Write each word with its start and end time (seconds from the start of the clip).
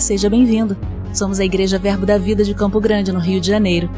Seja 0.00 0.28
bem-vindo. 0.28 0.76
Somos 1.12 1.40
a 1.40 1.44
Igreja 1.44 1.78
Verbo 1.78 2.04
da 2.04 2.18
Vida 2.18 2.44
de 2.44 2.54
Campo 2.54 2.78
Grande, 2.80 3.12
no 3.12 3.18
Rio 3.18 3.40
de 3.40 3.48
Janeiro. 3.48 3.88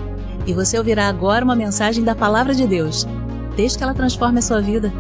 E 0.46 0.52
você 0.52 0.78
ouvirá 0.78 1.08
agora 1.08 1.44
uma 1.44 1.56
mensagem 1.56 2.04
da 2.04 2.14
Palavra 2.14 2.54
de 2.54 2.66
Deus. 2.66 3.06
Desde 3.56 3.76
que 3.76 3.84
ela 3.84 3.92
transforme 3.92 4.38
a 4.38 4.42
sua 4.42 4.60
vida. 4.60 4.92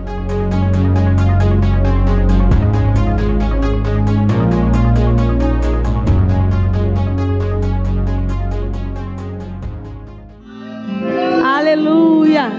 Aleluia! 11.44 12.50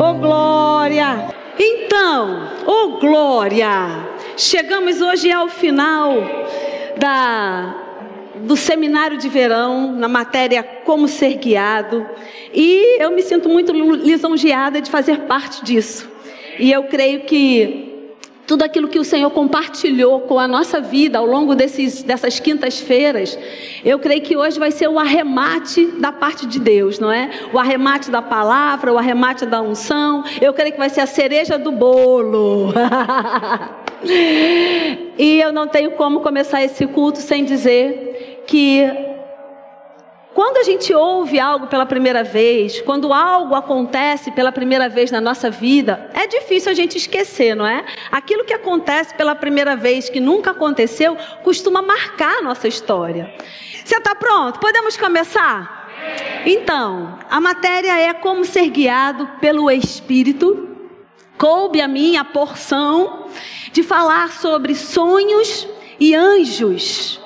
Oh 0.00 0.14
glória! 0.14 1.28
Então, 1.58 2.48
oh 2.66 3.00
glória! 3.00 4.06
Chegamos 4.36 5.00
hoje 5.00 5.32
ao 5.32 5.48
final 5.48 6.14
da 7.04 7.74
do 8.36 8.56
seminário 8.56 9.16
de 9.16 9.28
verão 9.28 9.92
na 9.92 10.08
matéria 10.08 10.62
Como 10.62 11.06
Ser 11.06 11.34
Guiado. 11.34 12.04
E 12.52 13.00
eu 13.00 13.12
me 13.12 13.22
sinto 13.22 13.48
muito 13.48 13.72
lisonjeada 13.72 14.80
de 14.80 14.90
fazer 14.90 15.20
parte 15.20 15.64
disso. 15.64 16.10
E 16.58 16.72
eu 16.72 16.84
creio 16.84 17.20
que 17.20 18.10
tudo 18.46 18.62
aquilo 18.62 18.88
que 18.88 18.98
o 18.98 19.04
Senhor 19.04 19.30
compartilhou 19.30 20.22
com 20.22 20.38
a 20.38 20.48
nossa 20.48 20.80
vida 20.80 21.18
ao 21.18 21.26
longo 21.26 21.54
desses, 21.54 22.02
dessas 22.02 22.40
quintas-feiras, 22.40 23.38
eu 23.84 23.98
creio 23.98 24.20
que 24.20 24.36
hoje 24.36 24.58
vai 24.58 24.70
ser 24.70 24.88
o 24.88 24.98
arremate 24.98 25.86
da 25.98 26.10
parte 26.10 26.44
de 26.44 26.58
Deus, 26.58 26.98
não 26.98 27.10
é? 27.10 27.30
O 27.52 27.58
arremate 27.58 28.10
da 28.10 28.20
palavra, 28.20 28.92
o 28.92 28.98
arremate 28.98 29.46
da 29.46 29.62
unção. 29.62 30.24
Eu 30.40 30.52
creio 30.52 30.72
que 30.72 30.78
vai 30.78 30.90
ser 30.90 31.00
a 31.00 31.06
cereja 31.06 31.56
do 31.56 31.70
bolo. 31.70 32.72
e 35.18 35.40
eu 35.40 35.52
não 35.52 35.66
tenho 35.66 35.92
como 35.92 36.20
começar 36.20 36.62
esse 36.62 36.86
culto 36.86 37.18
sem 37.18 37.44
dizer 37.44 38.44
que 38.46 38.82
quando 40.34 40.56
a 40.56 40.64
gente 40.64 40.92
ouve 40.92 41.38
algo 41.38 41.68
pela 41.68 41.86
primeira 41.86 42.24
vez, 42.24 42.80
quando 42.80 43.12
algo 43.12 43.54
acontece 43.54 44.32
pela 44.32 44.50
primeira 44.50 44.88
vez 44.88 45.12
na 45.12 45.20
nossa 45.20 45.48
vida, 45.48 46.10
é 46.12 46.26
difícil 46.26 46.72
a 46.72 46.74
gente 46.74 46.98
esquecer, 46.98 47.54
não 47.54 47.64
é? 47.64 47.84
Aquilo 48.10 48.44
que 48.44 48.52
acontece 48.52 49.14
pela 49.14 49.36
primeira 49.36 49.76
vez, 49.76 50.08
que 50.08 50.18
nunca 50.18 50.50
aconteceu, 50.50 51.16
costuma 51.44 51.80
marcar 51.80 52.38
a 52.38 52.42
nossa 52.42 52.66
história. 52.66 53.32
Você 53.84 53.96
está 53.96 54.14
pronto? 54.16 54.58
Podemos 54.58 54.96
começar? 54.96 55.84
Então, 56.44 57.16
a 57.30 57.40
matéria 57.40 57.96
é 57.96 58.12
como 58.12 58.44
ser 58.44 58.68
guiado 58.70 59.28
pelo 59.40 59.70
Espírito. 59.70 60.73
Coube 61.36 61.80
a 61.80 61.88
mim 61.88 62.16
a 62.16 62.24
porção 62.24 63.26
de 63.72 63.82
falar 63.82 64.32
sobre 64.32 64.74
sonhos 64.74 65.66
e 65.98 66.14
anjos. 66.14 67.20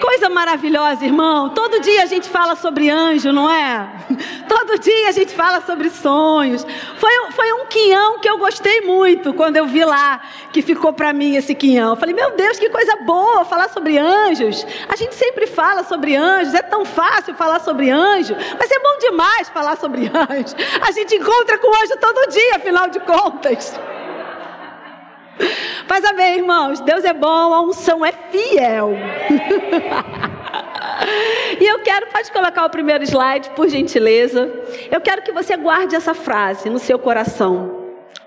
Coisa 0.00 0.28
maravilhosa, 0.28 1.04
irmão. 1.04 1.50
Todo 1.50 1.80
dia 1.80 2.02
a 2.02 2.06
gente 2.06 2.28
fala 2.28 2.54
sobre 2.54 2.90
anjo, 2.90 3.32
não 3.32 3.50
é? 3.50 3.88
Todo 4.48 4.78
dia 4.78 5.08
a 5.08 5.12
gente 5.12 5.34
fala 5.34 5.60
sobre 5.62 5.90
sonhos. 5.90 6.66
Foi, 6.98 7.32
foi 7.32 7.52
um 7.54 7.66
quinhão 7.66 8.18
que 8.18 8.28
eu 8.28 8.38
gostei 8.38 8.82
muito 8.82 9.32
quando 9.32 9.56
eu 9.56 9.66
vi 9.66 9.84
lá 9.84 10.20
que 10.52 10.60
ficou 10.62 10.92
para 10.92 11.12
mim 11.12 11.36
esse 11.36 11.54
quinhão. 11.54 11.90
Eu 11.90 11.96
falei, 11.96 12.14
meu 12.14 12.36
Deus, 12.36 12.58
que 12.58 12.68
coisa 12.68 12.96
boa 12.96 13.44
falar 13.44 13.70
sobre 13.70 13.98
anjos. 13.98 14.66
A 14.88 14.96
gente 14.96 15.14
sempre 15.14 15.46
fala 15.46 15.82
sobre 15.84 16.14
anjos, 16.14 16.54
é 16.54 16.62
tão 16.62 16.84
fácil 16.84 17.34
falar 17.34 17.60
sobre 17.60 17.90
anjo, 17.90 18.34
mas 18.58 18.70
é 18.70 18.78
bom 18.78 18.98
demais 18.98 19.48
falar 19.48 19.76
sobre 19.76 20.10
anjos. 20.12 20.54
A 20.86 20.92
gente 20.92 21.14
encontra 21.14 21.58
com 21.58 21.68
anjo 21.68 21.96
todo 22.00 22.30
dia, 22.30 22.56
afinal 22.56 22.88
de 22.88 23.00
contas. 23.00 23.78
Mas 25.88 26.04
amém, 26.04 26.38
irmãos. 26.38 26.80
Deus 26.80 27.04
é 27.04 27.12
bom, 27.12 27.54
a 27.54 27.60
unção 27.60 28.04
é 28.04 28.12
fiel. 28.12 28.92
e 31.60 31.64
eu 31.64 31.80
quero, 31.80 32.06
pode 32.08 32.32
colocar 32.32 32.64
o 32.64 32.70
primeiro 32.70 33.04
slide, 33.04 33.50
por 33.50 33.68
gentileza. 33.68 34.50
Eu 34.90 35.00
quero 35.00 35.22
que 35.22 35.32
você 35.32 35.56
guarde 35.56 35.94
essa 35.94 36.14
frase 36.14 36.70
no 36.70 36.78
seu 36.78 36.98
coração 36.98 37.75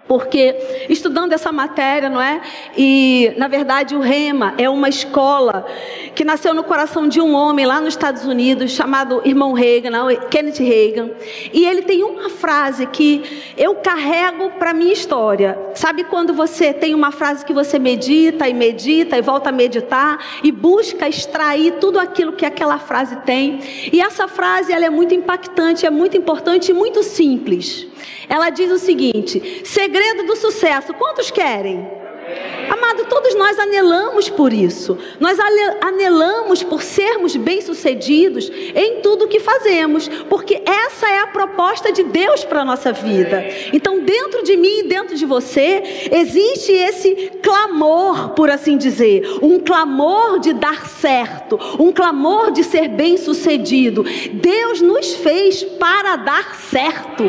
porque 0.09 0.55
estudando 0.89 1.33
essa 1.33 1.51
matéria, 1.51 2.09
não 2.09 2.19
é? 2.19 2.41
E 2.75 3.31
na 3.37 3.47
verdade 3.47 3.95
o 3.95 3.99
Rema 3.99 4.55
é 4.57 4.67
uma 4.67 4.89
escola 4.89 5.67
que 6.15 6.25
nasceu 6.25 6.51
no 6.51 6.63
coração 6.63 7.07
de 7.07 7.21
um 7.21 7.35
homem 7.35 7.63
lá 7.63 7.79
nos 7.79 7.89
Estados 7.89 8.25
Unidos 8.25 8.71
chamado 8.71 9.21
irmão 9.23 9.53
Reagan, 9.53 9.91
não, 9.91 10.07
Kenneth 10.31 10.57
Reagan. 10.57 11.11
E 11.53 11.63
ele 11.63 11.83
tem 11.83 12.03
uma 12.03 12.27
frase 12.27 12.87
que 12.87 13.53
eu 13.55 13.75
carrego 13.75 14.49
para 14.57 14.73
minha 14.73 14.91
história. 14.91 15.55
Sabe 15.75 16.03
quando 16.03 16.33
você 16.33 16.73
tem 16.73 16.95
uma 16.95 17.11
frase 17.11 17.45
que 17.45 17.53
você 17.53 17.77
medita 17.77 18.49
e 18.49 18.53
medita 18.53 19.15
e 19.15 19.21
volta 19.21 19.49
a 19.49 19.51
meditar 19.51 20.17
e 20.43 20.51
busca 20.51 21.07
extrair 21.07 21.73
tudo 21.73 21.99
aquilo 21.99 22.33
que 22.33 22.47
aquela 22.47 22.79
frase 22.79 23.15
tem? 23.17 23.59
E 23.93 24.01
essa 24.01 24.27
frase 24.27 24.73
ela 24.73 24.85
é 24.85 24.89
muito 24.89 25.13
impactante, 25.13 25.85
é 25.85 25.91
muito 25.91 26.17
importante 26.17 26.71
e 26.71 26.73
muito 26.73 27.03
simples. 27.03 27.87
Ela 28.27 28.49
diz 28.49 28.71
o 28.71 28.77
seguinte: 28.77 29.61
segredo 29.65 30.23
do 30.23 30.35
sucesso, 30.35 30.93
quantos 30.93 31.31
querem? 31.31 31.87
Amado, 32.69 33.05
todos 33.05 33.35
nós 33.35 33.57
anelamos 33.57 34.29
por 34.29 34.53
isso. 34.53 34.97
Nós 35.19 35.37
anelamos 35.81 36.63
por 36.63 36.83
sermos 36.83 37.35
bem-sucedidos 37.35 38.51
em 38.75 39.01
tudo 39.01 39.25
o 39.25 39.27
que 39.27 39.39
fazemos, 39.39 40.07
porque 40.29 40.61
essa 40.65 41.07
é 41.09 41.19
a 41.19 41.27
proposta 41.27 41.91
de 41.91 42.03
Deus 42.03 42.43
para 42.43 42.61
a 42.61 42.65
nossa 42.65 42.91
vida. 42.91 43.43
Então, 43.73 43.99
dentro 43.99 44.43
de 44.43 44.55
mim 44.55 44.79
e 44.79 44.83
dentro 44.83 45.15
de 45.15 45.25
você, 45.25 46.09
existe 46.11 46.71
esse 46.71 47.31
clamor, 47.41 48.29
por 48.29 48.49
assim 48.49 48.77
dizer, 48.77 49.39
um 49.41 49.59
clamor 49.59 50.39
de 50.39 50.53
dar 50.53 50.87
certo, 50.87 51.59
um 51.79 51.91
clamor 51.91 52.51
de 52.51 52.63
ser 52.63 52.87
bem-sucedido. 52.89 54.05
Deus 54.33 54.81
nos 54.81 55.15
fez 55.15 55.63
para 55.63 56.15
dar 56.17 56.55
certo. 56.55 57.23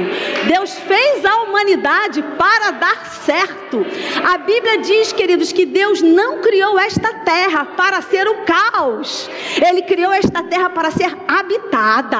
Deus 0.46 0.72
fez 0.74 1.24
a 1.24 1.42
humanidade 1.42 2.22
para 2.36 2.70
dar 2.72 3.06
certo. 3.24 3.84
A 4.24 4.38
Bíblia 4.38 4.78
diz, 4.78 4.89
queridos, 5.12 5.52
que 5.52 5.64
Deus 5.64 6.02
não 6.02 6.40
criou 6.40 6.78
esta 6.78 7.12
terra 7.14 7.64
para 7.64 8.02
ser 8.02 8.26
o 8.26 8.44
caos, 8.44 9.30
Ele 9.64 9.82
criou 9.82 10.12
esta 10.12 10.42
terra 10.42 10.68
para 10.70 10.90
ser 10.90 11.16
habitada. 11.28 12.18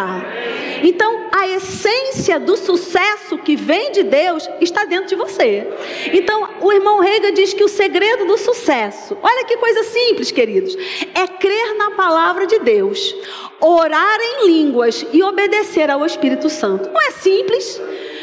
Então, 0.83 1.29
a 1.33 1.49
essência 1.49 2.39
do 2.39 2.57
sucesso 2.57 3.39
que 3.39 3.57
vem 3.57 3.93
de 3.93 4.03
Deus 4.05 4.49
está 4.61 4.85
dentro 4.85 5.09
de 5.09 5.17
você. 5.17 5.67
Então, 6.13 6.49
o 6.61 6.73
irmão 6.73 7.01
Rega 7.01 7.33
diz 7.33 7.53
que 7.53 7.65
o 7.65 7.69
segredo 7.69 8.25
do 8.25 8.39
sucesso, 8.39 9.17
olha 9.21 9.45
que 9.45 9.57
coisa 9.57 9.83
simples, 9.83 10.31
queridos, 10.31 10.77
é 11.15 11.27
crer 11.27 11.77
na 11.77 11.91
palavra 11.91 12.47
de 12.47 12.61
Deus, 12.61 13.15
orar 13.61 14.19
em 14.21 14.47
línguas 14.47 15.05
e 15.13 15.23
obedecer 15.23 15.91
ao 15.91 16.07
Espírito 16.07 16.49
Santo. 16.49 16.89
Não 16.89 17.01
é 17.01 17.11
simples? 17.11 17.79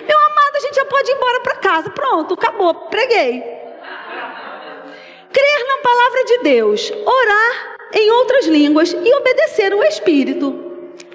Meu 0.07 0.17
amado, 0.17 0.55
a 0.55 0.59
gente 0.59 0.75
já 0.75 0.85
pode 0.85 1.11
ir 1.11 1.15
embora 1.15 1.39
para 1.41 1.55
casa. 1.55 1.89
Pronto, 1.89 2.33
acabou, 2.33 2.73
preguei 2.73 3.56
crer 5.47 5.65
na 5.67 5.77
palavra 5.77 6.23
de 6.25 6.37
Deus, 6.39 6.91
orar 7.05 7.77
em 7.93 8.11
outras 8.11 8.45
línguas 8.47 8.91
e 8.91 9.15
obedecer 9.15 9.73
o 9.73 9.83
Espírito. 9.83 10.65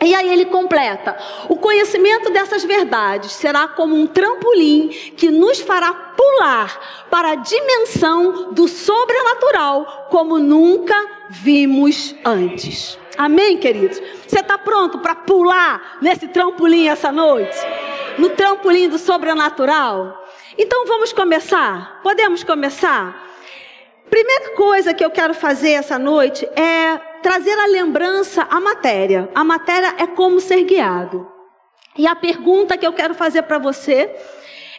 E 0.03 0.15
aí 0.15 0.33
ele 0.33 0.47
completa: 0.47 1.17
o 1.49 1.57
conhecimento 1.57 2.31
dessas 2.31 2.65
verdades 2.65 3.33
será 3.33 3.69
como 3.69 3.95
um 3.95 4.07
trampolim 4.07 4.89
que 5.17 5.31
nos 5.31 5.61
fará 5.61 5.93
pular 5.93 7.07
para 7.11 7.33
a 7.33 7.35
dimensão 7.35 8.53
do 8.53 8.67
sobrenatural 8.67 10.09
como 10.11 10.39
nunca 10.39 10.97
vimos 11.31 12.15
antes. 12.25 12.99
Amém, 13.17 13.59
queridos? 13.59 14.01
Você 14.27 14.41
está 14.41 14.57
pronto 14.57 14.99
para 14.99 15.15
pular 15.15 15.99
nesse 16.01 16.27
trampolim 16.29 16.89
essa 16.89 17.13
noite? 17.13 17.57
No 18.19 18.31
trampolim 18.31 18.89
do 18.89 18.99
sobrenatural? 18.99 20.27
Então 20.57 20.87
vamos 20.87 21.13
começar? 21.13 22.01
Podemos 22.03 22.43
começar? 22.43 23.32
Primeira 24.13 24.51
coisa 24.51 24.93
que 24.93 25.03
eu 25.03 25.11
quero 25.11 25.33
fazer 25.33 25.71
essa 25.71 25.99
noite 25.99 26.47
é 26.55 26.99
trazer 27.23 27.59
a 27.59 27.65
lembrança 27.65 28.47
à 28.51 28.61
matéria. 28.61 29.31
A 29.35 29.43
matéria 29.43 29.95
é 29.97 30.07
como 30.07 30.39
ser 30.39 30.65
guiado. 30.65 31.27
E 31.97 32.07
a 32.07 32.15
pergunta 32.15 32.77
que 32.77 32.87
eu 32.87 32.93
quero 32.93 33.15
fazer 33.15 33.41
para 33.45 33.57
você 33.57 34.15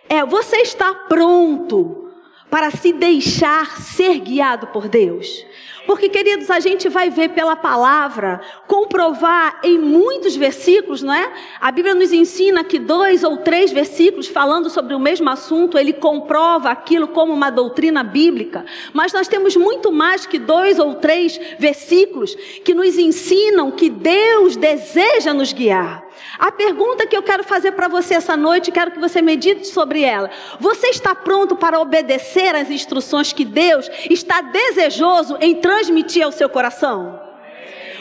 é: 0.07 0.23
você 0.23 0.57
está 0.57 0.93
pronto 0.93 2.11
para 2.47 2.69
se 2.69 2.93
deixar 2.93 3.81
ser 3.81 4.19
guiado 4.19 4.67
por 4.67 4.87
Deus? 4.87 5.43
Porque, 5.85 6.07
queridos, 6.09 6.49
a 6.49 6.59
gente 6.59 6.87
vai 6.87 7.09
ver 7.09 7.29
pela 7.29 7.55
palavra, 7.55 8.41
comprovar 8.67 9.59
em 9.63 9.77
muitos 9.77 10.35
versículos, 10.35 11.03
não 11.03 11.13
é? 11.13 11.33
A 11.59 11.71
Bíblia 11.71 11.93
nos 11.93 12.13
ensina 12.13 12.63
que 12.63 12.79
dois 12.79 13.23
ou 13.23 13.37
três 13.37 13.71
versículos 13.71 14.27
falando 14.27 14.69
sobre 14.69 14.93
o 14.93 14.99
mesmo 14.99 15.29
assunto, 15.29 15.77
ele 15.77 15.93
comprova 15.93 16.69
aquilo 16.69 17.07
como 17.09 17.33
uma 17.33 17.49
doutrina 17.49 18.03
bíblica. 18.03 18.65
Mas 18.93 19.11
nós 19.11 19.27
temos 19.27 19.55
muito 19.55 19.91
mais 19.91 20.25
que 20.25 20.39
dois 20.39 20.79
ou 20.79 20.95
três 20.95 21.39
versículos 21.59 22.33
que 22.63 22.73
nos 22.73 22.97
ensinam 22.97 23.71
que 23.71 23.89
Deus 23.89 24.55
deseja 24.55 25.33
nos 25.33 25.51
guiar. 25.51 26.03
A 26.37 26.51
pergunta 26.51 27.05
que 27.05 27.15
eu 27.15 27.23
quero 27.23 27.43
fazer 27.43 27.73
para 27.73 27.87
você 27.87 28.15
essa 28.15 28.35
noite, 28.35 28.71
quero 28.71 28.91
que 28.91 28.99
você 28.99 29.21
medite 29.21 29.67
sobre 29.67 30.03
ela. 30.03 30.29
Você 30.59 30.87
está 30.87 31.13
pronto 31.13 31.55
para 31.55 31.79
obedecer 31.79 32.55
às 32.55 32.69
instruções 32.69 33.33
que 33.33 33.45
Deus 33.45 33.89
está 34.09 34.41
desejoso 34.41 35.37
em 35.39 35.55
transmitir 35.55 36.23
ao 36.23 36.31
seu 36.31 36.49
coração? 36.49 37.19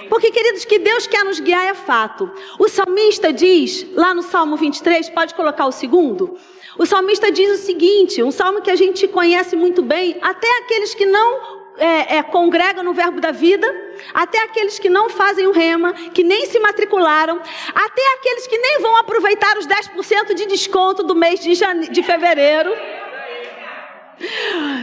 Porque, 0.08 0.30
queridos, 0.30 0.64
que 0.64 0.78
Deus 0.78 1.06
quer 1.06 1.24
nos 1.24 1.40
guiar 1.40 1.64
é 1.64 1.74
fato. 1.74 2.30
O 2.58 2.68
salmista 2.68 3.32
diz, 3.32 3.86
lá 3.94 4.12
no 4.12 4.22
Salmo 4.22 4.56
23, 4.56 5.08
pode 5.10 5.34
colocar 5.34 5.66
o 5.66 5.72
segundo? 5.72 6.36
O 6.78 6.86
salmista 6.86 7.30
diz 7.30 7.60
o 7.60 7.64
seguinte: 7.64 8.22
um 8.22 8.30
salmo 8.30 8.60
que 8.60 8.70
a 8.70 8.76
gente 8.76 9.06
conhece 9.08 9.56
muito 9.56 9.82
bem, 9.82 10.18
até 10.20 10.48
aqueles 10.58 10.94
que 10.94 11.06
não 11.06 11.61
é, 11.76 12.16
é, 12.16 12.22
congregam 12.22 12.84
no 12.84 12.92
verbo 12.92 13.20
da 13.20 13.30
vida, 13.30 13.66
até 14.12 14.42
aqueles 14.42 14.78
que 14.78 14.88
não 14.88 15.08
fazem 15.08 15.46
o 15.46 15.52
rema, 15.52 15.92
que 15.92 16.22
nem 16.22 16.46
se 16.46 16.58
matricularam, 16.58 17.40
até 17.74 18.14
aqueles 18.14 18.46
que 18.46 18.58
nem 18.58 18.80
vão 18.80 18.96
aproveitar 18.96 19.56
os 19.58 19.66
10% 19.66 20.34
de 20.34 20.46
desconto 20.46 21.02
do 21.02 21.14
mês 21.14 21.40
de, 21.40 21.54
jane... 21.54 21.88
de 21.88 22.02
fevereiro. 22.02 22.74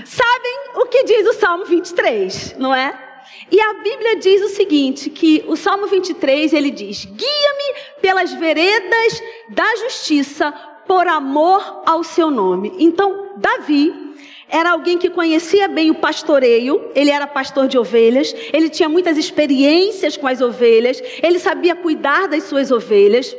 Sabem 0.05 0.59
o 0.75 0.85
que 0.85 1.03
diz 1.03 1.27
o 1.27 1.33
Salmo 1.33 1.65
23, 1.65 2.55
não 2.57 2.73
é? 2.73 3.07
E 3.51 3.59
a 3.59 3.73
Bíblia 3.75 4.15
diz 4.17 4.41
o 4.41 4.49
seguinte, 4.49 5.09
que 5.09 5.43
o 5.47 5.55
Salmo 5.55 5.87
23, 5.87 6.51
ele 6.53 6.71
diz: 6.71 7.05
"Guia-me 7.05 7.99
pelas 8.01 8.33
veredas 8.33 9.23
da 9.49 9.75
justiça 9.77 10.51
por 10.87 11.07
amor 11.07 11.83
ao 11.85 12.03
seu 12.03 12.29
nome". 12.29 12.75
Então, 12.79 13.33
Davi 13.37 14.09
era 14.49 14.71
alguém 14.71 14.97
que 14.97 15.09
conhecia 15.09 15.67
bem 15.67 15.91
o 15.91 15.95
pastoreio, 15.95 16.89
ele 16.95 17.11
era 17.11 17.27
pastor 17.27 17.67
de 17.67 17.77
ovelhas, 17.77 18.33
ele 18.51 18.69
tinha 18.69 18.89
muitas 18.89 19.17
experiências 19.17 20.17
com 20.17 20.27
as 20.27 20.41
ovelhas, 20.41 21.01
ele 21.21 21.39
sabia 21.39 21.75
cuidar 21.75 22.27
das 22.27 22.43
suas 22.43 22.71
ovelhas. 22.71 23.35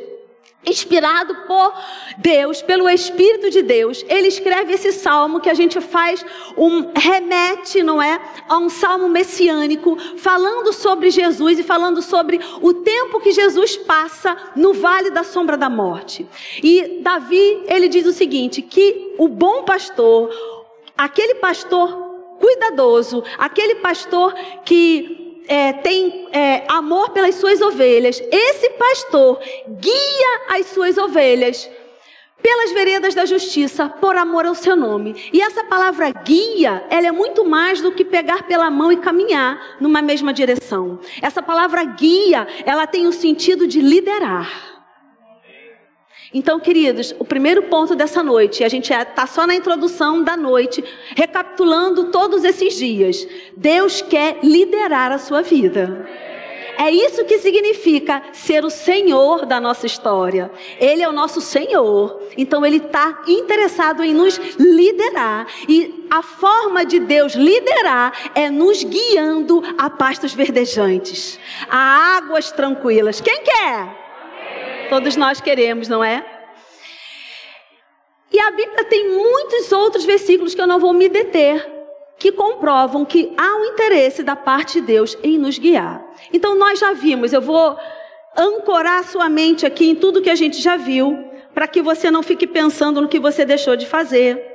Inspirado 0.63 1.35
por 1.47 1.73
Deus, 2.19 2.61
pelo 2.61 2.87
Espírito 2.87 3.49
de 3.49 3.63
Deus, 3.63 4.05
ele 4.07 4.27
escreve 4.27 4.73
esse 4.73 4.91
salmo 4.91 5.39
que 5.39 5.49
a 5.49 5.55
gente 5.55 5.81
faz 5.81 6.23
um 6.55 6.91
remete, 6.95 7.81
não 7.81 7.99
é, 7.99 8.21
a 8.47 8.59
um 8.59 8.69
salmo 8.69 9.09
messiânico, 9.09 9.97
falando 10.17 10.71
sobre 10.71 11.09
Jesus 11.09 11.57
e 11.57 11.63
falando 11.63 11.99
sobre 11.99 12.39
o 12.61 12.75
tempo 12.75 13.19
que 13.19 13.31
Jesus 13.31 13.75
passa 13.75 14.37
no 14.55 14.71
vale 14.71 15.09
da 15.09 15.23
sombra 15.23 15.57
da 15.57 15.67
morte. 15.67 16.27
E 16.61 16.99
Davi, 17.01 17.63
ele 17.65 17.87
diz 17.87 18.05
o 18.05 18.13
seguinte, 18.13 18.61
que 18.61 19.15
o 19.17 19.27
bom 19.27 19.63
pastor, 19.63 20.29
aquele 20.97 21.35
pastor 21.35 21.89
cuidadoso, 22.39 23.23
aquele 23.37 23.75
pastor 23.75 24.33
que 24.65 25.43
é, 25.47 25.73
tem 25.73 26.27
é, 26.31 26.63
amor 26.67 27.09
pelas 27.11 27.35
suas 27.35 27.61
ovelhas, 27.61 28.21
esse 28.31 28.69
pastor 28.71 29.39
guia 29.79 30.41
as 30.49 30.67
suas 30.67 30.97
ovelhas 30.97 31.69
pelas 32.41 32.71
veredas 32.71 33.13
da 33.13 33.25
justiça, 33.25 33.87
por 33.87 34.15
amor 34.15 34.45
ao 34.45 34.55
seu 34.55 34.75
nome. 34.75 35.29
E 35.31 35.41
essa 35.41 35.63
palavra 35.63 36.09
guia, 36.09 36.83
ela 36.89 37.07
é 37.07 37.11
muito 37.11 37.45
mais 37.45 37.81
do 37.81 37.91
que 37.91 38.03
pegar 38.03 38.43
pela 38.43 38.69
mão 38.71 38.91
e 38.91 38.97
caminhar 38.97 39.77
numa 39.79 40.01
mesma 40.01 40.33
direção. 40.33 40.99
Essa 41.21 41.41
palavra 41.41 41.83
guia, 41.83 42.47
ela 42.65 42.87
tem 42.87 43.05
o 43.05 43.13
sentido 43.13 43.67
de 43.67 43.79
liderar. 43.79 44.80
Então, 46.33 46.59
queridos, 46.61 47.13
o 47.19 47.25
primeiro 47.25 47.63
ponto 47.63 47.93
dessa 47.93 48.23
noite, 48.23 48.63
a 48.63 48.69
gente 48.69 48.93
está 48.93 49.27
só 49.27 49.45
na 49.45 49.53
introdução 49.53 50.23
da 50.23 50.37
noite, 50.37 50.83
recapitulando 51.15 52.05
todos 52.05 52.45
esses 52.45 52.75
dias. 52.75 53.27
Deus 53.55 54.01
quer 54.01 54.39
liderar 54.41 55.11
a 55.11 55.17
sua 55.17 55.41
vida. 55.41 56.07
É 56.77 56.89
isso 56.89 57.25
que 57.25 57.37
significa 57.37 58.23
ser 58.31 58.63
o 58.63 58.69
Senhor 58.69 59.45
da 59.45 59.59
nossa 59.59 59.85
história. 59.85 60.49
Ele 60.79 61.03
é 61.03 61.09
o 61.09 61.11
nosso 61.11 61.41
Senhor. 61.41 62.19
Então 62.37 62.65
Ele 62.65 62.77
está 62.77 63.23
interessado 63.27 64.01
em 64.01 64.13
nos 64.13 64.37
liderar. 64.57 65.45
E 65.67 66.07
a 66.09 66.23
forma 66.23 66.85
de 66.85 66.99
Deus 66.99 67.33
liderar 67.33 68.31
é 68.33 68.49
nos 68.49 68.83
guiando 68.83 69.61
a 69.77 69.89
pastos 69.89 70.33
verdejantes, 70.33 71.37
a 71.69 72.15
águas 72.17 72.51
tranquilas. 72.51 73.19
Quem 73.19 73.43
quer? 73.43 74.00
Todos 74.91 75.15
nós 75.15 75.39
queremos, 75.39 75.87
não 75.87 76.03
é? 76.03 76.21
E 78.29 78.37
a 78.37 78.51
Bíblia 78.51 78.83
tem 78.83 79.09
muitos 79.09 79.71
outros 79.71 80.03
versículos 80.03 80.53
que 80.53 80.59
eu 80.59 80.67
não 80.67 80.81
vou 80.81 80.91
me 80.91 81.07
deter, 81.07 81.65
que 82.19 82.29
comprovam 82.29 83.05
que 83.05 83.33
há 83.37 83.55
um 83.55 83.63
interesse 83.67 84.21
da 84.21 84.35
parte 84.35 84.81
de 84.81 84.87
Deus 84.87 85.17
em 85.23 85.37
nos 85.37 85.57
guiar. 85.57 86.05
Então 86.33 86.55
nós 86.55 86.77
já 86.77 86.91
vimos, 86.91 87.31
eu 87.31 87.39
vou 87.39 87.77
ancorar 88.35 89.05
sua 89.05 89.29
mente 89.29 89.65
aqui 89.65 89.89
em 89.89 89.95
tudo 89.95 90.21
que 90.21 90.29
a 90.29 90.35
gente 90.35 90.61
já 90.61 90.75
viu, 90.75 91.23
para 91.53 91.69
que 91.69 91.81
você 91.81 92.11
não 92.11 92.21
fique 92.21 92.45
pensando 92.45 92.99
no 92.99 93.07
que 93.07 93.17
você 93.17 93.45
deixou 93.45 93.77
de 93.77 93.85
fazer, 93.85 94.50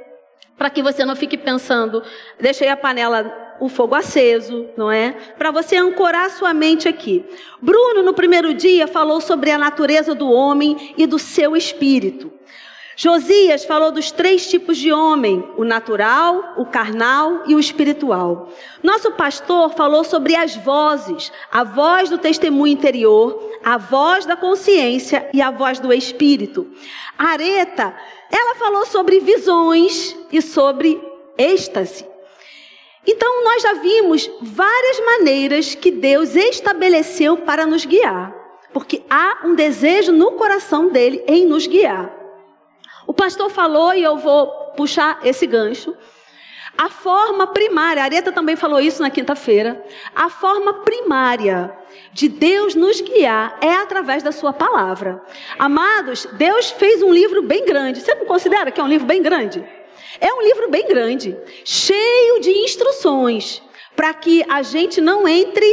para 0.57 0.71
que 0.71 0.83
você 0.83 1.05
não 1.05 1.15
fique 1.15 1.37
pensando, 1.37 2.03
deixei 2.41 2.69
a 2.69 2.77
panela 2.77 3.47
o 3.61 3.69
fogo 3.69 3.95
aceso, 3.95 4.67
não 4.77 4.91
é? 4.91 5.13
Para 5.39 5.51
você 5.51 5.77
ancorar 5.77 6.31
sua 6.31 6.53
mente 6.53 6.89
aqui. 6.89 7.25
Bruno, 7.61 8.03
no 8.03 8.15
primeiro 8.15 8.53
dia, 8.55 8.87
falou 8.87 9.21
sobre 9.21 9.51
a 9.51 9.59
natureza 9.59 10.15
do 10.15 10.31
homem 10.31 10.95
e 10.97 11.07
do 11.07 11.19
seu 11.19 11.57
espírito. 11.57 12.33
Josias 12.99 13.63
falou 13.67 13.93
dos 13.93 14.11
três 14.11 14.49
tipos 14.49 14.79
de 14.79 14.91
homem: 14.91 15.47
o 15.59 15.65
natural, 15.65 16.55
o 16.57 16.65
carnal 16.65 17.43
e 17.47 17.55
o 17.55 17.61
espiritual. 17.61 18.51
Nosso 18.83 19.13
pastor 19.13 19.71
falou 19.75 20.03
sobre 20.03 20.35
as 20.35 20.57
vozes: 20.57 21.31
a 21.53 21.63
voz 21.63 22.09
do 22.09 22.17
testemunho 22.17 22.73
interior, 22.73 23.59
a 23.63 23.77
voz 23.77 24.25
da 24.25 24.35
consciência 24.35 25.29
e 25.35 25.43
a 25.43 25.51
voz 25.51 25.79
do 25.79 25.93
espírito. 25.93 26.67
Areta, 27.19 27.95
ela 28.31 28.55
falou 28.57 28.87
sobre 28.87 29.21
visões 29.21 30.17
e 30.33 30.43
sobre 30.43 31.01
êxtase. 31.39 32.07
Então, 33.07 33.45
nós 33.45 33.63
já 33.63 33.75
vimos 33.75 34.29
várias 34.43 35.01
maneiras 35.01 35.75
que 35.75 35.91
Deus 35.93 36.35
estabeleceu 36.35 37.37
para 37.37 37.65
nos 37.65 37.85
guiar, 37.85 38.35
porque 38.73 39.05
há 39.09 39.39
um 39.45 39.55
desejo 39.55 40.11
no 40.11 40.33
coração 40.33 40.89
dele 40.89 41.23
em 41.27 41.47
nos 41.47 41.67
guiar. 41.67 42.13
O 43.07 43.15
pastor 43.15 43.49
falou, 43.51 43.95
e 43.95 44.03
eu 44.03 44.17
vou 44.17 44.49
puxar 44.77 45.21
esse 45.25 45.47
gancho. 45.47 45.97
A 46.77 46.91
forma 46.91 47.47
primária, 47.47 48.03
a 48.03 48.05
Areta 48.05 48.33
também 48.33 48.57
falou 48.57 48.81
isso 48.81 49.01
na 49.01 49.09
quinta-feira. 49.09 49.83
A 50.15 50.29
forma 50.29 50.75
primária 50.83 51.73
de 52.17 52.31
Deus 52.31 52.75
nos 52.75 52.99
guiar 53.03 53.59
é 53.61 53.75
através 53.75 54.23
da 54.23 54.33
Sua 54.33 54.51
palavra. 54.51 55.23
Amados, 55.59 56.27
Deus 56.33 56.71
fez 56.71 57.03
um 57.03 57.13
livro 57.13 57.43
bem 57.43 57.67
grande. 57.67 58.01
Você 58.01 58.15
não 58.15 58.25
considera 58.25 58.71
que 58.71 58.81
é 58.81 58.85
um 58.85 58.89
livro 58.89 59.07
bem 59.07 59.21
grande? 59.21 59.63
É 60.19 60.33
um 60.33 60.41
livro 60.41 60.71
bem 60.71 60.89
grande, 60.89 61.37
cheio 61.63 62.41
de 62.41 62.51
instruções, 62.51 63.63
para 63.95 64.15
que 64.15 64.43
a 64.49 64.63
gente 64.63 64.99
não 64.99 65.29
entre 65.29 65.67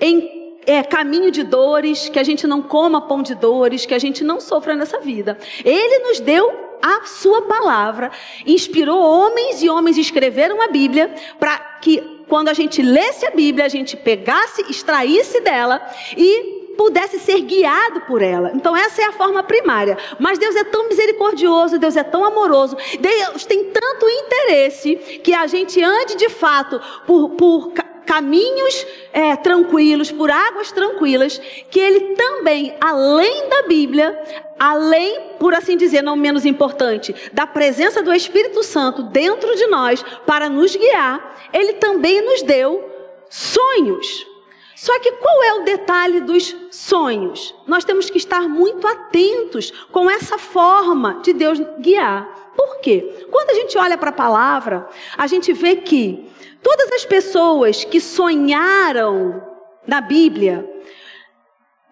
em 0.00 0.54
é, 0.64 0.84
caminho 0.84 1.32
de 1.32 1.42
dores, 1.42 2.08
que 2.08 2.18
a 2.20 2.22
gente 2.22 2.46
não 2.46 2.62
coma 2.62 3.08
pão 3.08 3.20
de 3.20 3.34
dores, 3.34 3.84
que 3.84 3.94
a 3.94 3.98
gente 3.98 4.22
não 4.22 4.40
sofra 4.40 4.76
nessa 4.76 5.00
vida. 5.00 5.36
Ele 5.64 5.98
nos 6.06 6.20
deu 6.20 6.78
a 6.80 7.06
sua 7.06 7.42
palavra, 7.42 8.12
inspirou 8.46 9.00
homens 9.00 9.64
e 9.64 9.68
homens 9.68 9.98
escreveram 9.98 10.62
a 10.62 10.68
Bíblia 10.68 11.12
para 11.40 11.58
que 11.80 12.17
quando 12.28 12.48
a 12.48 12.54
gente 12.54 12.82
lesse 12.82 13.26
a 13.26 13.30
Bíblia, 13.30 13.64
a 13.64 13.68
gente 13.68 13.96
pegasse, 13.96 14.62
extraísse 14.70 15.40
dela 15.40 15.80
e 16.16 16.58
pudesse 16.78 17.18
ser 17.18 17.40
guiado 17.40 18.02
por 18.02 18.22
ela. 18.22 18.52
Então, 18.54 18.76
essa 18.76 19.02
é 19.02 19.06
a 19.06 19.12
forma 19.12 19.42
primária. 19.42 19.98
Mas 20.20 20.38
Deus 20.38 20.54
é 20.54 20.62
tão 20.62 20.88
misericordioso, 20.88 21.76
Deus 21.76 21.96
é 21.96 22.04
tão 22.04 22.24
amoroso, 22.24 22.76
Deus 23.00 23.44
tem 23.44 23.64
tanto 23.64 24.08
interesse 24.08 24.94
que 25.24 25.34
a 25.34 25.48
gente 25.48 25.82
ande 25.82 26.14
de 26.14 26.28
fato 26.28 26.80
por, 27.04 27.30
por 27.30 27.72
caminhos 28.08 28.86
é, 29.12 29.36
tranquilos, 29.36 30.10
por 30.10 30.30
águas 30.30 30.72
tranquilas, 30.72 31.38
que 31.70 31.78
Ele 31.78 32.14
também, 32.14 32.74
além 32.80 33.50
da 33.50 33.64
Bíblia, 33.64 34.18
além, 34.58 35.34
por 35.38 35.52
assim 35.52 35.76
dizer, 35.76 36.02
não 36.02 36.16
menos 36.16 36.46
importante, 36.46 37.14
da 37.34 37.46
presença 37.46 38.02
do 38.02 38.14
Espírito 38.14 38.62
Santo 38.62 39.02
dentro 39.02 39.54
de 39.54 39.66
nós 39.66 40.02
para 40.26 40.48
nos 40.48 40.74
guiar, 40.74 41.50
Ele 41.52 41.74
também 41.74 42.24
nos 42.24 42.40
deu 42.40 42.82
sonhos. 43.28 44.26
Só 44.74 44.98
que 45.00 45.12
qual 45.12 45.44
é 45.44 45.54
o 45.54 45.64
detalhe 45.64 46.20
dos 46.20 46.56
sonhos? 46.70 47.54
Nós 47.66 47.84
temos 47.84 48.08
que 48.08 48.16
estar 48.16 48.48
muito 48.48 48.86
atentos 48.86 49.70
com 49.92 50.08
essa 50.08 50.38
forma 50.38 51.20
de 51.22 51.34
Deus 51.34 51.60
guiar. 51.80 52.47
Por 52.58 52.80
quê? 52.80 53.26
Quando 53.30 53.50
a 53.50 53.54
gente 53.54 53.78
olha 53.78 53.96
para 53.96 54.10
a 54.10 54.12
palavra, 54.12 54.88
a 55.16 55.28
gente 55.28 55.52
vê 55.52 55.76
que 55.76 56.28
todas 56.60 56.90
as 56.90 57.04
pessoas 57.04 57.84
que 57.84 58.00
sonharam 58.00 59.40
na 59.86 60.00
Bíblia, 60.00 60.68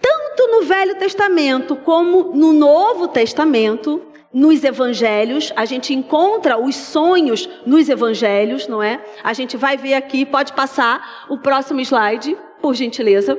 tanto 0.01 0.49
no 0.49 0.63
Velho 0.63 0.97
Testamento 0.97 1.77
como 1.77 2.33
no 2.35 2.53
Novo 2.53 3.07
Testamento, 3.07 4.03
nos 4.33 4.65
evangelhos, 4.65 5.53
a 5.55 5.65
gente 5.65 5.95
encontra 5.95 6.59
os 6.59 6.75
sonhos 6.75 7.49
nos 7.65 7.89
evangelhos, 7.89 8.67
não 8.67 8.83
é? 8.83 9.01
A 9.23 9.33
gente 9.33 9.57
vai 9.57 9.77
ver 9.77 9.95
aqui, 9.95 10.27
pode 10.27 10.53
passar 10.53 11.27
o 11.31 11.39
próximo 11.39 11.81
slide 11.81 12.37
por 12.61 12.75
gentileza. 12.75 13.39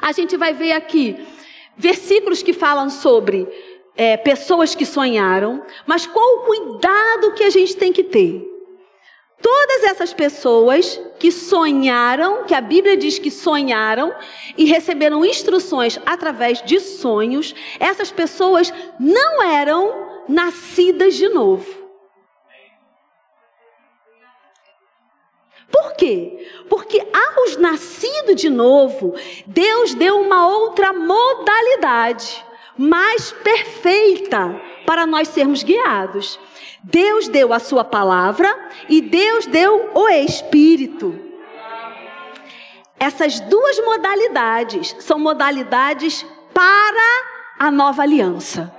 A 0.00 0.12
gente 0.12 0.34
vai 0.38 0.54
ver 0.54 0.72
aqui 0.72 1.14
versículos 1.76 2.42
que 2.42 2.52
falam 2.52 2.88
sobre 2.90 3.46
é, 3.96 4.16
pessoas 4.16 4.74
que 4.74 4.86
sonharam, 4.86 5.62
mas 5.86 6.06
qual 6.06 6.36
o 6.36 6.40
cuidado 6.40 7.32
que 7.34 7.44
a 7.44 7.50
gente 7.50 7.76
tem 7.76 7.92
que 7.92 8.04
ter? 8.04 8.48
Todas 9.40 9.82
essas 9.84 10.12
pessoas 10.12 11.00
que 11.18 11.32
sonharam, 11.32 12.44
que 12.44 12.54
a 12.54 12.60
Bíblia 12.60 12.96
diz 12.96 13.18
que 13.18 13.30
sonharam 13.30 14.14
e 14.56 14.64
receberam 14.64 15.24
instruções 15.24 15.98
através 16.06 16.62
de 16.62 16.78
sonhos, 16.78 17.52
essas 17.80 18.12
pessoas 18.12 18.72
não 19.00 19.42
eram 19.42 20.22
nascidas 20.28 21.14
de 21.14 21.28
novo. 21.28 21.82
Por 25.72 25.94
quê? 25.94 26.48
Porque 26.68 27.04
aos 27.34 27.56
nascidos 27.56 28.36
de 28.36 28.48
novo, 28.48 29.14
Deus 29.46 29.94
deu 29.94 30.20
uma 30.20 30.46
outra 30.46 30.92
modalidade 30.92 32.44
mais 32.76 33.32
perfeita 33.32 34.60
para 34.86 35.06
nós 35.06 35.28
sermos 35.28 35.62
guiados. 35.62 36.38
Deus 36.82 37.28
deu 37.28 37.52
a 37.52 37.58
sua 37.58 37.84
palavra 37.84 38.54
e 38.88 39.00
Deus 39.00 39.46
deu 39.46 39.90
o 39.94 40.08
Espírito. 40.08 41.18
Essas 42.98 43.40
duas 43.40 43.84
modalidades 43.84 44.94
são 45.00 45.18
modalidades 45.18 46.24
para 46.54 47.24
a 47.58 47.70
nova 47.70 48.02
aliança, 48.02 48.72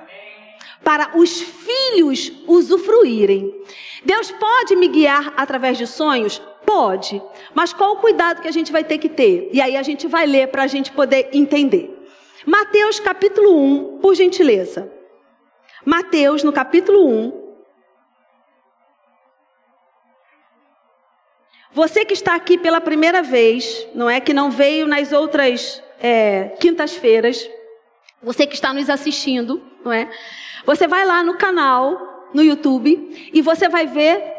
para 0.83 1.11
os 1.17 1.41
filhos 1.41 2.31
usufruírem. 2.47 3.53
Deus 4.05 4.31
pode 4.31 4.75
me 4.75 4.87
guiar 4.87 5.33
através 5.35 5.77
de 5.77 5.87
sonhos? 5.87 6.41
Pode. 6.65 7.21
Mas 7.53 7.73
qual 7.73 7.93
o 7.93 7.97
cuidado 7.97 8.41
que 8.41 8.47
a 8.47 8.51
gente 8.51 8.71
vai 8.71 8.83
ter 8.83 8.97
que 8.97 9.09
ter? 9.09 9.49
E 9.51 9.61
aí 9.61 9.75
a 9.75 9.83
gente 9.83 10.07
vai 10.07 10.25
ler 10.25 10.47
para 10.47 10.63
a 10.63 10.67
gente 10.67 10.91
poder 10.91 11.29
entender. 11.33 11.92
Mateus 12.45 12.99
capítulo 12.99 13.57
1, 13.57 13.99
por 13.99 14.15
gentileza. 14.15 14.91
Mateus, 15.85 16.43
no 16.43 16.51
capítulo 16.51 17.07
1, 17.07 17.43
Você 21.75 22.05
que 22.05 22.13
está 22.13 22.35
aqui 22.35 22.55
pela 22.55 22.79
primeira 22.79 23.23
vez, 23.23 23.87
não 23.95 24.07
é 24.07 24.21
que 24.21 24.31
não 24.31 24.51
veio 24.51 24.85
nas 24.85 25.11
outras 25.11 25.81
é, 25.99 26.49
quintas-feiras, 26.59 27.49
você 28.21 28.45
que 28.45 28.53
está 28.53 28.71
nos 28.71 28.91
assistindo, 28.91 29.59
não 29.83 29.91
é? 29.91 30.07
Você 30.67 30.87
vai 30.87 31.03
lá 31.03 31.23
no 31.23 31.35
canal, 31.35 32.29
no 32.31 32.43
YouTube, 32.43 33.31
e 33.33 33.41
você 33.41 33.67
vai 33.67 33.87
ver 33.87 34.32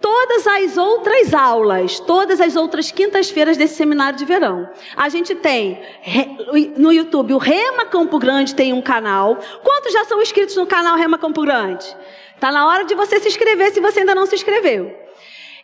todas 0.00 0.46
as 0.46 0.76
outras 0.76 1.34
aulas, 1.34 2.00
todas 2.00 2.40
as 2.40 2.56
outras 2.56 2.90
quintas-feiras 2.90 3.56
desse 3.56 3.74
seminário 3.74 4.18
de 4.18 4.24
verão. 4.24 4.68
A 4.96 5.08
gente 5.08 5.34
tem 5.34 5.80
no 6.76 6.92
YouTube 6.92 7.34
o 7.34 7.38
Rema 7.38 7.84
Campo 7.86 8.18
Grande 8.18 8.54
tem 8.54 8.72
um 8.72 8.82
canal. 8.82 9.38
Quantos 9.62 9.92
já 9.92 10.04
são 10.04 10.22
inscritos 10.22 10.56
no 10.56 10.66
canal 10.66 10.96
Rema 10.96 11.18
Campo 11.18 11.42
Grande? 11.42 11.84
Está 12.34 12.52
na 12.52 12.66
hora 12.66 12.84
de 12.84 12.94
você 12.94 13.18
se 13.18 13.28
inscrever 13.28 13.72
se 13.72 13.80
você 13.80 14.00
ainda 14.00 14.14
não 14.14 14.26
se 14.26 14.34
inscreveu 14.34 15.08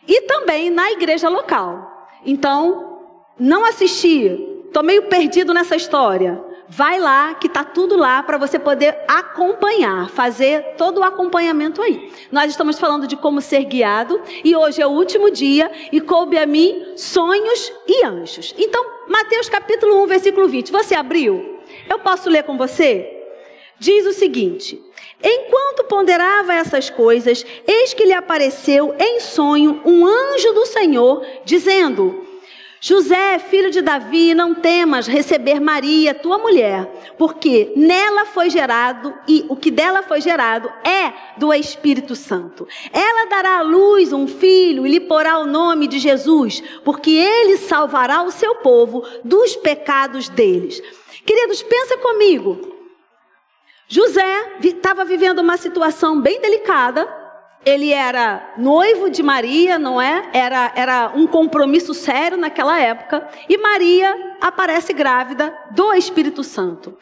e 0.07 0.21
também 0.21 0.69
na 0.69 0.91
igreja 0.91 1.29
local. 1.29 2.09
Então, 2.25 2.99
não 3.39 3.65
assistir, 3.65 4.39
estou 4.65 4.83
meio 4.83 5.03
perdido 5.03 5.53
nessa 5.53 5.75
história. 5.75 6.43
Vai 6.67 6.99
lá, 6.99 7.35
que 7.35 7.45
está 7.45 7.63
tudo 7.63 7.95
lá 7.95 8.23
para 8.23 8.39
você 8.39 8.57
poder 8.57 8.97
acompanhar, 9.07 10.09
fazer 10.09 10.75
todo 10.77 10.99
o 10.99 11.03
acompanhamento 11.03 11.81
aí. 11.81 12.11
Nós 12.31 12.49
estamos 12.49 12.79
falando 12.79 13.05
de 13.05 13.15
como 13.15 13.39
ser 13.39 13.63
guiado 13.65 14.19
e 14.43 14.55
hoje 14.55 14.81
é 14.81 14.87
o 14.87 14.91
último 14.91 15.29
dia 15.29 15.71
e 15.91 16.01
coube 16.01 16.37
a 16.39 16.45
mim 16.45 16.93
sonhos 16.95 17.71
e 17.87 18.03
anjos. 18.03 18.55
Então, 18.57 18.83
Mateus 19.07 19.47
capítulo 19.47 20.03
1, 20.03 20.07
versículo 20.07 20.47
20. 20.47 20.71
Você 20.71 20.95
abriu? 20.95 21.59
Eu 21.87 21.99
posso 21.99 22.29
ler 22.29 22.43
com 22.43 22.57
você? 22.57 23.11
Diz 23.77 24.07
o 24.07 24.13
seguinte: 24.13 24.81
Enquanto 25.23 25.83
ponderava 25.83 26.53
essas 26.53 26.89
coisas, 26.89 27.45
eis 27.67 27.93
que 27.93 28.05
lhe 28.05 28.13
apareceu 28.13 28.95
em 28.97 29.19
sonho 29.19 29.81
um 29.85 30.05
anjo 30.05 30.53
do 30.53 30.65
Senhor, 30.65 31.23
dizendo: 31.43 32.24
José, 32.79 33.39
filho 33.39 33.71
de 33.71 33.81
Davi, 33.81 34.33
não 34.33 34.53
temas 34.53 35.07
receber 35.07 35.59
Maria, 35.59 36.13
tua 36.13 36.37
mulher, 36.37 36.85
porque 37.17 37.73
nela 37.75 38.25
foi 38.25 38.49
gerado 38.49 39.13
e 39.27 39.45
o 39.49 39.55
que 39.55 39.71
dela 39.71 40.03
foi 40.03 40.21
gerado 40.21 40.71
é 40.83 41.13
do 41.37 41.53
Espírito 41.53 42.15
Santo. 42.15 42.67
Ela 42.91 43.25
dará 43.25 43.59
à 43.59 43.61
luz 43.61 44.13
um 44.13 44.27
filho 44.27 44.85
e 44.85 44.89
lhe 44.89 44.99
porá 44.99 45.39
o 45.39 45.47
nome 45.47 45.87
de 45.87 45.99
Jesus, 45.99 46.61
porque 46.83 47.11
ele 47.11 47.57
salvará 47.57 48.21
o 48.21 48.31
seu 48.31 48.55
povo 48.55 49.03
dos 49.23 49.55
pecados 49.55 50.29
deles. 50.29 50.81
Queridos, 51.25 51.63
pensa 51.63 51.97
comigo. 51.97 52.75
José 53.87 54.57
estava 54.63 55.05
vivendo 55.05 55.39
uma 55.39 55.57
situação 55.57 56.19
bem 56.19 56.41
delicada. 56.41 57.24
Ele 57.65 57.91
era 57.91 58.53
noivo 58.57 59.09
de 59.09 59.23
Maria, 59.23 59.79
não 59.79 59.99
é? 59.99 60.29
Era, 60.33 60.71
era 60.75 61.11
um 61.15 61.25
compromisso 61.25 61.95
sério 61.95 62.37
naquela 62.37 62.79
época. 62.79 63.27
E 63.49 63.57
Maria 63.57 64.35
aparece 64.39 64.93
grávida 64.93 65.51
do 65.71 65.91
Espírito 65.93 66.43
Santo. 66.43 66.95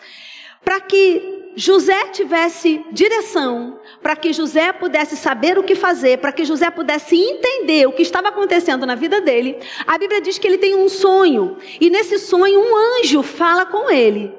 Para 0.64 0.80
que 0.80 1.52
José 1.56 2.08
tivesse 2.08 2.84
direção, 2.92 3.80
para 4.02 4.16
que 4.16 4.32
José 4.32 4.72
pudesse 4.72 5.18
saber 5.18 5.58
o 5.58 5.64
que 5.64 5.76
fazer, 5.76 6.18
para 6.20 6.32
que 6.32 6.46
José 6.46 6.72
pudesse 6.72 7.16
entender 7.16 7.86
o 7.86 7.92
que 7.92 8.02
estava 8.02 8.30
acontecendo 8.30 8.86
na 8.86 8.96
vida 8.96 9.22
dele, 9.22 9.58
a 9.86 9.98
Bíblia 9.98 10.22
diz 10.22 10.40
que 10.40 10.48
ele 10.48 10.58
tem 10.58 10.76
um 10.76 10.90
sonho, 10.90 11.58
e 11.80 11.90
nesse 11.90 12.18
sonho 12.18 12.60
um 12.60 13.00
anjo 13.00 13.22
fala 13.22 13.66
com 13.66 13.92
ele. 13.92 14.34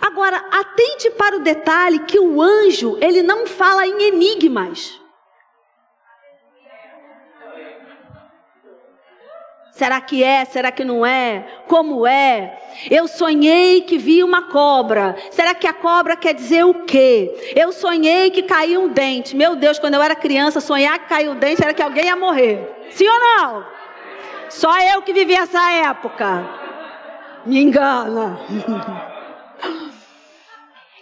Agora, 0.00 0.36
atente 0.50 1.10
para 1.10 1.36
o 1.36 1.40
detalhe 1.40 2.00
que 2.00 2.18
o 2.18 2.40
anjo, 2.40 2.96
ele 3.00 3.22
não 3.22 3.46
fala 3.46 3.86
em 3.86 4.08
enigmas. 4.08 5.01
Será 9.72 10.00
que 10.02 10.22
é? 10.22 10.44
Será 10.44 10.70
que 10.70 10.84
não 10.84 11.04
é? 11.04 11.46
Como 11.66 12.06
é? 12.06 12.58
Eu 12.90 13.08
sonhei 13.08 13.80
que 13.80 13.96
vi 13.96 14.22
uma 14.22 14.42
cobra. 14.42 15.16
Será 15.30 15.54
que 15.54 15.66
a 15.66 15.72
cobra 15.72 16.14
quer 16.14 16.34
dizer 16.34 16.64
o 16.64 16.84
quê? 16.84 17.52
Eu 17.56 17.72
sonhei 17.72 18.30
que 18.30 18.42
caiu 18.42 18.82
um 18.82 18.88
dente. 18.88 19.34
Meu 19.34 19.56
Deus, 19.56 19.78
quando 19.78 19.94
eu 19.94 20.02
era 20.02 20.14
criança, 20.14 20.60
sonhar 20.60 20.98
que 20.98 21.08
caiu 21.08 21.32
um 21.32 21.36
dente 21.36 21.64
era 21.64 21.72
que 21.72 21.82
alguém 21.82 22.04
ia 22.04 22.16
morrer. 22.16 22.86
Sim 22.90 23.08
ou 23.08 23.18
não? 23.18 23.66
Só 24.50 24.78
eu 24.78 25.00
que 25.00 25.14
vivi 25.14 25.34
essa 25.34 25.72
época. 25.72 26.46
Me 27.46 27.58
engana. 27.58 28.38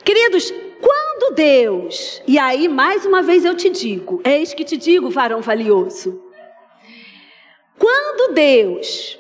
Queridos, 0.04 0.54
quando 0.80 1.34
Deus, 1.34 2.22
e 2.26 2.38
aí 2.38 2.68
mais 2.68 3.04
uma 3.04 3.20
vez 3.20 3.44
eu 3.44 3.54
te 3.54 3.68
digo, 3.68 4.20
eis 4.24 4.54
que 4.54 4.64
te 4.64 4.76
digo, 4.76 5.10
varão 5.10 5.42
valioso, 5.42 6.29
quando 7.80 8.34
Deus 8.34 9.18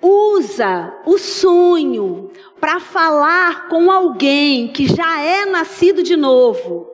usa 0.00 0.94
o 1.04 1.18
sonho 1.18 2.30
para 2.60 2.78
falar 2.78 3.68
com 3.68 3.90
alguém 3.90 4.68
que 4.68 4.86
já 4.86 5.20
é 5.20 5.44
nascido 5.46 6.00
de 6.00 6.14
novo, 6.14 6.88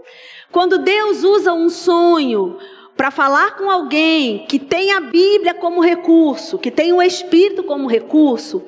quando 0.50 0.78
Deus 0.78 1.22
usa 1.22 1.52
um 1.52 1.68
sonho 1.68 2.56
para 2.96 3.10
falar 3.10 3.54
com 3.56 3.70
alguém 3.70 4.46
que 4.46 4.58
tem 4.58 4.92
a 4.92 5.00
Bíblia 5.00 5.52
como 5.52 5.82
recurso, 5.82 6.58
que 6.58 6.70
tem 6.70 6.90
o 6.94 7.02
Espírito 7.02 7.62
como 7.62 7.86
recurso, 7.86 8.64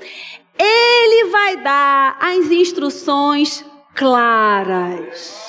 ele 0.58 1.30
vai 1.30 1.56
dar 1.56 2.18
as 2.20 2.50
instruções 2.50 3.64
claras. 3.94 5.48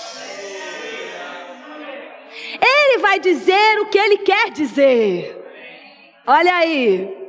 Ele 2.62 2.98
vai 3.00 3.20
dizer 3.20 3.82
o 3.82 3.88
que 3.88 3.98
ele 3.98 4.20
quer 4.20 4.51
dizer. 4.51 5.40
Olha 6.25 6.56
aí. 6.56 7.22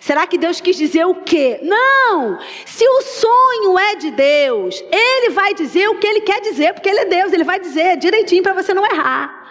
Será 0.00 0.26
que 0.26 0.38
Deus 0.38 0.60
quis 0.60 0.76
dizer 0.76 1.04
o 1.04 1.16
quê? 1.16 1.60
Não! 1.62 2.38
Se 2.64 2.88
o 2.88 3.02
sonho 3.02 3.78
é 3.78 3.96
de 3.96 4.10
Deus, 4.10 4.82
Ele 4.90 5.30
vai 5.30 5.52
dizer 5.54 5.88
o 5.88 5.98
que 5.98 6.06
Ele 6.06 6.22
quer 6.22 6.40
dizer, 6.40 6.72
porque 6.72 6.88
Ele 6.88 7.00
é 7.00 7.04
Deus, 7.04 7.32
Ele 7.32 7.44
vai 7.44 7.60
dizer 7.60 7.96
direitinho 7.98 8.42
para 8.42 8.54
você 8.54 8.72
não 8.72 8.86
errar. 8.86 9.46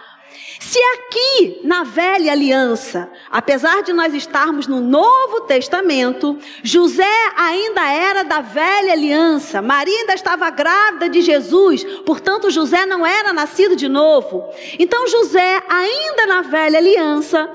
Se 0.60 0.80
aqui 0.80 1.62
na 1.63 1.84
velha 1.84 2.32
aliança, 2.32 3.10
apesar 3.30 3.84
de 3.84 3.94
nós 3.94 4.13
estarmos 4.13 4.68
no 4.68 4.82
Novo 4.82 5.42
Testamento, 5.42 6.38
José 6.63 7.06
ainda 7.38 7.88
era 7.88 8.24
da 8.24 8.42
velha 8.42 8.92
aliança, 8.92 9.62
Maria 9.62 10.00
ainda 10.00 10.16
estava 10.16 10.50
grávida 10.50 11.10
de 11.10 11.22
Jesus, 11.22 11.84
portanto 12.06 12.50
José 12.50 12.86
não 12.86 13.06
era 13.06 13.32
nascido 13.32 13.75
de 13.75 13.88
novo. 13.88 14.44
Então 14.80 15.08
José, 15.08 15.62
ainda 15.70 16.25
na 16.25 16.42
velha 16.42 16.80
aliança, 16.80 17.50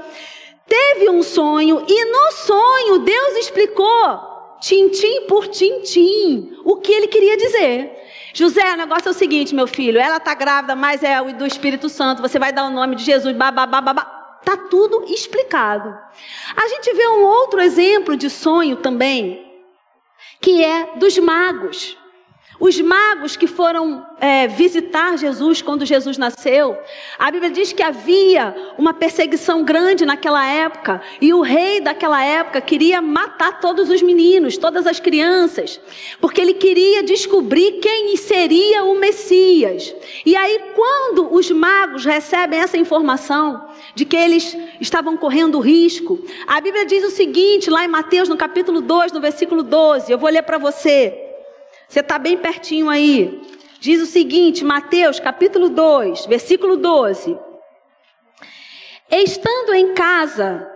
teve 0.73 1.11
um 1.11 1.23
sonho 1.23 1.85
e 1.87 2.05
no 2.07 2.33
sonho 2.33 2.99
Deus 3.01 3.37
explicou, 3.37 4.57
tintim 4.59 5.27
por 5.27 5.47
tintim, 5.49 6.57
o 6.65 6.77
que 6.77 6.91
ele 6.91 7.09
queria 7.09 7.37
dizer. 7.37 7.93
José, 8.33 8.73
o 8.73 8.77
negócio 8.79 9.09
é 9.09 9.11
o 9.11 9.15
seguinte, 9.15 9.55
meu 9.55 9.67
filho, 9.67 10.01
ela 10.01 10.17
está 10.17 10.33
grávida, 10.33 10.75
mas 10.75 11.03
é 11.03 11.23
do 11.35 11.47
Espírito 11.47 11.91
Santo, 11.91 12.23
você 12.23 12.39
vai 12.39 12.55
dar 12.55 12.65
o 12.65 12.71
nome 12.71 12.97
de 12.97 13.05
Jesus, 13.05 13.37
babá, 13.37 13.67
babá. 13.67 14.39
Está 14.41 14.57
tudo 14.57 15.05
explicado. 15.09 15.95
A 16.57 16.69
gente 16.69 16.93
vê 16.95 17.07
um 17.07 17.23
outro 17.23 17.61
exemplo 17.61 18.17
de 18.17 18.31
sonho 18.31 18.77
também, 18.77 19.47
que 20.41 20.65
é 20.65 20.97
dos 20.97 21.19
magos. 21.19 21.99
Os 22.61 22.81
magos 22.81 23.35
que 23.35 23.47
foram 23.47 24.07
é, 24.21 24.47
visitar 24.47 25.17
Jesus 25.17 25.63
quando 25.63 25.87
Jesus 25.87 26.19
nasceu, 26.19 26.79
a 27.19 27.31
Bíblia 27.31 27.51
diz 27.51 27.73
que 27.73 27.83
havia 27.83 28.55
uma 28.79 28.93
perseguição 28.95 29.65
grande 29.65 30.05
naquela 30.05 30.47
época 30.47 31.01
e 31.21 31.33
o 31.33 31.41
rei 31.41 31.81
daquela 31.81 32.23
época 32.23 32.61
queria 32.61 33.01
matar 33.01 33.59
todos 33.59 33.89
os 33.89 34.03
meninos, 34.03 34.59
todas 34.59 34.87
as 34.87 35.01
crianças, 35.01 35.81
porque 36.21 36.41
ele 36.41 36.55
queria 36.55 37.03
descobrir 37.03 37.81
quem 37.81 38.17
seria 38.17 38.85
o 38.85 38.99
Messias. 38.99 39.95
E 40.25 40.37
aí, 40.37 40.61
quando 40.75 41.35
os 41.35 41.51
magos 41.51 42.05
recebem 42.05 42.61
essa 42.61 42.77
informação 42.77 43.67
de 43.95 44.05
que 44.05 44.17
eles 44.17 44.57
estavam 44.81 45.17
correndo 45.17 45.59
risco, 45.59 46.23
a 46.47 46.61
Bíblia 46.61 46.85
diz 46.85 47.03
o 47.03 47.11
seguinte, 47.11 47.71
lá 47.71 47.85
em 47.85 47.89
Mateus, 47.89 48.29
no 48.29 48.37
capítulo 48.37 48.81
2, 48.81 49.11
no 49.11 49.21
versículo 49.21 49.63
12, 49.63 50.13
eu 50.13 50.19
vou 50.19 50.31
ler 50.31 50.43
para 50.43 50.59
você. 50.59 51.32
Você 51.93 52.01
está 52.01 52.19
bem 52.19 52.39
pertinho 52.39 52.89
aí. 52.89 53.39
Diz 53.79 54.01
o 54.01 54.07
seguinte, 54.07 54.65
Mateus 54.65 55.21
capítulo 55.21 55.69
2, 55.69 56.25
versículo 56.25 56.79
12. 56.79 57.37
Estando 59.11 59.75
em 59.75 59.93
casa, 59.93 60.67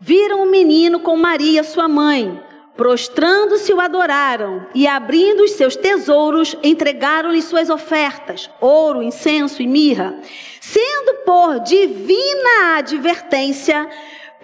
viram 0.00 0.44
um 0.44 0.50
menino 0.50 1.00
com 1.00 1.14
Maria, 1.14 1.62
sua 1.62 1.86
mãe. 1.86 2.42
Prostrando-se, 2.74 3.70
o 3.70 3.80
adoraram 3.82 4.66
e, 4.74 4.86
abrindo 4.86 5.42
os 5.42 5.50
seus 5.50 5.76
tesouros, 5.76 6.56
entregaram-lhe 6.62 7.42
suas 7.42 7.68
ofertas: 7.68 8.48
ouro, 8.58 9.02
incenso 9.02 9.60
e 9.60 9.66
mirra. 9.66 10.18
Sendo 10.58 11.16
por 11.26 11.60
divina 11.60 12.78
advertência, 12.78 13.86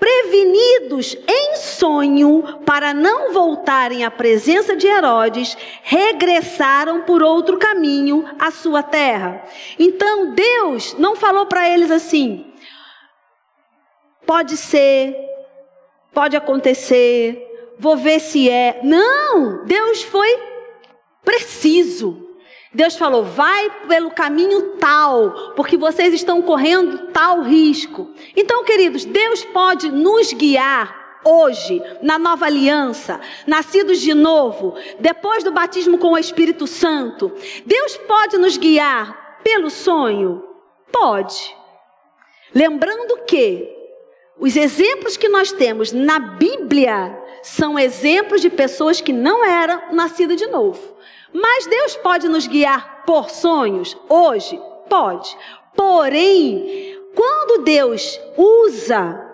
prevenidos 0.02 1.16
em 1.28 1.54
sonho 1.54 2.42
para 2.66 2.92
não 2.92 3.32
voltarem 3.32 4.04
à 4.04 4.10
presença 4.10 4.74
de 4.74 4.84
Herodes, 4.84 5.56
regressaram 5.84 7.02
por 7.02 7.22
outro 7.22 7.56
caminho 7.56 8.28
à 8.36 8.50
sua 8.50 8.82
terra. 8.82 9.44
Então 9.78 10.34
Deus 10.34 10.94
não 10.98 11.14
falou 11.14 11.46
para 11.46 11.70
eles 11.70 11.88
assim: 11.88 12.52
pode 14.26 14.56
ser, 14.56 15.14
pode 16.12 16.36
acontecer, 16.36 17.40
vou 17.78 17.96
ver 17.96 18.18
se 18.18 18.50
é. 18.50 18.80
Não, 18.82 19.64
Deus 19.66 20.02
foi 20.02 20.36
preciso. 21.24 22.21
Deus 22.74 22.96
falou: 22.96 23.24
vai 23.24 23.70
pelo 23.86 24.10
caminho 24.10 24.76
tal, 24.78 25.52
porque 25.54 25.76
vocês 25.76 26.14
estão 26.14 26.40
correndo 26.42 27.08
tal 27.08 27.42
risco. 27.42 28.10
Então, 28.36 28.64
queridos, 28.64 29.04
Deus 29.04 29.44
pode 29.44 29.90
nos 29.90 30.32
guiar 30.32 31.02
hoje, 31.24 31.82
na 32.02 32.18
nova 32.18 32.46
aliança, 32.46 33.20
nascidos 33.46 34.00
de 34.00 34.14
novo, 34.14 34.74
depois 34.98 35.44
do 35.44 35.52
batismo 35.52 35.98
com 35.98 36.12
o 36.12 36.18
Espírito 36.18 36.66
Santo. 36.66 37.32
Deus 37.64 37.96
pode 37.96 38.38
nos 38.38 38.56
guiar 38.56 39.38
pelo 39.44 39.70
sonho? 39.70 40.42
Pode. 40.90 41.56
Lembrando 42.54 43.24
que 43.24 43.68
os 44.38 44.56
exemplos 44.56 45.16
que 45.16 45.28
nós 45.28 45.52
temos 45.52 45.92
na 45.92 46.18
Bíblia 46.18 47.18
são 47.42 47.78
exemplos 47.78 48.40
de 48.40 48.50
pessoas 48.50 49.00
que 49.00 49.12
não 49.12 49.44
eram 49.44 49.92
nascidas 49.92 50.36
de 50.36 50.46
novo. 50.46 50.91
Mas 51.32 51.66
Deus 51.66 51.96
pode 51.96 52.28
nos 52.28 52.46
guiar 52.46 53.04
por 53.06 53.30
sonhos? 53.30 53.96
Hoje? 54.08 54.60
Pode. 54.88 55.36
Porém, 55.74 56.98
quando 57.14 57.64
Deus 57.64 58.20
usa 58.36 59.32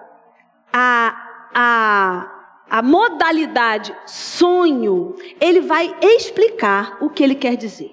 a, 0.72 1.50
a, 1.54 2.54
a 2.70 2.82
modalidade 2.82 3.94
sonho, 4.06 5.16
Ele 5.40 5.60
vai 5.60 5.94
explicar 6.00 6.98
o 7.00 7.10
que 7.10 7.22
Ele 7.22 7.34
quer 7.34 7.56
dizer. 7.56 7.92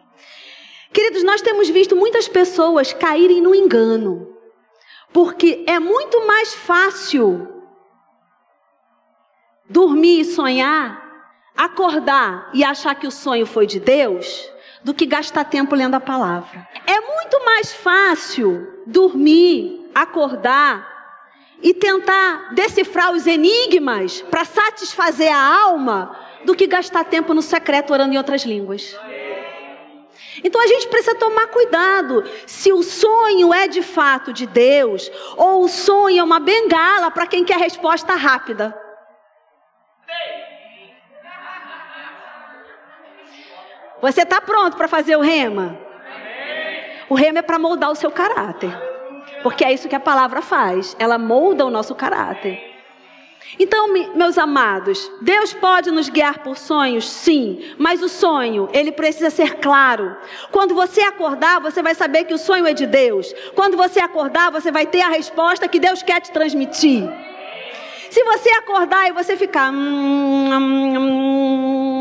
Queridos, 0.94 1.24
nós 1.24 1.42
temos 1.42 1.68
visto 1.70 1.96
muitas 1.96 2.28
pessoas 2.28 2.94
caírem 2.94 3.42
no 3.42 3.54
engano, 3.54 4.34
porque 5.12 5.64
é 5.68 5.80
muito 5.80 6.26
mais 6.26 6.54
fácil 6.54 7.52
dormir 9.70 10.22
e 10.22 10.26
sonhar 10.26 11.05
acordar 11.56 12.50
e 12.54 12.64
achar 12.64 12.96
que 12.96 13.08
o 13.08 13.12
sonho 13.12 13.46
foi 13.46 13.66
de 13.66 13.80
Deus 13.80 14.50
do 14.84 14.94
que 14.94 15.06
gastar 15.06 15.46
tempo 15.46 15.76
lendo 15.76 15.96
a 15.96 16.00
palavra. 16.00 16.68
É 16.86 17.00
muito 17.00 17.44
mais 17.44 17.74
fácil 17.74 18.82
dormir, 18.86 19.90
acordar 19.96 20.94
e 21.62 21.74
tentar 21.74 22.54
decifrar 22.54 23.12
os 23.12 23.26
enigmas 23.26 24.22
para 24.22 24.46
satisfazer 24.46 25.34
a 25.34 25.62
alma 25.62 26.16
do 26.44 26.56
que 26.56 26.68
gastar 26.68 27.06
tempo 27.06 27.34
no 27.34 27.42
secreto 27.42 27.92
orando 27.92 28.14
em 28.14 28.18
outras 28.18 28.44
línguas. 28.44 28.96
Então 30.44 30.62
a 30.62 30.68
gente 30.68 30.88
precisa 30.88 31.16
tomar 31.16 31.48
cuidado 31.48 32.24
se 32.46 32.72
o 32.72 32.84
sonho 32.84 33.54
é 33.54 33.68
de 33.68 33.82
fato 33.82 34.32
de 34.32 34.46
Deus 34.46 35.10
ou 35.36 35.64
o 35.64 35.68
sonho 35.68 36.20
é 36.20 36.24
uma 36.24 36.40
bengala 36.40 37.10
para 37.10 37.26
quem 37.26 37.44
quer 37.44 37.58
resposta 37.58 38.14
rápida. 38.14 38.85
Você 44.06 44.22
está 44.22 44.40
pronto 44.40 44.78
para 44.78 44.88
fazer 44.88 45.16
o 45.16 45.22
rema? 45.22 45.80
O 47.10 47.16
rema 47.16 47.40
é 47.40 47.42
para 47.42 47.58
moldar 47.58 47.90
o 47.90 47.96
seu 47.96 48.12
caráter. 48.12 48.72
Porque 49.42 49.66
é 49.66 49.74
isso 49.74 49.90
que 49.90 49.96
a 49.96 50.00
palavra 50.00 50.44
faz. 50.44 50.96
Ela 51.00 51.18
molda 51.18 51.66
o 51.66 51.72
nosso 51.72 51.96
caráter. 51.96 52.62
Então, 53.58 53.92
meus 54.14 54.38
amados, 54.38 55.12
Deus 55.22 55.54
pode 55.54 55.90
nos 55.90 56.08
guiar 56.08 56.38
por 56.44 56.56
sonhos? 56.56 57.10
Sim, 57.10 57.74
mas 57.80 58.04
o 58.04 58.10
sonho, 58.10 58.70
ele 58.74 58.92
precisa 58.92 59.32
ser 59.32 59.56
claro. 59.56 60.16
Quando 60.52 60.76
você 60.76 61.02
acordar, 61.02 61.60
você 61.60 61.82
vai 61.82 61.96
saber 61.96 62.26
que 62.26 62.34
o 62.34 62.38
sonho 62.38 62.68
é 62.68 62.74
de 62.74 62.86
Deus. 62.86 63.34
Quando 63.56 63.76
você 63.76 64.00
acordar, 64.00 64.52
você 64.52 64.72
vai 64.72 64.86
ter 64.86 65.02
a 65.02 65.10
resposta 65.10 65.68
que 65.68 65.80
Deus 65.80 66.04
quer 66.04 66.22
te 66.22 66.32
transmitir. 66.32 67.10
Se 68.12 68.24
você 68.24 68.50
acordar 68.52 69.10
e 69.10 69.14
você 69.14 69.36
ficar. 69.36 69.72
Hum, 69.72 70.50
hum, 70.54 70.98
hum, 70.98 71.95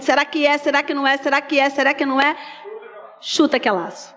será 0.00 0.24
que 0.24 0.46
é? 0.46 0.56
Será 0.58 0.82
que 0.82 0.94
não 0.94 1.06
é? 1.06 1.16
Será 1.16 1.40
que 1.40 1.58
é? 1.58 1.70
Será 1.70 1.94
que 1.94 2.06
não 2.06 2.20
é? 2.20 2.36
Chuta 3.20 3.58
que 3.58 3.68
é 3.68 3.72
laço. 3.72 4.14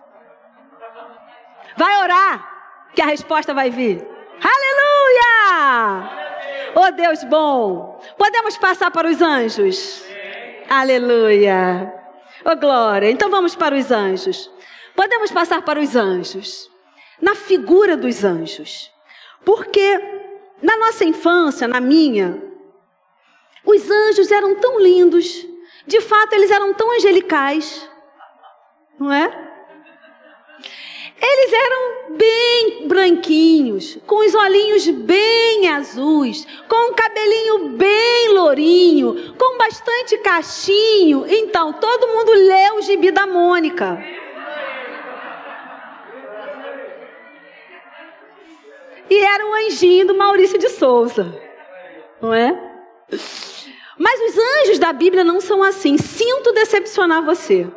Vai 1.77 1.97
orar, 2.03 2.89
que 2.95 3.01
a 3.01 3.05
resposta 3.05 3.53
vai 3.53 3.69
vir. 3.69 4.05
Aleluia! 4.41 6.09
Oh 6.75 6.91
Deus 6.91 7.23
bom! 7.23 7.99
Podemos 8.17 8.57
passar 8.57 8.91
para 8.91 9.07
os 9.07 9.21
anjos? 9.21 10.03
Aleluia! 10.69 11.93
Oh 12.43 12.55
glória! 12.55 13.09
Então 13.09 13.29
vamos 13.29 13.55
para 13.55 13.75
os 13.75 13.91
anjos. 13.91 14.51
Podemos 14.95 15.31
passar 15.31 15.61
para 15.61 15.79
os 15.79 15.95
anjos. 15.95 16.69
Na 17.21 17.35
figura 17.35 17.95
dos 17.95 18.23
anjos. 18.23 18.91
Porque 19.45 19.99
na 20.61 20.77
nossa 20.77 21.05
infância, 21.05 21.67
na 21.67 21.79
minha, 21.79 22.41
os 23.63 23.89
anjos 23.89 24.31
eram 24.31 24.55
tão 24.55 24.79
lindos, 24.79 25.45
de 25.87 26.01
fato 26.01 26.33
eles 26.33 26.51
eram 26.51 26.73
tão 26.73 26.91
angelicais, 26.95 27.89
não 28.99 29.11
é? 29.11 29.45
Eles 31.19 31.53
eram 31.53 32.15
bem 32.15 32.87
branquinhos, 32.87 33.97
com 34.05 34.17
os 34.17 34.35
olhinhos 34.35 34.87
bem 34.87 35.69
azuis, 35.69 36.45
com 36.67 36.91
um 36.91 36.93
cabelinho 36.93 37.69
bem 37.69 38.33
lourinho, 38.33 39.33
com 39.35 39.57
bastante 39.57 40.17
cachinho. 40.19 41.25
Então, 41.27 41.73
todo 41.73 42.07
mundo 42.07 42.31
leu 42.33 42.75
o 42.75 42.81
gibi 42.83 43.09
da 43.09 43.25
Mônica. 43.25 43.97
e 49.09 49.19
era 49.19 49.45
o 49.45 49.53
anjinho 49.53 50.07
do 50.07 50.15
Maurício 50.15 50.57
de 50.57 50.69
Souza. 50.69 51.33
Não 52.21 52.33
é? 52.33 52.55
Mas 53.97 54.19
os 54.29 54.37
anjos 54.37 54.79
da 54.79 54.93
Bíblia 54.93 55.23
não 55.23 55.41
são 55.41 55.63
assim. 55.63 55.97
Sinto 55.97 56.53
decepcionar 56.53 57.23
você. 57.23 57.67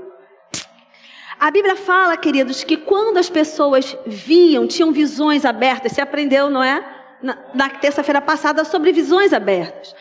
A 1.38 1.50
Bíblia 1.50 1.74
fala, 1.74 2.16
queridos, 2.16 2.62
que 2.62 2.76
quando 2.76 3.16
as 3.16 3.30
pessoas 3.30 3.96
viam, 4.06 4.66
tinham 4.66 4.92
visões 4.92 5.44
abertas, 5.44 5.92
você 5.92 6.00
aprendeu, 6.02 6.50
não 6.50 6.62
é? 6.62 6.84
Na, 7.22 7.38
na 7.54 7.68
terça-feira 7.70 8.20
passada, 8.20 8.64
sobre 8.64 8.92
visões 8.92 9.32
abertas. 9.32 9.94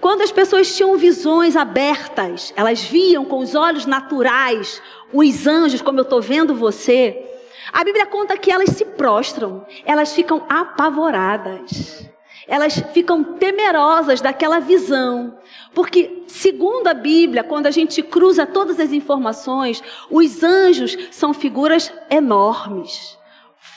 Quando 0.00 0.22
as 0.22 0.30
pessoas 0.30 0.74
tinham 0.74 0.96
visões 0.96 1.56
abertas, 1.56 2.54
elas 2.56 2.82
viam 2.82 3.24
com 3.24 3.38
os 3.38 3.54
olhos 3.54 3.84
naturais 3.84 4.80
os 5.12 5.46
anjos, 5.46 5.82
como 5.82 5.98
eu 5.98 6.02
estou 6.02 6.20
vendo 6.20 6.54
você, 6.54 7.24
a 7.72 7.84
Bíblia 7.84 8.06
conta 8.06 8.36
que 8.36 8.50
elas 8.50 8.70
se 8.70 8.84
prostram, 8.84 9.66
elas 9.84 10.12
ficam 10.14 10.44
apavoradas, 10.48 12.08
elas 12.46 12.82
ficam 12.92 13.22
temerosas 13.22 14.20
daquela 14.20 14.58
visão, 14.58 15.38
porque, 15.74 16.22
segundo 16.26 16.88
a 16.88 16.94
Bíblia, 16.94 17.44
quando 17.44 17.66
a 17.66 17.70
gente 17.70 18.02
cruza 18.02 18.46
todas 18.46 18.80
as 18.80 18.92
informações, 18.92 19.82
os 20.10 20.42
anjos 20.42 20.96
são 21.10 21.32
figuras 21.32 21.92
enormes, 22.10 23.18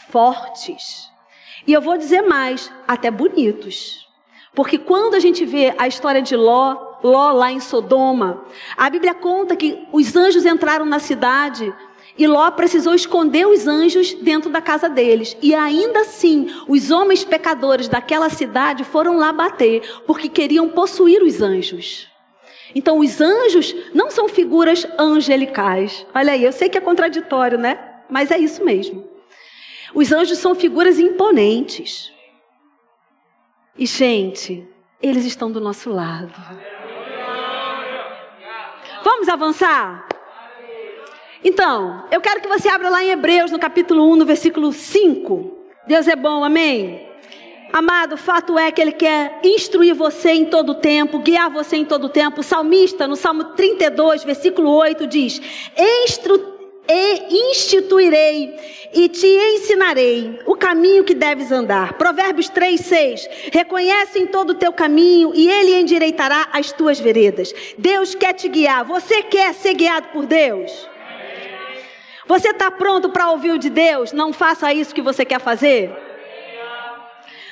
fortes, 0.10 1.12
e 1.66 1.74
eu 1.74 1.82
vou 1.82 1.98
dizer 1.98 2.22
mais, 2.22 2.72
até 2.88 3.12
bonitos. 3.12 4.08
Porque 4.54 4.78
quando 4.78 5.16
a 5.16 5.20
gente 5.20 5.46
vê 5.46 5.74
a 5.78 5.88
história 5.88 6.22
de 6.22 6.36
Ló, 6.36 6.92
Ló 7.04 7.32
lá 7.32 7.52
em 7.52 7.60
Sodoma. 7.60 8.44
A 8.78 8.90
Bíblia 8.90 9.14
conta 9.14 9.56
que 9.56 9.88
os 9.92 10.16
anjos 10.16 10.46
entraram 10.46 10.86
na 10.86 11.00
cidade 11.00 11.74
e 12.18 12.28
Ló 12.28 12.50
precisou 12.52 12.94
esconder 12.94 13.48
os 13.48 13.68
anjos 13.68 14.14
dentro 14.14 14.50
da 14.50 14.62
casa 14.62 14.90
deles. 14.90 15.38
E 15.42 15.54
ainda 15.54 16.02
assim, 16.02 16.48
os 16.68 16.92
homens 16.92 17.24
pecadores 17.24 17.88
daquela 17.88 18.30
cidade 18.30 18.84
foram 18.84 19.18
lá 19.18 19.32
bater, 19.32 19.82
porque 20.06 20.28
queriam 20.28 20.70
possuir 20.70 21.24
os 21.24 21.42
anjos. 21.42 22.10
Então, 22.74 23.00
os 23.00 23.20
anjos 23.20 23.76
não 23.94 24.10
são 24.10 24.30
figuras 24.30 24.88
angelicais. 24.98 26.06
Olha 26.14 26.34
aí, 26.34 26.44
eu 26.44 26.52
sei 26.52 26.70
que 26.70 26.78
é 26.78 26.82
contraditório, 26.82 27.58
né? 27.58 27.78
Mas 28.10 28.32
é 28.32 28.38
isso 28.38 28.64
mesmo. 28.64 29.10
Os 29.94 30.12
anjos 30.12 30.38
são 30.38 30.56
figuras 30.56 31.00
imponentes. 31.00 32.12
E, 33.78 33.86
gente, 33.86 34.68
eles 35.02 35.26
estão 35.26 35.52
do 35.52 35.60
nosso 35.60 35.90
lado. 35.90 36.34
Vamos 39.04 39.28
avançar? 39.28 40.08
Então, 41.44 42.06
eu 42.12 42.22
quero 42.22 42.42
que 42.42 42.48
você 42.48 42.70
abra 42.70 42.90
lá 42.90 43.04
em 43.04 43.10
Hebreus, 43.10 43.52
no 43.52 43.60
capítulo 43.60 44.12
1, 44.12 44.16
no 44.18 44.26
versículo 44.26 44.72
5. 44.72 45.58
Deus 45.88 46.08
é 46.08 46.16
bom, 46.16 46.44
amém? 46.44 47.10
Amado, 47.74 48.14
o 48.14 48.18
fato 48.18 48.60
é 48.60 48.72
que 48.72 48.82
Ele 48.82 48.92
quer 48.92 49.40
instruir 49.44 49.96
você 49.96 50.32
em 50.32 50.46
todo 50.46 50.74
o 50.74 50.76
tempo, 50.76 51.20
guiar 51.20 51.50
você 51.50 51.78
em 51.78 51.86
todo 51.86 52.06
o 52.06 52.10
tempo. 52.10 52.42
O 52.42 52.44
salmista, 52.44 53.08
no 53.08 53.16
Salmo 53.16 53.46
32, 53.56 54.24
versículo 54.24 54.70
8, 54.72 55.08
diz: 55.08 55.42
e 55.78 57.52
instituirei 57.52 58.54
e 58.94 59.08
te 59.08 59.26
ensinarei 59.26 60.40
o 60.46 60.56
caminho 60.56 61.04
que 61.04 61.14
deves 61.14 61.52
andar. 61.52 61.94
Provérbios 61.94 62.50
3, 62.50 62.80
6. 62.82 63.30
Reconhece 63.54 64.20
em 64.20 64.28
todo 64.28 64.52
o 64.52 64.56
teu 64.56 64.74
caminho 64.74 65.32
e 65.34 65.50
ele 65.50 65.80
endireitará 65.80 66.50
as 66.52 66.72
tuas 66.72 67.00
veredas. 67.00 67.54
Deus 67.78 68.14
quer 68.14 68.34
te 68.34 68.50
guiar. 68.50 68.84
Você 68.84 69.24
quer 69.24 69.54
ser 69.54 69.74
guiado 69.74 70.10
por 70.10 70.26
Deus? 70.26 70.91
Você 72.32 72.52
está 72.52 72.72
pronto 72.72 73.10
para 73.10 73.30
ouvir 73.30 73.52
o 73.52 73.58
de 73.58 73.70
Deus? 73.70 74.14
Não 74.14 74.32
faça 74.32 74.72
isso 74.72 74.96
que 74.96 75.02
você 75.02 75.26
quer 75.26 75.42
fazer. 75.42 75.94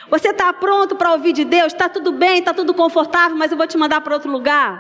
Você 0.10 0.30
está 0.30 0.54
pronto 0.54 0.96
para 0.96 1.12
ouvir 1.12 1.34
de 1.34 1.44
Deus? 1.44 1.74
Está 1.74 1.89
tudo 1.89 2.13
bem, 2.13 2.39
está 2.39 2.54
tudo 2.54 2.74
confortável, 2.74 3.36
mas 3.36 3.52
eu 3.52 3.58
vou 3.58 3.68
te 3.68 3.78
mandar 3.78 4.00
para 4.00 4.13
outro 4.13 4.32
lugar. 4.32 4.72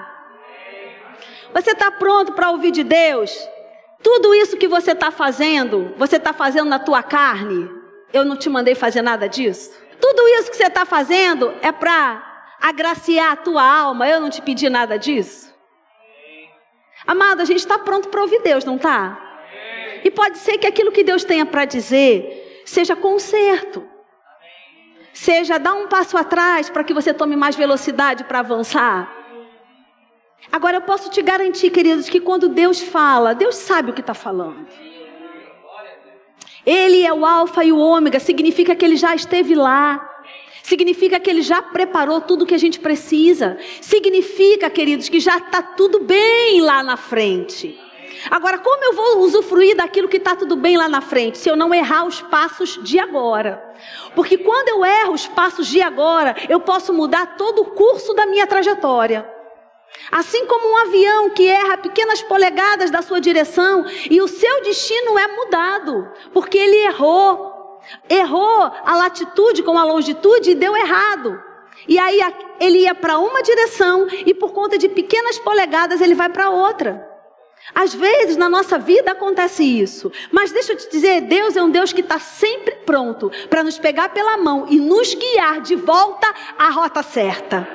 Você 1.53 1.71
está 1.71 1.91
pronto 1.91 2.31
para 2.31 2.49
ouvir 2.49 2.71
de 2.71 2.81
Deus? 2.81 3.29
Tudo 4.01 4.33
isso 4.33 4.55
que 4.55 4.69
você 4.69 4.93
está 4.93 5.11
fazendo, 5.11 5.93
você 5.97 6.15
está 6.15 6.31
fazendo 6.31 6.69
na 6.69 6.79
tua 6.79 7.03
carne. 7.03 7.69
Eu 8.13 8.23
não 8.23 8.37
te 8.37 8.49
mandei 8.49 8.75
fazer 8.75 9.01
nada 9.01 9.27
disso. 9.27 9.77
Tudo 9.99 10.25
isso 10.29 10.49
que 10.49 10.55
você 10.55 10.67
está 10.67 10.85
fazendo 10.85 11.53
é 11.61 11.73
para 11.73 12.23
agraciar 12.61 13.33
a 13.33 13.35
tua 13.35 13.69
alma. 13.69 14.07
Eu 14.07 14.21
não 14.21 14.29
te 14.29 14.41
pedi 14.41 14.69
nada 14.69 14.97
disso. 14.97 15.53
Amado, 17.05 17.41
a 17.41 17.45
gente 17.45 17.59
está 17.59 17.77
pronto 17.77 18.07
para 18.07 18.21
ouvir 18.21 18.41
Deus, 18.41 18.63
não 18.63 18.77
está? 18.77 19.25
E 20.03 20.11
pode 20.11 20.37
ser 20.37 20.57
que 20.57 20.67
aquilo 20.67 20.91
que 20.91 21.03
Deus 21.03 21.23
tenha 21.23 21.45
para 21.45 21.65
dizer 21.65 22.61
seja 22.65 22.95
conserto 22.95 23.83
seja 25.19 25.57
dar 25.57 25.73
um 25.73 25.87
passo 25.87 26.17
atrás 26.17 26.69
para 26.69 26.81
que 26.81 26.93
você 26.93 27.13
tome 27.13 27.35
mais 27.35 27.53
velocidade 27.53 28.23
para 28.23 28.39
avançar. 28.39 29.13
Agora 30.49 30.77
eu 30.77 30.81
posso 30.81 31.09
te 31.09 31.21
garantir, 31.21 31.69
queridos, 31.71 32.07
que 32.07 32.21
quando 32.21 32.47
Deus 32.47 32.79
fala, 32.79 33.35
Deus 33.35 33.55
sabe 33.55 33.91
o 33.91 33.93
que 33.93 33.99
está 33.99 34.13
falando. 34.13 34.65
Ele 36.65 37.05
é 37.05 37.13
o 37.13 37.25
Alfa 37.25 37.65
e 37.65 37.71
o 37.73 37.77
Ômega, 37.77 38.17
significa 38.17 38.73
que 38.75 38.85
ele 38.85 38.95
já 38.95 39.13
esteve 39.13 39.55
lá. 39.55 40.05
Significa 40.63 41.19
que 41.19 41.29
ele 41.29 41.41
já 41.41 41.61
preparou 41.61 42.21
tudo 42.21 42.43
o 42.43 42.45
que 42.45 42.55
a 42.55 42.59
gente 42.59 42.79
precisa. 42.79 43.57
Significa, 43.81 44.69
queridos, 44.69 45.09
que 45.09 45.19
já 45.19 45.37
está 45.37 45.61
tudo 45.61 45.99
bem 45.99 46.61
lá 46.61 46.81
na 46.81 46.95
frente. 46.95 47.77
Agora, 48.29 48.59
como 48.59 48.83
eu 48.83 48.93
vou 48.93 49.19
usufruir 49.19 49.75
daquilo 49.75 50.07
que 50.07 50.17
está 50.17 50.35
tudo 50.35 50.55
bem 50.55 50.77
lá 50.77 50.87
na 50.87 51.01
frente, 51.01 51.37
se 51.37 51.49
eu 51.49 51.55
não 51.55 51.73
errar 51.73 52.05
os 52.05 52.21
passos 52.21 52.79
de 52.83 52.99
agora? 52.99 53.63
Porque 54.15 54.37
quando 54.37 54.69
eu 54.69 54.85
erro 54.85 55.13
os 55.13 55.27
passos 55.27 55.67
de 55.67 55.81
agora, 55.81 56.35
eu 56.49 56.59
posso 56.59 56.93
mudar 56.93 57.37
todo 57.37 57.61
o 57.61 57.65
curso 57.71 58.13
da 58.13 58.25
minha 58.25 58.47
trajetória. 58.47 59.27
Assim 60.11 60.45
como 60.45 60.69
um 60.69 60.77
avião 60.77 61.29
que 61.31 61.47
erra 61.47 61.77
pequenas 61.77 62.21
polegadas 62.21 62.89
da 62.89 63.01
sua 63.01 63.19
direção 63.19 63.85
e 64.09 64.21
o 64.21 64.27
seu 64.27 64.63
destino 64.63 65.17
é 65.17 65.27
mudado, 65.27 66.09
porque 66.33 66.57
ele 66.57 66.77
errou. 66.85 67.57
Errou 68.09 68.71
a 68.85 68.95
latitude 68.95 69.63
com 69.63 69.77
a 69.77 69.83
longitude 69.83 70.51
e 70.51 70.55
deu 70.55 70.75
errado. 70.75 71.41
E 71.87 71.97
aí 71.97 72.19
ele 72.59 72.79
ia 72.79 72.93
para 72.93 73.17
uma 73.17 73.41
direção 73.41 74.07
e 74.11 74.33
por 74.33 74.51
conta 74.51 74.77
de 74.77 74.89
pequenas 74.89 75.39
polegadas 75.39 76.01
ele 76.01 76.13
vai 76.13 76.29
para 76.29 76.49
outra. 76.49 77.08
Às 77.73 77.93
vezes 77.93 78.37
na 78.37 78.49
nossa 78.49 78.77
vida 78.77 79.11
acontece 79.11 79.63
isso, 79.63 80.11
mas 80.31 80.51
deixa 80.51 80.73
eu 80.73 80.77
te 80.77 80.89
dizer: 80.89 81.21
Deus 81.21 81.55
é 81.55 81.63
um 81.63 81.69
Deus 81.69 81.93
que 81.93 82.01
está 82.01 82.19
sempre 82.19 82.75
pronto 82.85 83.31
para 83.49 83.63
nos 83.63 83.77
pegar 83.77 84.09
pela 84.09 84.37
mão 84.37 84.65
e 84.69 84.79
nos 84.79 85.13
guiar 85.13 85.61
de 85.61 85.75
volta 85.75 86.33
à 86.57 86.69
rota 86.69 87.03
certa. 87.03 87.67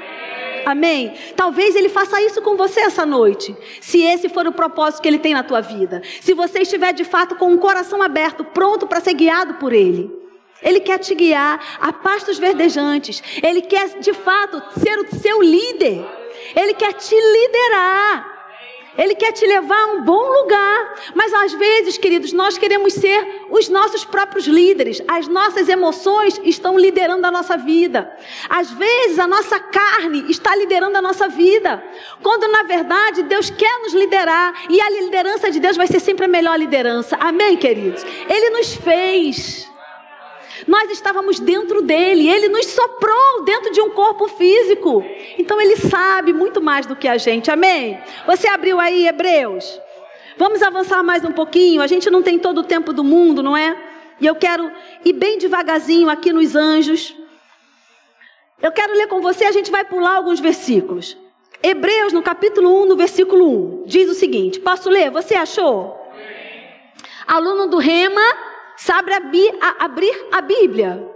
Amém? 0.67 1.15
Talvez 1.37 1.77
Ele 1.77 1.89
faça 1.89 2.21
isso 2.23 2.41
com 2.41 2.57
você 2.57 2.81
essa 2.81 3.05
noite, 3.05 3.55
se 3.81 4.03
esse 4.03 4.29
for 4.29 4.47
o 4.47 4.53
propósito 4.53 5.03
que 5.03 5.09
Ele 5.09 5.19
tem 5.19 5.35
na 5.35 5.43
tua 5.43 5.61
vida. 5.61 6.03
Se 6.21 6.33
você 6.33 6.61
estiver 6.61 6.93
de 6.93 7.05
fato 7.05 7.37
com 7.37 7.47
um 7.53 7.59
coração 7.59 8.03
aberto, 8.03 8.45
pronto 8.45 8.87
para 8.87 9.01
ser 9.01 9.15
guiado 9.15 9.55
por 9.55 9.73
Ele. 9.73 10.11
Ele 10.63 10.81
quer 10.81 10.99
te 10.99 11.15
guiar 11.15 11.61
a 11.79 11.93
pastos 11.93 12.39
verdejantes. 12.39 13.23
Ele 13.43 13.61
quer 13.61 14.01
de 14.01 14.15
fato 14.15 14.63
ser 14.81 14.99
o 14.99 15.15
seu 15.15 15.43
líder. 15.43 16.03
Ele 16.57 16.73
quer 16.73 16.95
te 16.95 17.15
liderar. 17.15 18.34
Ele 18.97 19.15
quer 19.15 19.33
te 19.33 19.47
levar 19.47 19.79
a 19.79 19.87
um 19.95 20.03
bom 20.03 20.23
lugar. 20.41 20.95
Mas 21.15 21.33
às 21.33 21.53
vezes, 21.53 21.99
queridos, 21.99 22.33
nós 22.33 22.57
queremos 22.57 22.93
ser 22.95 23.47
os 23.51 23.69
nossos 23.69 24.05
próprios 24.05 24.47
líderes. 24.47 25.03
As 25.09 25.29
nossas 25.29 25.69
emoções 25.69 26.41
estão 26.45 26.79
liderando 26.79 27.27
a 27.27 27.31
nossa 27.31 27.57
vida. 27.57 28.11
Às 28.49 28.71
vezes, 28.73 29.19
a 29.19 29.27
nossa 29.27 29.59
carne 29.59 30.25
está 30.31 30.55
liderando 30.57 30.97
a 30.97 31.03
nossa 31.03 31.29
vida. 31.29 31.83
Quando, 32.23 32.49
na 32.49 32.63
verdade, 32.63 33.23
Deus 33.25 33.51
quer 33.51 33.79
nos 33.81 33.93
liderar. 33.93 34.55
E 34.71 34.81
a 34.81 34.91
liderança 34.91 35.51
de 35.51 35.61
Deus 35.61 35.77
vai 35.77 35.87
ser 35.87 36.01
sempre 36.01 36.25
a 36.25 36.29
melhor 36.29 36.59
liderança. 36.59 37.17
Amém, 37.17 37.57
queridos? 37.57 38.05
Ele 38.29 38.51
nos 38.51 38.75
fez. 38.75 39.74
Nós 40.66 40.90
estávamos 40.90 41.38
dentro 41.38 41.83
dele, 41.83 42.29
ele 42.29 42.48
nos 42.48 42.66
soprou 42.66 43.44
dentro 43.44 43.70
de 43.72 43.81
um 43.81 43.90
corpo 43.90 44.29
físico. 44.29 45.05
Então 45.38 45.61
ele 45.61 45.77
sabe 45.77 46.33
muito 46.33 46.61
mais 46.62 46.87
do 46.87 46.96
que 46.96 47.07
a 47.07 47.18
gente. 47.18 47.50
Amém? 47.50 47.98
Você 48.27 48.48
abriu 48.48 48.81
aí 48.81 49.07
Hebreus? 49.07 49.81
Vamos 50.37 50.62
avançar 50.62 51.03
mais 51.03 51.24
um 51.24 51.33
pouquinho. 51.33 51.83
A 51.83 51.87
gente 51.87 52.11
não 52.11 52.22
tem 52.22 52.38
todo 52.38 52.59
o 52.59 52.64
tempo 52.64 52.92
do 52.92 53.05
mundo, 53.05 53.42
não 53.42 53.57
é? 53.57 53.77
E 54.20 54.27
eu 54.27 54.35
quero 54.35 54.70
ir 55.05 55.12
bem 55.12 55.38
devagarzinho 55.38 56.09
aqui 56.09 56.33
nos 56.33 56.57
anjos. 56.57 57.14
Eu 58.62 58.72
quero 58.72 58.94
ler 58.94 59.09
com 59.09 59.20
você, 59.20 59.44
a 59.44 59.53
gente 59.53 59.70
vai 59.70 59.85
pular 59.85 60.16
alguns 60.16 60.40
versículos. 60.40 61.16
Hebreus, 61.62 62.12
no 62.12 62.22
capítulo 62.22 62.83
1, 62.83 62.87
no 62.87 62.96
versículo 62.96 63.83
1, 63.83 63.85
diz 63.87 64.09
o 64.09 64.14
seguinte: 64.14 64.61
Posso 64.61 64.88
ler? 64.88 65.11
Você 65.11 65.35
achou? 65.35 65.98
Aluno 67.27 67.68
do 67.68 67.79
Rema, 67.79 68.22
sabe 68.77 69.13
abrir 69.79 70.27
a 70.33 70.41
Bíblia. 70.41 71.15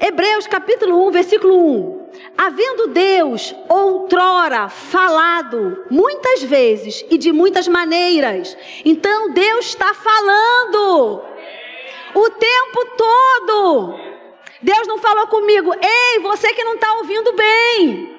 Hebreus 0.00 0.46
capítulo 0.46 1.06
1, 1.08 1.10
versículo 1.10 1.54
1. 1.54 2.02
Havendo 2.36 2.88
Deus 2.88 3.54
outrora 3.68 4.68
falado 4.68 5.84
muitas 5.90 6.42
vezes 6.42 7.04
e 7.08 7.16
de 7.16 7.32
muitas 7.32 7.68
maneiras, 7.68 8.56
então 8.84 9.30
Deus 9.30 9.66
está 9.66 9.94
falando 9.94 11.22
o 12.14 12.30
tempo 12.30 12.86
todo. 12.96 13.94
Deus 14.60 14.86
não 14.86 14.98
falou 14.98 15.26
comigo, 15.28 15.72
ei, 15.74 16.18
você 16.20 16.52
que 16.52 16.64
não 16.64 16.74
está 16.74 16.94
ouvindo 16.94 17.32
bem. 17.32 18.11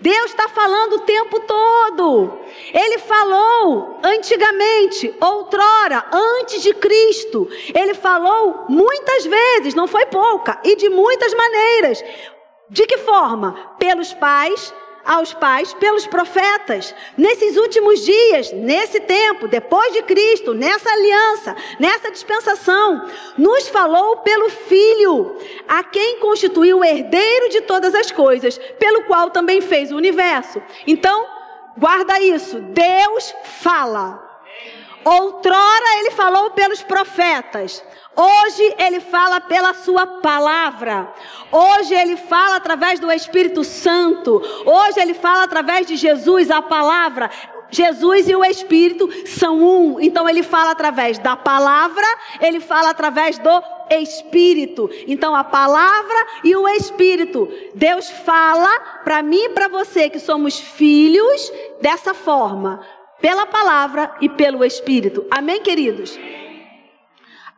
Deus 0.00 0.30
está 0.30 0.48
falando 0.48 0.94
o 0.94 1.00
tempo 1.00 1.40
todo. 1.40 2.38
Ele 2.72 2.98
falou 2.98 3.98
antigamente, 4.02 5.12
outrora, 5.20 6.04
antes 6.12 6.62
de 6.62 6.72
Cristo. 6.74 7.48
Ele 7.74 7.94
falou 7.94 8.66
muitas 8.68 9.26
vezes, 9.26 9.74
não 9.74 9.88
foi 9.88 10.06
pouca, 10.06 10.60
e 10.62 10.76
de 10.76 10.88
muitas 10.88 11.34
maneiras. 11.34 12.04
De 12.70 12.86
que 12.86 12.98
forma? 12.98 13.74
Pelos 13.78 14.12
pais, 14.14 14.72
aos 15.08 15.32
pais 15.32 15.72
pelos 15.72 16.06
profetas. 16.06 16.94
Nesses 17.16 17.56
últimos 17.56 18.04
dias, 18.04 18.52
nesse 18.52 19.00
tempo, 19.00 19.48
depois 19.48 19.90
de 19.94 20.02
Cristo, 20.02 20.52
nessa 20.52 20.90
aliança, 20.90 21.56
nessa 21.80 22.10
dispensação, 22.10 23.08
nos 23.38 23.68
falou 23.68 24.18
pelo 24.18 24.50
Filho, 24.50 25.38
a 25.66 25.82
quem 25.82 26.20
constituiu 26.20 26.80
o 26.80 26.84
herdeiro 26.84 27.48
de 27.48 27.62
todas 27.62 27.94
as 27.94 28.12
coisas, 28.12 28.58
pelo 28.78 29.04
qual 29.04 29.30
também 29.30 29.62
fez 29.62 29.90
o 29.90 29.96
universo. 29.96 30.60
Então, 30.86 31.26
guarda 31.78 32.20
isso: 32.20 32.60
Deus 32.60 33.34
fala. 33.62 34.27
Outrora 35.04 35.98
ele 35.98 36.10
falou 36.10 36.50
pelos 36.50 36.82
profetas. 36.82 37.82
Hoje 38.16 38.74
ele 38.78 39.00
fala 39.00 39.40
pela 39.40 39.72
sua 39.74 40.06
palavra. 40.06 41.12
Hoje 41.52 41.94
ele 41.94 42.16
fala 42.16 42.56
através 42.56 42.98
do 42.98 43.10
Espírito 43.12 43.62
Santo. 43.62 44.42
Hoje 44.66 45.00
ele 45.00 45.14
fala 45.14 45.44
através 45.44 45.86
de 45.86 45.96
Jesus, 45.96 46.50
a 46.50 46.60
palavra. 46.60 47.30
Jesus 47.70 48.28
e 48.28 48.34
o 48.34 48.44
Espírito 48.44 49.08
são 49.26 49.58
um. 49.62 50.00
Então 50.00 50.28
ele 50.28 50.42
fala 50.42 50.72
através 50.72 51.18
da 51.18 51.36
palavra, 51.36 52.06
ele 52.40 52.60
fala 52.60 52.90
através 52.90 53.38
do 53.38 53.62
Espírito. 53.90 54.90
Então 55.06 55.34
a 55.34 55.44
palavra 55.44 56.26
e 56.44 56.56
o 56.56 56.68
Espírito. 56.68 57.48
Deus 57.74 58.10
fala 58.10 58.68
para 59.04 59.22
mim 59.22 59.44
e 59.44 59.48
para 59.50 59.68
você 59.68 60.10
que 60.10 60.18
somos 60.18 60.58
filhos 60.58 61.52
dessa 61.80 62.14
forma, 62.14 62.80
pela 63.20 63.46
palavra 63.46 64.14
e 64.20 64.28
pelo 64.28 64.64
Espírito. 64.64 65.26
Amém, 65.30 65.60
queridos? 65.62 66.18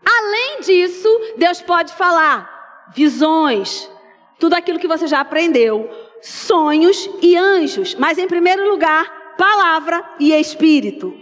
Além 0.05 0.61
disso, 0.61 1.09
Deus 1.37 1.61
pode 1.61 1.92
falar 1.92 2.90
visões, 2.94 3.90
tudo 4.38 4.55
aquilo 4.55 4.79
que 4.79 4.88
você 4.88 5.07
já 5.07 5.20
aprendeu, 5.20 5.88
sonhos 6.23 7.09
e 7.23 7.37
anjos, 7.37 7.94
mas 7.94 8.18
em 8.18 8.27
primeiro 8.27 8.68
lugar, 8.68 9.35
palavra 9.37 10.05
e 10.18 10.33
espírito. 10.33 11.14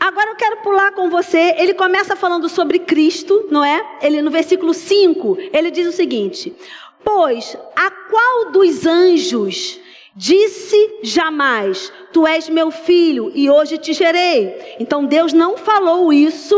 Agora 0.00 0.30
eu 0.30 0.36
quero 0.36 0.56
pular 0.58 0.92
com 0.92 1.08
você. 1.08 1.54
Ele 1.58 1.74
começa 1.74 2.16
falando 2.16 2.48
sobre 2.48 2.80
Cristo, 2.80 3.46
não 3.50 3.64
é? 3.64 3.98
Ele 4.02 4.20
no 4.20 4.30
versículo 4.30 4.74
5, 4.74 5.38
ele 5.52 5.70
diz 5.70 5.86
o 5.86 5.92
seguinte: 5.92 6.52
Pois 7.04 7.56
a 7.76 7.90
qual 7.90 8.50
dos 8.50 8.84
anjos 8.84 9.78
disse 10.14 10.98
jamais: 11.02 11.92
Tu 12.12 12.26
és 12.26 12.48
meu 12.48 12.70
filho 12.70 13.32
e 13.34 13.50
hoje 13.50 13.78
te 13.78 13.92
gerei? 13.92 14.76
Então 14.78 15.04
Deus 15.04 15.32
não 15.32 15.56
falou 15.56 16.12
isso 16.12 16.56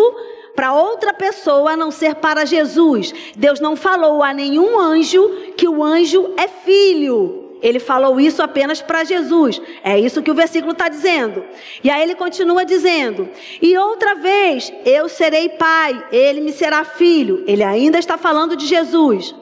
para 0.55 0.73
outra 0.73 1.13
pessoa 1.13 1.73
a 1.73 1.77
não 1.77 1.91
ser 1.91 2.17
para 2.17 2.45
Jesus. 2.45 3.13
Deus 3.37 3.61
não 3.61 3.77
falou 3.77 4.23
a 4.23 4.33
nenhum 4.33 4.79
anjo 4.79 5.29
que 5.57 5.69
o 5.69 5.83
anjo 5.83 6.33
é 6.37 6.49
filho. 6.49 7.43
Ele 7.63 7.81
falou 7.81 8.21
isso 8.21 8.43
apenas 8.43 8.83
para 8.83 9.05
Jesus. 9.05 9.61
É 9.83 9.99
isso 9.99 10.23
que 10.23 10.31
o 10.31 10.35
versículo 10.35 10.73
está 10.73 10.87
dizendo. 10.89 11.43
E 11.83 11.89
aí 11.89 12.03
ele 12.03 12.15
continua 12.15 12.63
dizendo: 12.63 13.29
E 13.61 13.77
outra 13.79 14.15
vez 14.15 14.71
eu 14.85 15.09
serei 15.09 15.49
pai, 15.49 16.07
ele 16.13 16.43
me 16.43 16.53
será 16.53 16.85
filho. 16.85 17.43
Ele 17.47 17.65
ainda 17.65 17.99
está 17.99 18.19
falando 18.19 18.55
de 18.55 18.67
Jesus. 18.67 19.35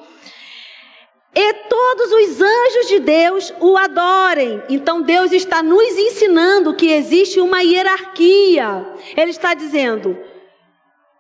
E 1.35 1.55
todos 1.55 2.13
os 2.13 2.41
anjos 2.43 2.89
de 2.89 2.99
Deus 2.99 3.55
o 3.59 3.77
adorem. 3.77 4.63
Então 4.69 5.01
Deus 5.01 5.33
está 5.33 5.63
nos 5.63 5.97
ensinando 5.97 6.75
que 6.75 6.93
existe 6.93 7.41
uma 7.41 7.63
hierarquia. 7.63 8.87
Ele 9.17 9.31
está 9.31 9.55
dizendo: 9.55 10.19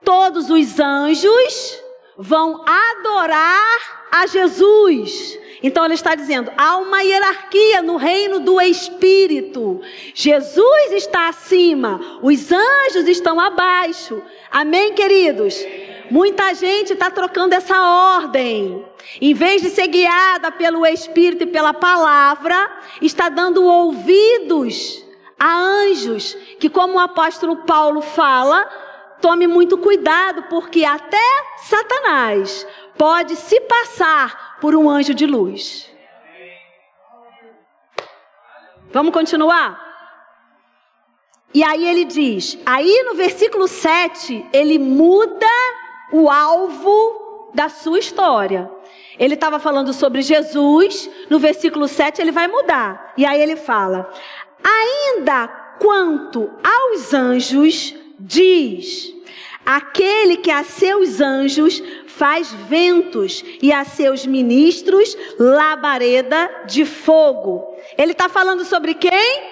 todos 0.04 0.50
os 0.50 0.78
anjos 0.78 1.82
vão 2.18 2.62
adorar 2.66 4.08
a 4.10 4.26
Jesus. 4.26 5.38
Então 5.62 5.84
ele 5.84 5.94
está 5.94 6.14
dizendo: 6.14 6.52
há 6.58 6.76
uma 6.76 7.02
hierarquia 7.02 7.80
no 7.80 7.96
reino 7.96 8.40
do 8.40 8.60
Espírito. 8.60 9.80
Jesus 10.14 10.92
está 10.92 11.28
acima, 11.28 12.18
os 12.22 12.52
anjos 12.52 13.08
estão 13.08 13.40
abaixo. 13.40 14.22
Amém, 14.50 14.92
queridos? 14.92 15.64
Muita 16.12 16.52
gente 16.52 16.92
está 16.92 17.10
trocando 17.10 17.54
essa 17.54 17.80
ordem. 18.18 18.84
Em 19.18 19.32
vez 19.32 19.62
de 19.62 19.70
ser 19.70 19.86
guiada 19.86 20.52
pelo 20.52 20.84
Espírito 20.84 21.44
e 21.44 21.46
pela 21.46 21.72
palavra, 21.72 22.70
está 23.00 23.30
dando 23.30 23.64
ouvidos 23.64 25.02
a 25.38 25.56
anjos, 25.56 26.34
que, 26.60 26.68
como 26.68 26.96
o 26.96 27.00
apóstolo 27.00 27.64
Paulo 27.64 28.02
fala, 28.02 28.68
tome 29.22 29.46
muito 29.46 29.78
cuidado, 29.78 30.42
porque 30.50 30.84
até 30.84 31.16
Satanás 31.56 32.66
pode 32.98 33.34
se 33.34 33.58
passar 33.62 34.58
por 34.60 34.74
um 34.74 34.90
anjo 34.90 35.14
de 35.14 35.24
luz. 35.24 35.90
Vamos 38.92 39.14
continuar? 39.14 39.80
E 41.54 41.64
aí 41.64 41.88
ele 41.88 42.04
diz, 42.04 42.58
aí 42.66 43.02
no 43.06 43.14
versículo 43.14 43.66
7, 43.66 44.46
ele 44.52 44.78
muda 44.78 45.46
o 46.12 46.30
alvo 46.30 47.50
da 47.54 47.68
sua 47.68 47.98
história. 47.98 48.70
Ele 49.18 49.34
estava 49.34 49.58
falando 49.58 49.92
sobre 49.92 50.22
Jesus, 50.22 51.08
no 51.28 51.38
versículo 51.38 51.86
7 51.86 52.20
ele 52.20 52.32
vai 52.32 52.48
mudar. 52.48 53.12
E 53.16 53.26
aí 53.26 53.40
ele 53.40 53.56
fala: 53.56 54.10
Ainda 54.62 55.48
quanto 55.78 56.50
aos 56.62 57.12
anjos, 57.12 57.94
diz: 58.18 59.12
Aquele 59.64 60.36
que 60.38 60.50
a 60.50 60.64
seus 60.64 61.20
anjos 61.20 61.82
faz 62.06 62.52
ventos 62.52 63.44
e 63.60 63.72
a 63.72 63.84
seus 63.84 64.26
ministros 64.26 65.16
labareda 65.38 66.62
de 66.66 66.84
fogo. 66.84 67.76
Ele 67.96 68.12
está 68.12 68.28
falando 68.28 68.64
sobre 68.64 68.94
quem? 68.94 69.42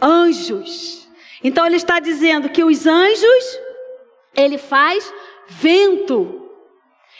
Anjos. 0.00 1.08
Então 1.42 1.66
ele 1.66 1.76
está 1.76 2.00
dizendo 2.00 2.48
que 2.48 2.64
os 2.64 2.86
anjos, 2.86 3.60
ele 4.34 4.58
faz 4.58 5.12
vento. 5.48 6.42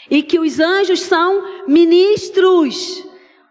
E 0.09 0.21
que 0.21 0.39
os 0.39 0.59
anjos 0.59 1.01
são 1.01 1.65
ministros 1.67 3.05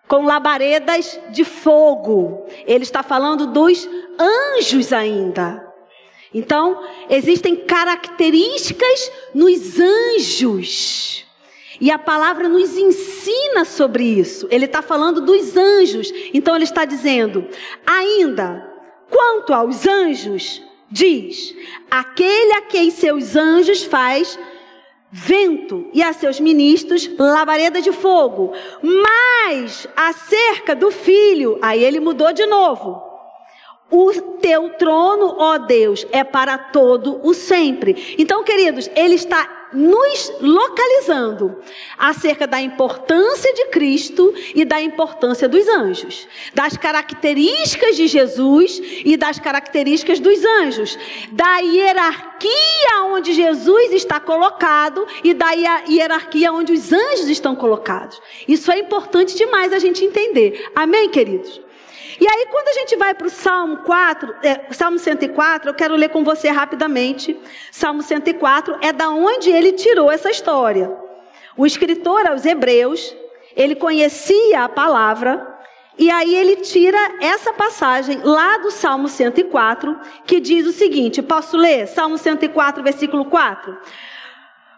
com 0.07 0.25
labaredas 0.25 1.19
de 1.31 1.45
fogo. 1.45 2.47
Ele 2.67 2.85
está 2.85 3.03
falando 3.03 3.49
dos 3.49 3.89
anjos 4.19 4.93
ainda. 4.93 5.65
Então, 6.33 6.85
existem 7.09 7.55
características 7.57 9.11
nos 9.33 9.79
anjos. 9.79 11.25
E 11.81 11.91
a 11.91 11.99
palavra 11.99 12.49
nos 12.49 12.77
ensina 12.77 13.65
sobre 13.65 14.05
isso. 14.05 14.47
Ele 14.51 14.65
está 14.65 14.83
falando 14.83 15.21
dos 15.21 15.57
anjos. 15.57 16.13
Então, 16.33 16.55
ele 16.55 16.65
está 16.65 16.85
dizendo: 16.85 17.47
ainda, 17.87 18.69
quanto 19.11 19.53
aos 19.53 19.87
anjos, 19.87 20.63
diz: 20.91 21.55
aquele 21.91 22.53
a 22.55 22.63
quem 22.63 22.91
seus 22.91 23.37
anjos 23.37 23.85
faz 23.85 24.39
vento 25.17 25.89
e 25.95 26.03
a 26.03 26.13
seus 26.13 26.41
ministros 26.41 27.09
labareda 27.17 27.81
de 27.81 27.93
fogo. 27.93 28.53
Mas 28.83 29.87
acerca 29.97 30.75
do 30.75 30.91
filho, 30.91 31.57
aí 31.63 31.85
ele 31.85 32.01
mudou 32.01 32.33
de 32.33 32.45
novo. 32.47 33.01
O 33.89 34.11
teu 34.41 34.71
trono, 34.71 35.37
ó 35.39 35.57
Deus, 35.57 36.05
é 36.11 36.25
para 36.25 36.59
todo 36.59 37.21
o 37.23 37.33
sempre. 37.33 38.17
Então, 38.19 38.43
queridos, 38.43 38.91
ele 38.97 39.15
está 39.15 39.54
nos 39.75 40.33
localizando 40.41 41.57
acerca 41.99 42.47
da 42.47 42.61
importância 42.61 43.53
de 43.55 43.67
Cristo 43.67 44.33
e 44.55 44.65
da 44.65 44.81
importância 44.81 45.49
dos 45.49 45.67
anjos, 45.69 46.29
das 46.55 46.77
características 46.77 47.97
de 47.97 48.07
Jesus 48.07 48.81
e 49.05 49.17
das 49.17 49.39
características 49.39 50.21
dos 50.21 50.45
anjos, 50.45 50.99
da 51.33 51.59
hierarquia 51.59 53.05
onde 53.07 53.33
Jesus 53.33 53.93
está 53.93 54.21
colocado 54.21 55.07
e 55.23 55.35
da 55.35 55.51
hierarquia 55.89 56.53
onde 56.53 56.73
os 56.73 56.93
anjos 56.93 57.29
estão 57.29 57.57
colocados. 57.57 58.21
Isso 58.47 58.71
é 58.71 58.79
importante 58.79 59.37
demais 59.37 59.73
a 59.73 59.79
gente 59.79 60.05
entender. 60.05 60.71
Amém, 60.75 61.09
queridos? 61.09 61.64
E 62.21 62.29
aí, 62.29 62.47
quando 62.51 62.69
a 62.69 62.73
gente 62.73 62.97
vai 62.97 63.15
para 63.15 63.27
o 63.27 63.31
Salmo 63.31 63.79
4, 63.79 64.35
é, 64.43 64.73
Salmo 64.73 64.99
104, 64.99 65.71
eu 65.71 65.75
quero 65.75 65.97
ler 65.97 66.11
com 66.11 66.23
você 66.23 66.49
rapidamente. 66.49 67.37
Salmo 67.71 68.03
104 68.03 68.79
é 68.81 68.93
da 68.93 69.11
onde 69.11 69.51
ele 69.51 69.73
tirou 69.73 70.11
essa 70.11 70.31
história. 70.31 70.91
O 71.57 71.67
escritor 71.67 72.27
aos 72.27 72.45
Hebreus, 72.45 73.15
ele 73.57 73.75
conhecia 73.75 74.65
a 74.65 74.69
palavra, 74.69 75.55
e 75.97 76.11
aí 76.11 76.35
ele 76.35 76.57
tira 76.57 76.99
essa 77.21 77.53
passagem 77.53 78.21
lá 78.23 78.59
do 78.59 78.71
Salmo 78.71 79.09
104, 79.09 79.99
que 80.27 80.41
diz 80.41 80.67
o 80.67 80.73
seguinte: 80.73 81.23
posso 81.23 81.57
ler? 81.57 81.87
Salmo 81.87 82.19
104, 82.19 82.83
versículo 82.83 83.25
4. 83.27 83.77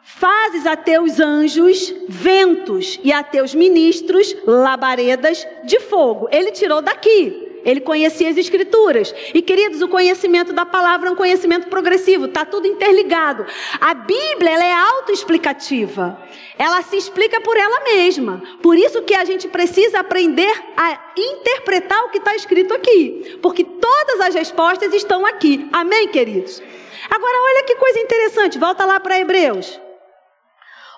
Fazes 0.09 0.65
a 0.65 0.77
teus 0.77 1.19
anjos 1.19 1.93
ventos 2.09 2.99
e 3.03 3.13
a 3.13 3.25
teus 3.25 3.57
ministros 3.57 4.37
labaredas 4.47 5.45
de 5.65 5.81
fogo. 5.81 6.29
Ele 6.31 6.53
tirou 6.53 6.81
daqui. 6.81 7.61
Ele 7.65 7.81
conhecia 7.81 8.31
as 8.31 8.37
escrituras. 8.37 9.13
E 9.35 9.43
queridos, 9.43 9.83
o 9.83 9.89
conhecimento 9.89 10.53
da 10.53 10.65
palavra 10.65 11.09
é 11.09 11.13
um 11.13 11.17
conhecimento 11.17 11.67
progressivo, 11.67 12.27
está 12.27 12.45
tudo 12.45 12.69
interligado. 12.69 13.45
A 13.81 13.95
Bíblia 13.95 14.53
ela 14.53 14.65
é 14.65 14.73
autoexplicativa. 14.73 16.17
Ela 16.57 16.83
se 16.83 16.97
explica 16.97 17.41
por 17.41 17.57
ela 17.57 17.83
mesma. 17.83 18.41
Por 18.63 18.79
isso 18.79 19.03
que 19.03 19.15
a 19.15 19.25
gente 19.25 19.49
precisa 19.49 19.99
aprender 19.99 20.55
a 20.77 21.13
interpretar 21.19 22.05
o 22.05 22.11
que 22.11 22.19
está 22.19 22.37
escrito 22.37 22.73
aqui. 22.73 23.39
Porque 23.43 23.65
todas 23.65 24.21
as 24.21 24.35
respostas 24.37 24.95
estão 24.95 25.27
aqui. 25.27 25.69
Amém, 25.73 26.07
queridos? 26.07 26.63
Agora, 27.11 27.37
olha 27.37 27.65
que 27.65 27.75
coisa 27.75 27.99
interessante. 27.99 28.57
Volta 28.57 28.85
lá 28.85 29.01
para 29.01 29.19
Hebreus. 29.19 29.85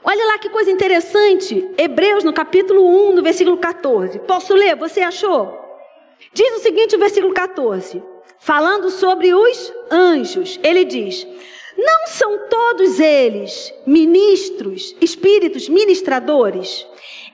Olha 0.04 0.26
lá 0.26 0.38
que 0.38 0.48
coisa 0.48 0.70
interessante. 0.70 1.68
Hebreus, 1.76 2.24
no 2.24 2.32
capítulo 2.32 2.86
1, 3.10 3.14
no 3.14 3.22
versículo 3.22 3.56
14. 3.56 4.18
Posso 4.20 4.54
ler? 4.54 4.76
Você 4.76 5.00
achou? 5.00 5.58
Diz 6.32 6.56
o 6.56 6.60
seguinte, 6.60 6.96
o 6.96 6.98
versículo 6.98 7.32
14: 7.32 8.02
falando 8.38 8.90
sobre 8.90 9.34
os 9.34 9.72
anjos. 9.90 10.58
Ele 10.62 10.84
diz: 10.84 11.26
Não 11.76 12.06
são 12.06 12.48
todos 12.48 13.00
eles 13.00 13.72
ministros, 13.86 14.94
espíritos 15.00 15.68
ministradores, 15.68 16.86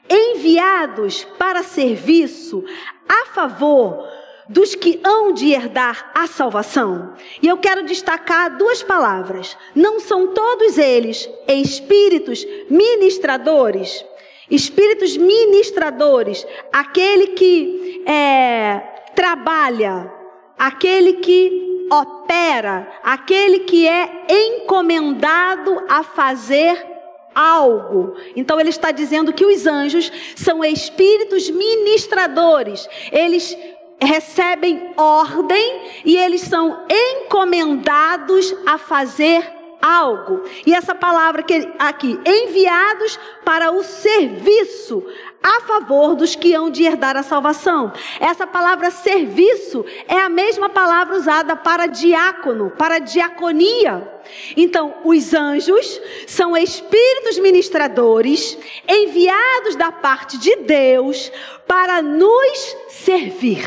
enviados 0.09 1.24
para 1.38 1.62
serviço 1.62 2.64
a 3.09 3.27
favor 3.27 4.07
dos 4.48 4.74
que 4.74 5.00
hão 5.04 5.33
de 5.33 5.52
herdar 5.52 6.11
a 6.14 6.26
salvação. 6.26 7.14
E 7.42 7.48
eu 7.48 7.57
quero 7.59 7.85
destacar 7.85 8.57
duas 8.57 8.83
palavras. 8.83 9.57
Não 9.74 10.00
são 10.00 10.28
todos 10.28 10.78
eles 10.78 11.28
espíritos 11.48 12.46
ministradores. 12.68 14.04
Espíritos 14.50 15.16
ministradores, 15.16 16.46
aquele 16.70 17.28
que 17.28 18.04
é, 18.07 18.78
trabalha, 19.14 20.12
aquele 20.59 21.14
que 21.14 21.87
opera, 21.90 22.87
aquele 23.02 23.61
que 23.61 23.88
é 23.88 24.26
encomendado 24.28 25.83
a 25.88 26.02
fazer 26.02 26.94
algo. 27.35 28.14
Então 28.37 28.61
ele 28.61 28.70
está 28.70 28.90
dizendo 28.90 29.33
que 29.33 29.44
os 29.44 29.66
anjos 29.66 30.12
são 30.37 30.64
espíritos 30.64 31.50
ministradores. 31.50 32.88
Eles 33.11 33.57
recebem 34.00 34.92
ordem 34.96 35.83
e 36.04 36.16
eles 36.16 36.42
são 36.42 36.85
encomendados 36.88 38.54
a 38.66 38.78
fazer 38.78 39.52
algo. 39.80 40.42
E 40.66 40.74
essa 40.74 40.94
palavra 40.94 41.44
aqui, 41.78 42.18
enviados 42.24 43.18
para 43.44 43.70
o 43.70 43.83
serviço 43.83 45.04
a 45.44 45.61
favor 45.61 46.14
dos 46.14 46.35
que 46.35 46.54
hão 46.54 46.70
de 46.70 46.85
herdar 46.85 47.18
a 47.18 47.22
salvação. 47.22 47.92
Essa 48.18 48.46
palavra 48.46 48.90
serviço 48.90 49.85
é 50.09 50.16
a 50.16 50.30
mesma 50.30 50.70
palavra 50.70 51.14
usada 51.14 51.54
para 51.54 51.87
diácono, 51.87 52.70
para 52.70 52.98
diaconia. 52.98 54.11
Então, 54.57 54.94
os 55.04 55.35
anjos 55.35 56.00
são 56.26 56.57
espíritos 56.57 57.38
ministradores 57.38 58.57
enviados 58.88 59.76
da 59.76 59.92
parte 59.92 60.38
de 60.38 60.57
Deus 60.57 61.30
para 61.66 62.00
nos 62.00 62.76
servir. 62.88 63.66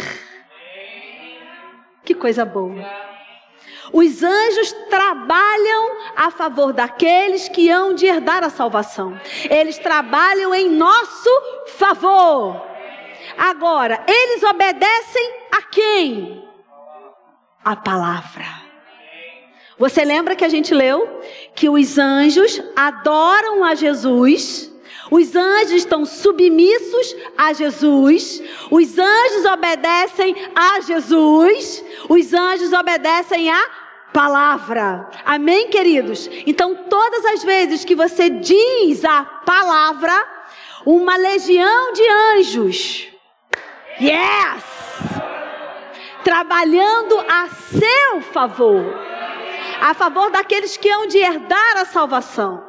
Que 2.04 2.16
coisa 2.16 2.44
boa. 2.44 3.17
Os 3.92 4.22
anjos 4.22 4.72
trabalham 4.90 5.98
a 6.16 6.30
favor 6.32 6.74
daqueles 6.74 7.48
que 7.48 7.70
hão 7.70 7.94
de 7.94 8.06
herdar 8.06 8.44
a 8.44 8.50
salvação. 8.50 9.20
Eles 9.50 9.78
trabalham 9.78 10.54
em 10.54 10.70
nosso 10.70 11.30
favor. 11.78 12.62
Agora, 13.38 14.04
eles 14.08 14.44
obedecem 14.44 15.34
a 15.52 15.62
quem? 15.64 16.48
A 17.64 17.76
palavra. 17.76 18.46
Você 19.78 20.04
lembra 20.04 20.36
que 20.36 20.44
a 20.44 20.50
gente 20.50 20.74
leu 20.74 21.22
que 21.54 21.70
os 21.70 21.98
anjos 21.98 22.62
adoram 22.76 23.64
a 23.64 23.76
Jesus? 23.76 24.72
Os 25.10 25.36
anjos 25.36 25.74
estão 25.74 26.06
submissos 26.06 27.16
a 27.38 27.54
Jesus. 27.54 28.42
Os 28.70 28.98
anjos 28.98 29.46
obedecem 29.46 30.36
a 30.56 30.82
Jesus. 30.82 31.84
Os 32.10 32.34
anjos 32.34 32.74
obedecem 32.74 33.50
a 33.50 33.70
palavra. 34.14 35.10
Amém, 35.26 35.70
queridos? 35.70 36.30
Então, 36.46 36.76
todas 36.90 37.24
as 37.26 37.44
vezes 37.44 37.86
que 37.86 37.96
você 37.96 38.30
diz 38.30 39.06
a 39.06 39.24
palavra, 39.24 40.14
uma 40.86 41.16
legião 41.18 41.94
de 41.94 42.04
anjos, 42.10 43.08
yes, 44.02 44.64
trabalhando 46.24 47.20
a 47.30 47.48
seu 47.48 48.22
favor, 48.34 48.84
a 49.82 49.94
favor 49.94 50.30
daqueles 50.32 50.76
que 50.76 50.90
hão 50.90 51.08
de 51.08 51.18
herdar 51.20 51.78
a 51.78 51.86
salvação. 51.86 52.67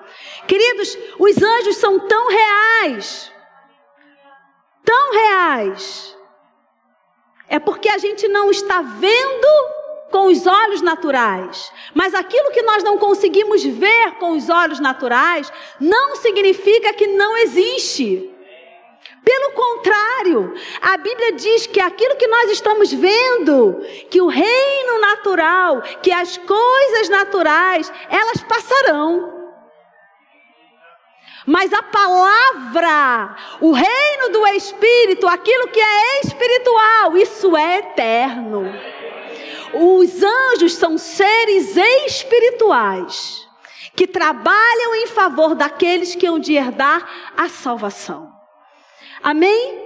Queridos, 0.49 0.99
os 1.19 1.37
anjos 1.43 1.77
são 1.77 1.99
tão 2.01 2.29
reais, 2.29 3.31
tão 4.83 5.13
reais. 5.13 6.17
É 7.51 7.59
porque 7.59 7.91
a 7.91 7.99
gente 7.99 8.27
não 8.29 8.51
está 8.51 8.81
vendo 8.81 9.47
com 10.11 10.29
os 10.29 10.47
olhos 10.47 10.81
naturais. 10.81 11.71
Mas 11.95 12.15
aquilo 12.15 12.51
que 12.51 12.63
nós 12.63 12.83
não 12.83 12.97
conseguimos 12.97 13.63
ver 13.63 14.13
com 14.13 14.33
os 14.33 14.49
olhos 14.49 14.81
naturais 14.81 15.53
não 15.79 16.17
significa 16.17 16.95
que 16.95 17.07
não 17.07 17.37
existe. 17.37 18.35
Pelo 19.23 19.53
contrário, 19.53 20.55
a 20.81 20.97
Bíblia 20.97 21.33
diz 21.33 21.67
que 21.67 21.81
aquilo 21.81 22.17
que 22.17 22.27
nós 22.27 22.51
estamos 22.53 22.91
vendo, 22.91 23.83
que 24.11 24.23
o 24.23 24.29
reino 24.29 24.99
natural, 24.99 25.83
que 26.03 26.11
as 26.11 26.39
coisas 26.39 27.11
naturais, 27.11 27.93
elas 28.09 28.43
passarão. 28.45 29.38
Mas 31.49 31.73
a 31.73 31.83
palavra, 31.83 33.35
o 33.59 33.73
reino 33.73 34.29
do 34.31 34.47
Espírito, 34.49 35.27
aquilo 35.27 35.69
que 35.69 35.81
é 35.81 36.21
espiritual, 36.21 37.17
isso 37.17 37.57
é 37.57 37.79
eterno. 37.79 38.71
Os 39.73 40.23
anjos 40.23 40.75
são 40.75 40.99
seres 40.99 41.75
espirituais 42.07 43.49
que 43.97 44.07
trabalham 44.07 44.95
em 44.97 45.07
favor 45.07 45.55
daqueles 45.55 46.15
que 46.15 46.27
hão 46.27 46.39
de 46.39 46.53
herdar 46.53 47.09
a 47.35 47.49
salvação. 47.49 48.31
Amém? 49.23 49.83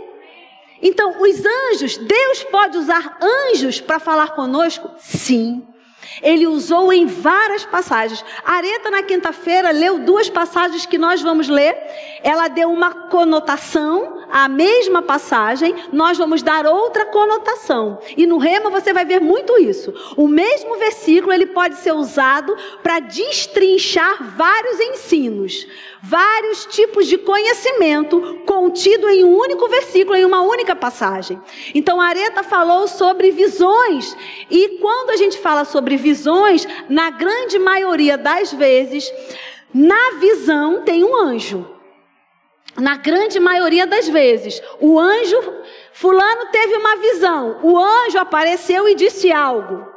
Então, 0.82 1.22
os 1.22 1.44
anjos, 1.70 1.96
Deus 1.96 2.42
pode 2.42 2.76
usar 2.76 3.18
anjos 3.22 3.80
para 3.80 4.00
falar 4.00 4.30
conosco? 4.30 4.90
Sim. 4.98 5.64
Ele 6.20 6.46
usou 6.46 6.92
em 6.92 7.06
várias 7.06 7.64
passagens. 7.64 8.24
Areta, 8.44 8.90
na 8.90 9.02
quinta-feira, 9.02 9.70
leu 9.70 10.00
duas 10.00 10.28
passagens 10.28 10.84
que 10.84 10.98
nós 10.98 11.22
vamos 11.22 11.48
ler. 11.48 11.76
Ela 12.22 12.48
deu 12.48 12.70
uma 12.70 12.92
conotação 13.08 14.22
à 14.32 14.48
mesma 14.48 15.02
passagem, 15.02 15.74
nós 15.92 16.16
vamos 16.16 16.42
dar 16.42 16.66
outra 16.66 17.04
conotação. 17.06 17.98
E 18.16 18.26
no 18.26 18.38
rema 18.38 18.70
você 18.70 18.92
vai 18.92 19.04
ver 19.04 19.20
muito 19.20 19.58
isso. 19.58 19.92
O 20.16 20.26
mesmo 20.26 20.78
versículo 20.78 21.32
ele 21.32 21.46
pode 21.46 21.76
ser 21.76 21.92
usado 21.92 22.56
para 22.82 22.98
destrinchar 23.00 24.34
vários 24.36 24.80
ensinos 24.80 25.66
vários 26.02 26.66
tipos 26.66 27.06
de 27.06 27.16
conhecimento 27.16 28.40
contido 28.44 29.08
em 29.08 29.22
um 29.22 29.38
único 29.38 29.68
versículo, 29.68 30.16
em 30.16 30.24
uma 30.24 30.42
única 30.42 30.74
passagem. 30.74 31.40
Então, 31.72 32.00
Areta 32.00 32.42
falou 32.42 32.88
sobre 32.88 33.30
visões, 33.30 34.16
e 34.50 34.78
quando 34.80 35.10
a 35.10 35.16
gente 35.16 35.38
fala 35.38 35.64
sobre 35.64 35.96
visões, 35.96 36.66
na 36.88 37.10
grande 37.10 37.58
maioria 37.58 38.18
das 38.18 38.52
vezes, 38.52 39.12
na 39.72 40.18
visão 40.18 40.82
tem 40.82 41.04
um 41.04 41.16
anjo. 41.16 41.70
Na 42.76 42.96
grande 42.96 43.38
maioria 43.38 43.86
das 43.86 44.08
vezes, 44.08 44.60
o 44.80 44.98
anjo, 44.98 45.36
Fulano 45.92 46.46
teve 46.50 46.74
uma 46.74 46.96
visão, 46.96 47.60
o 47.62 47.78
anjo 47.78 48.18
apareceu 48.18 48.88
e 48.88 48.94
disse 48.94 49.30
algo. 49.30 49.91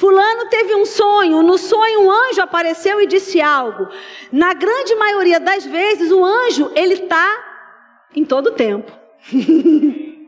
Fulano 0.00 0.46
teve 0.46 0.74
um 0.74 0.86
sonho, 0.86 1.42
no 1.42 1.58
sonho 1.58 2.00
um 2.00 2.10
anjo 2.10 2.40
apareceu 2.40 3.02
e 3.02 3.06
disse 3.06 3.38
algo. 3.38 3.86
Na 4.32 4.54
grande 4.54 4.94
maioria 4.94 5.38
das 5.38 5.66
vezes, 5.66 6.10
o 6.10 6.24
anjo, 6.24 6.72
ele 6.74 6.94
está 6.94 7.28
em 8.16 8.24
todo 8.24 8.52
tempo. 8.52 8.90
e 9.30 10.24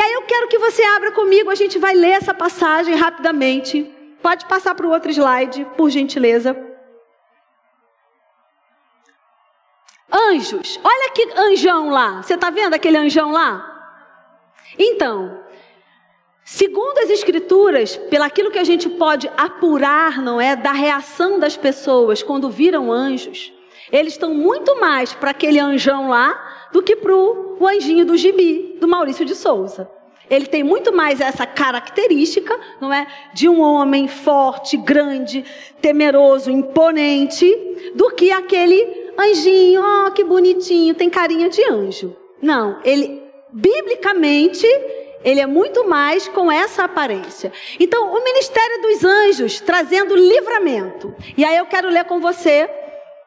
aí 0.00 0.12
eu 0.14 0.22
quero 0.22 0.48
que 0.48 0.58
você 0.58 0.82
abra 0.84 1.12
comigo, 1.12 1.50
a 1.50 1.54
gente 1.54 1.78
vai 1.78 1.94
ler 1.94 2.12
essa 2.12 2.32
passagem 2.32 2.94
rapidamente. 2.94 3.92
Pode 4.22 4.46
passar 4.46 4.74
para 4.74 4.86
o 4.86 4.90
outro 4.90 5.10
slide, 5.10 5.66
por 5.76 5.90
gentileza. 5.90 6.56
Anjos, 10.10 10.80
olha 10.82 11.10
que 11.10 11.28
anjão 11.36 11.90
lá. 11.90 12.22
Você 12.22 12.32
está 12.32 12.48
vendo 12.48 12.72
aquele 12.72 12.96
anjão 12.96 13.32
lá? 13.32 13.74
Então, 14.78 15.44
Segundo 16.48 16.98
as 16.98 17.10
escrituras, 17.10 17.96
pelaquilo 17.96 18.52
que 18.52 18.58
a 18.60 18.62
gente 18.62 18.88
pode 18.88 19.28
apurar, 19.36 20.22
não 20.22 20.40
é, 20.40 20.54
da 20.54 20.70
reação 20.70 21.40
das 21.40 21.56
pessoas 21.56 22.22
quando 22.22 22.48
viram 22.48 22.92
anjos, 22.92 23.52
eles 23.90 24.12
estão 24.12 24.32
muito 24.32 24.78
mais 24.78 25.12
para 25.12 25.32
aquele 25.32 25.58
anjão 25.58 26.08
lá 26.08 26.68
do 26.72 26.84
que 26.84 26.94
para 26.94 27.12
o 27.12 27.66
anjinho 27.66 28.06
do 28.06 28.16
gibi, 28.16 28.76
do 28.80 28.86
Maurício 28.86 29.24
de 29.24 29.34
Souza. 29.34 29.90
Ele 30.30 30.46
tem 30.46 30.62
muito 30.62 30.94
mais 30.94 31.20
essa 31.20 31.44
característica, 31.44 32.56
não 32.80 32.94
é, 32.94 33.08
de 33.34 33.48
um 33.48 33.60
homem 33.60 34.06
forte, 34.06 34.76
grande, 34.76 35.44
temeroso, 35.80 36.48
imponente, 36.48 37.92
do 37.96 38.08
que 38.12 38.30
aquele 38.30 39.12
anjinho, 39.18 39.82
ó, 39.82 40.06
oh, 40.06 40.10
que 40.12 40.22
bonitinho, 40.22 40.94
tem 40.94 41.10
carinha 41.10 41.48
de 41.48 41.64
anjo. 41.64 42.16
Não, 42.40 42.78
ele 42.84 43.20
biblicamente 43.52 44.64
ele 45.26 45.40
é 45.40 45.46
muito 45.46 45.88
mais 45.88 46.28
com 46.28 46.52
essa 46.52 46.84
aparência. 46.84 47.52
Então, 47.80 48.14
o 48.14 48.22
ministério 48.22 48.80
dos 48.82 49.04
anjos 49.04 49.60
trazendo 49.60 50.14
livramento. 50.14 51.12
E 51.36 51.44
aí 51.44 51.56
eu 51.56 51.66
quero 51.66 51.88
ler 51.88 52.04
com 52.04 52.20
você. 52.20 52.70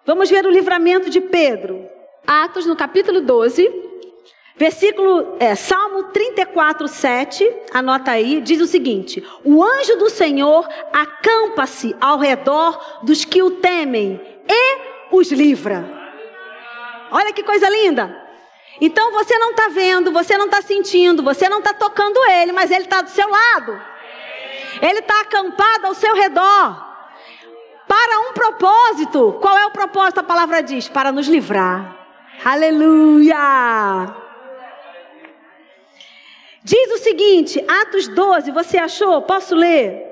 Vamos 0.05 0.29
ver 0.29 0.45
o 0.45 0.49
livramento 0.49 1.09
de 1.09 1.19
Pedro. 1.19 1.85
Atos 2.25 2.65
no 2.65 2.77
capítulo 2.77 3.19
12. 3.19 3.69
Versículo, 4.55 5.35
é, 5.41 5.55
Salmo 5.55 6.05
34, 6.05 6.87
7, 6.87 7.53
anota 7.73 8.11
aí, 8.11 8.41
diz 8.41 8.61
o 8.61 8.67
seguinte: 8.67 9.25
O 9.43 9.61
anjo 9.63 9.97
do 9.97 10.09
Senhor 10.09 10.67
acampa-se 10.93 11.95
ao 11.99 12.17
redor 12.17 13.01
dos 13.03 13.25
que 13.25 13.41
o 13.41 13.51
temem 13.51 14.21
e 14.47 15.15
os 15.15 15.31
livra. 15.31 15.85
Olha 17.11 17.33
que 17.33 17.43
coisa 17.43 17.69
linda! 17.69 18.28
Então 18.81 19.11
você 19.11 19.37
não 19.37 19.51
está 19.51 19.67
vendo, 19.67 20.11
você 20.11 20.37
não 20.37 20.45
está 20.45 20.61
sentindo, 20.61 21.21
você 21.21 21.49
não 21.49 21.59
está 21.59 21.73
tocando 21.73 22.17
ele, 22.31 22.51
mas 22.51 22.71
ele 22.71 22.85
está 22.85 23.01
do 23.01 23.09
seu 23.09 23.29
lado. 23.29 23.81
Ele 24.81 24.99
está 24.99 25.21
acampado 25.21 25.87
ao 25.87 25.93
seu 25.93 26.15
redor. 26.15 26.87
Para 27.87 28.19
um 28.29 28.33
propósito. 28.33 29.37
Qual 29.41 29.57
é 29.57 29.65
o 29.65 29.71
propósito? 29.71 30.19
A 30.19 30.23
palavra 30.23 30.61
diz: 30.61 30.87
para 30.87 31.11
nos 31.11 31.27
livrar. 31.27 31.97
Aleluia! 32.45 34.15
Diz 36.63 36.91
o 36.91 36.97
seguinte, 36.99 37.63
Atos 37.67 38.07
12, 38.07 38.51
você 38.51 38.77
achou? 38.77 39.21
Posso 39.23 39.55
ler? 39.55 40.05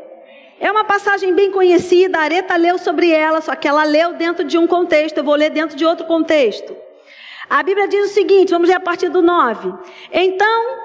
É 0.59 0.71
uma 0.71 0.83
passagem 0.83 1.33
bem 1.35 1.51
conhecida, 1.51 2.17
a 2.17 2.23
Areta 2.23 2.55
leu 2.55 2.79
sobre 2.79 3.11
ela, 3.11 3.41
só 3.41 3.55
que 3.55 3.67
ela 3.67 3.83
leu 3.83 4.13
dentro 4.13 4.43
de 4.43 4.57
um 4.57 4.65
contexto, 4.65 5.19
eu 5.19 5.23
vou 5.23 5.35
ler 5.35 5.51
dentro 5.51 5.77
de 5.77 5.85
outro 5.85 6.05
contexto. 6.07 6.75
A 7.49 7.63
Bíblia 7.63 7.87
diz 7.87 8.11
o 8.11 8.13
seguinte, 8.13 8.51
vamos 8.51 8.67
ler 8.67 8.75
a 8.75 8.79
partir 8.79 9.09
do 9.09 9.21
9. 9.21 9.73
Então, 10.11 10.77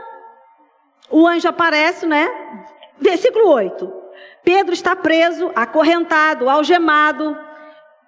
o 1.11 1.27
anjo 1.27 1.49
aparece, 1.49 2.07
né? 2.07 2.31
Versículo 2.99 3.49
8. 3.49 3.93
Pedro 4.45 4.73
está 4.73 4.95
preso, 4.95 5.51
acorrentado, 5.55 6.49
algemado, 6.49 7.37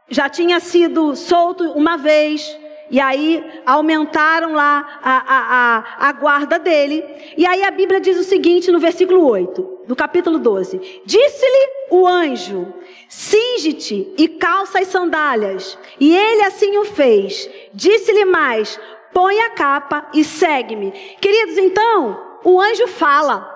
já 0.08 0.28
tinha 0.28 0.60
sido 0.60 1.16
solto 1.16 1.64
uma 1.72 1.96
vez, 1.96 2.58
e 2.90 3.00
aí 3.00 3.44
aumentaram 3.64 4.52
lá 4.52 5.00
a, 5.02 5.16
a, 5.16 6.06
a, 6.06 6.08
a, 6.08 6.12
guarda 6.12 6.58
dele. 6.58 7.04
E 7.36 7.46
aí 7.46 7.62
a 7.62 7.70
Bíblia 7.70 8.00
diz 8.00 8.18
o 8.18 8.24
seguinte 8.24 8.70
no 8.70 8.78
versículo 8.78 9.26
8, 9.26 9.84
do 9.86 9.96
capítulo 9.96 10.38
12: 10.38 11.02
Disse-lhe 11.06 11.68
o 11.90 12.06
anjo: 12.06 12.72
Singe-te 13.08 14.12
e 14.18 14.28
calça 14.28 14.80
as 14.80 14.88
sandálias. 14.88 15.78
E 15.98 16.14
ele 16.14 16.42
assim 16.42 16.76
o 16.76 16.84
fez. 16.84 17.48
Disse-lhe 17.74 18.24
mais: 18.24 18.78
Põe 19.12 19.38
a 19.40 19.50
capa 19.50 20.08
e 20.14 20.24
segue-me. 20.24 20.92
Queridos, 21.20 21.58
então, 21.58 22.38
o 22.44 22.60
anjo 22.60 22.86
fala. 22.86 23.52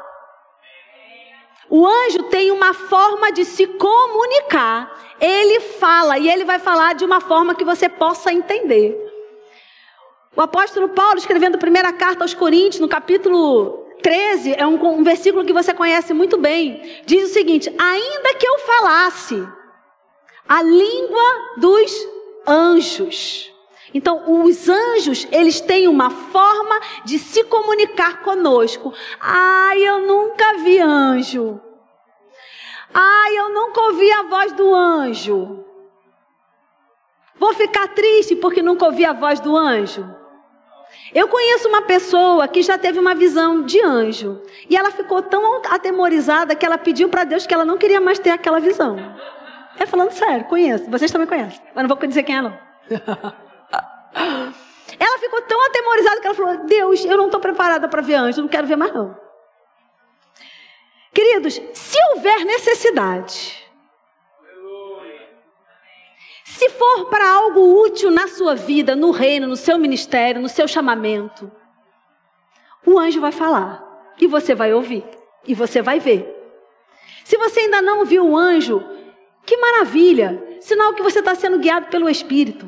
O 1.70 1.86
anjo 1.86 2.24
tem 2.24 2.50
uma 2.50 2.74
forma 2.74 3.30
de 3.30 3.44
se 3.44 3.66
comunicar. 3.66 4.90
Ele 5.20 5.60
fala 5.60 6.18
e 6.18 6.28
ele 6.28 6.44
vai 6.44 6.58
falar 6.58 6.94
de 6.94 7.04
uma 7.04 7.20
forma 7.20 7.54
que 7.54 7.64
você 7.64 7.88
possa 7.88 8.32
entender. 8.32 8.96
O 10.34 10.40
apóstolo 10.40 10.88
Paulo, 10.90 11.18
escrevendo 11.18 11.56
a 11.56 11.58
primeira 11.58 11.92
carta 11.92 12.24
aos 12.24 12.32
Coríntios, 12.32 12.80
no 12.80 12.88
capítulo 12.88 13.86
13, 14.02 14.54
é 14.54 14.66
um, 14.66 14.82
um 14.98 15.02
versículo 15.02 15.44
que 15.44 15.52
você 15.52 15.74
conhece 15.74 16.14
muito 16.14 16.38
bem. 16.38 17.02
Diz 17.04 17.30
o 17.30 17.32
seguinte: 17.32 17.72
Ainda 17.78 18.34
que 18.34 18.46
eu 18.46 18.58
falasse 18.60 19.46
a 20.48 20.62
língua 20.62 21.54
dos 21.58 21.92
anjos. 22.46 23.52
Então, 23.94 24.44
os 24.44 24.68
anjos, 24.68 25.26
eles 25.30 25.60
têm 25.60 25.88
uma 25.88 26.10
forma 26.10 26.80
de 27.04 27.18
se 27.18 27.44
comunicar 27.44 28.22
conosco. 28.22 28.92
Ai, 29.20 29.82
eu 29.82 30.06
nunca 30.06 30.58
vi 30.58 30.78
anjo. 30.78 31.60
Ai, 32.92 33.38
eu 33.38 33.50
nunca 33.50 33.80
ouvi 33.80 34.10
a 34.10 34.22
voz 34.24 34.52
do 34.52 34.74
anjo. 34.74 35.64
Vou 37.38 37.54
ficar 37.54 37.88
triste 37.88 38.36
porque 38.36 38.62
nunca 38.62 38.86
ouvi 38.86 39.04
a 39.04 39.12
voz 39.12 39.40
do 39.40 39.56
anjo. 39.56 40.18
Eu 41.14 41.28
conheço 41.28 41.68
uma 41.68 41.82
pessoa 41.82 42.48
que 42.48 42.62
já 42.62 42.76
teve 42.76 42.98
uma 42.98 43.14
visão 43.14 43.62
de 43.62 43.80
anjo. 43.82 44.42
E 44.68 44.76
ela 44.76 44.90
ficou 44.90 45.22
tão 45.22 45.62
atemorizada 45.70 46.54
que 46.54 46.66
ela 46.66 46.76
pediu 46.76 47.08
para 47.08 47.24
Deus 47.24 47.46
que 47.46 47.54
ela 47.54 47.64
não 47.64 47.78
queria 47.78 48.00
mais 48.00 48.18
ter 48.18 48.30
aquela 48.30 48.60
visão. 48.60 48.96
É 49.78 49.86
falando 49.86 50.10
sério, 50.10 50.44
conheço. 50.46 50.90
Vocês 50.90 51.10
também 51.10 51.28
conhecem. 51.28 51.62
Mas 51.74 51.86
não 51.86 51.94
vou 51.94 52.06
dizer 52.06 52.22
quem 52.24 52.36
é, 52.36 52.42
não. 52.42 52.58
ela 54.98 55.18
ficou 55.18 55.42
tão 55.42 55.66
atemorizada 55.66 56.20
que 56.20 56.26
ela 56.26 56.36
falou: 56.36 56.56
Deus, 56.66 57.04
eu 57.04 57.16
não 57.16 57.26
estou 57.26 57.40
preparada 57.40 57.88
para 57.88 58.02
ver 58.02 58.14
anjo, 58.14 58.40
não 58.40 58.48
quero 58.48 58.66
ver 58.66 58.76
mais 58.76 58.92
não. 58.92 59.16
Queridos, 61.12 61.60
se 61.72 61.98
houver 62.10 62.44
necessidade, 62.44 63.68
se 66.44 66.70
for 66.70 67.06
para 67.06 67.28
algo 67.28 67.82
útil 67.82 68.10
na 68.10 68.28
sua 68.28 68.54
vida, 68.54 68.94
no 68.94 69.10
reino, 69.10 69.46
no 69.46 69.56
seu 69.56 69.78
ministério, 69.78 70.40
no 70.40 70.48
seu 70.48 70.66
chamamento, 70.66 71.50
o 72.86 72.98
anjo 72.98 73.20
vai 73.20 73.32
falar 73.32 73.84
e 74.20 74.26
você 74.26 74.54
vai 74.54 74.72
ouvir 74.72 75.04
e 75.46 75.54
você 75.54 75.82
vai 75.82 75.98
ver. 75.98 76.34
Se 77.24 77.36
você 77.36 77.60
ainda 77.60 77.82
não 77.82 78.04
viu 78.04 78.24
o 78.26 78.36
anjo, 78.36 78.82
que 79.44 79.56
maravilha! 79.56 80.58
Sinal 80.60 80.94
que 80.94 81.02
você 81.02 81.20
está 81.20 81.34
sendo 81.34 81.58
guiado 81.58 81.86
pelo 81.86 82.08
Espírito. 82.08 82.66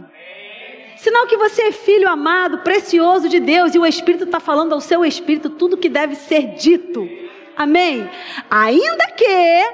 Sinal 1.00 1.26
que 1.26 1.38
você 1.38 1.62
é 1.62 1.72
filho 1.72 2.06
amado, 2.06 2.58
precioso 2.58 3.26
de 3.26 3.40
Deus 3.40 3.74
e 3.74 3.78
o 3.78 3.86
Espírito 3.86 4.24
está 4.24 4.38
falando 4.38 4.74
ao 4.74 4.82
seu 4.82 5.02
espírito 5.02 5.48
tudo 5.48 5.78
que 5.78 5.88
deve 5.88 6.14
ser 6.14 6.56
dito. 6.56 7.08
Amém? 7.56 8.06
Ainda 8.50 9.06
que 9.16 9.72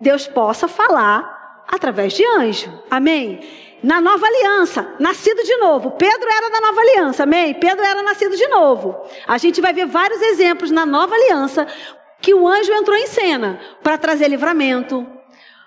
Deus 0.00 0.28
possa 0.28 0.68
falar 0.68 1.64
através 1.66 2.12
de 2.12 2.24
anjo. 2.24 2.72
Amém? 2.88 3.40
Na 3.82 4.00
nova 4.00 4.24
aliança, 4.24 4.94
nascido 5.00 5.42
de 5.42 5.56
novo. 5.56 5.90
Pedro 5.92 6.30
era 6.30 6.48
da 6.48 6.60
nova 6.60 6.80
aliança, 6.80 7.24
amém? 7.24 7.54
Pedro 7.54 7.84
era 7.84 8.00
nascido 8.00 8.36
de 8.36 8.46
novo. 8.46 8.96
A 9.26 9.38
gente 9.38 9.60
vai 9.60 9.72
ver 9.72 9.86
vários 9.86 10.22
exemplos 10.22 10.70
na 10.70 10.86
nova 10.86 11.12
aliança 11.12 11.66
que 12.20 12.32
o 12.32 12.46
anjo 12.46 12.72
entrou 12.72 12.96
em 12.96 13.08
cena 13.08 13.58
para 13.82 13.98
trazer 13.98 14.28
livramento. 14.28 15.04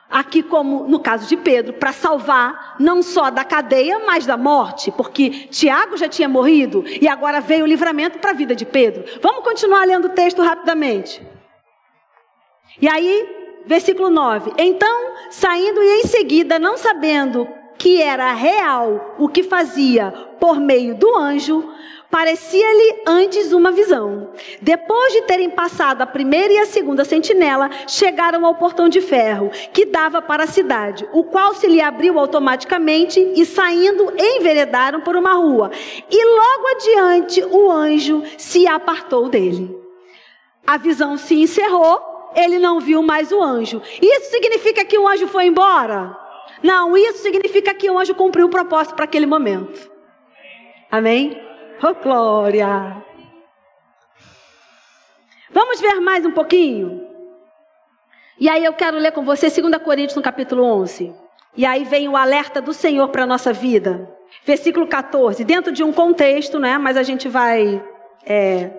Aqui, 0.10 0.44
como 0.44 0.88
no 0.88 1.00
caso 1.00 1.28
de 1.28 1.36
Pedro, 1.36 1.74
para 1.74 1.92
salvar 1.92 2.76
não 2.80 3.02
só 3.02 3.32
da 3.32 3.44
cadeia, 3.44 4.00
mas 4.06 4.26
da 4.26 4.38
morte, 4.38 4.92
porque 4.92 5.48
Tiago 5.48 5.98
já 5.98 6.08
tinha 6.08 6.30
morrido 6.30 6.84
e 7.02 7.08
agora 7.08 7.42
veio 7.42 7.64
o 7.64 7.68
livramento 7.68 8.20
para 8.20 8.30
a 8.30 8.36
vida 8.36 8.56
de 8.56 8.66
Pedro. 8.66 9.04
Vamos 9.22 9.44
continuar 9.44 9.86
lendo 9.86 10.06
o 10.06 10.10
texto 10.10 10.42
rapidamente. 10.42 11.22
E 12.80 12.88
aí, 12.88 13.64
versículo 13.66 14.10
9: 14.10 14.54
Então, 14.58 15.14
saindo 15.32 15.82
e 15.82 16.02
em 16.02 16.08
seguida, 16.08 16.60
não 16.60 16.78
sabendo 16.78 17.48
que 17.78 18.02
era 18.02 18.32
real 18.34 19.16
o 19.18 19.28
que 19.28 19.44
fazia 19.44 20.12
por 20.40 20.60
meio 20.60 20.96
do 20.96 21.16
anjo, 21.18 21.68
parecia-lhe 22.16 23.02
antes 23.06 23.52
uma 23.52 23.74
visão. 23.74 24.30
Depois 24.62 25.12
de 25.12 25.24
terem 25.24 25.50
passado 25.50 26.02
a 26.02 26.06
primeira 26.06 26.54
e 26.54 26.58
a 26.60 26.66
segunda 26.66 27.04
sentinela, 27.04 27.70
chegaram 27.90 28.46
ao 28.46 28.56
portão 28.56 28.88
de 28.88 29.02
ferro 29.02 29.52
que 29.74 29.86
dava 29.86 30.22
para 30.22 30.46
a 30.46 30.48
cidade, 30.48 31.06
o 31.12 31.26
qual 31.26 31.54
se 31.54 31.68
lhe 31.68 31.82
abriu 31.82 32.18
automaticamente 32.18 33.20
e 33.36 33.46
saindo 33.46 34.14
enveredaram 34.18 35.02
por 35.02 35.18
uma 35.18 35.34
rua. 35.34 35.72
E 36.10 36.26
logo 36.26 36.68
adiante 36.70 37.44
o 37.44 37.70
anjo 37.70 38.24
se 38.38 38.66
apartou 38.66 39.28
dele. 39.28 39.78
A 40.66 40.78
visão 40.78 41.18
se 41.18 41.36
encerrou 41.36 42.00
ele 42.34 42.60
não 42.60 42.80
viu 42.80 43.02
mais 43.02 43.30
o 43.34 43.44
anjo. 43.44 43.82
Isso 44.02 44.32
significa 44.32 44.86
que 44.86 44.98
o 44.98 45.06
anjo 45.06 45.28
foi 45.28 45.48
embora? 45.48 46.18
Não, 46.64 46.96
isso 46.96 47.18
significa 47.18 47.74
que 47.74 47.90
o 47.90 48.00
anjo 48.00 48.16
cumpriu 48.16 48.46
o 48.46 48.50
propósito 48.50 48.96
para 48.96 49.04
aquele 49.04 49.26
momento. 49.26 49.92
Amém? 50.90 51.45
Oh, 51.84 51.94
glória! 51.94 53.04
Vamos 55.52 55.82
ver 55.82 56.00
mais 56.00 56.26
um 56.26 56.32
pouquinho? 56.32 57.06
E 58.40 58.48
aí 58.48 58.64
eu 58.64 58.74
quero 58.74 58.98
ler 58.98 59.12
com 59.12 59.24
você 59.24 59.50
2 59.50 59.78
Coríntios 59.84 60.16
no 60.16 60.22
capítulo 60.22 60.64
11. 60.64 61.14
E 61.56 61.66
aí 61.66 61.84
vem 61.84 62.08
o 62.08 62.16
alerta 62.16 62.62
do 62.62 62.74
Senhor 62.74 63.10
para 63.10 63.24
a 63.24 63.28
nossa 63.28 63.52
vida. 63.52 64.10
Versículo 64.46 64.88
14, 64.88 65.44
dentro 65.44 65.72
de 65.72 65.84
um 65.84 65.92
contexto, 65.92 66.60
né? 66.60 66.78
Mas 66.78 66.96
a 66.96 67.04
gente 67.04 67.28
vai 67.28 67.84
é, 68.26 68.72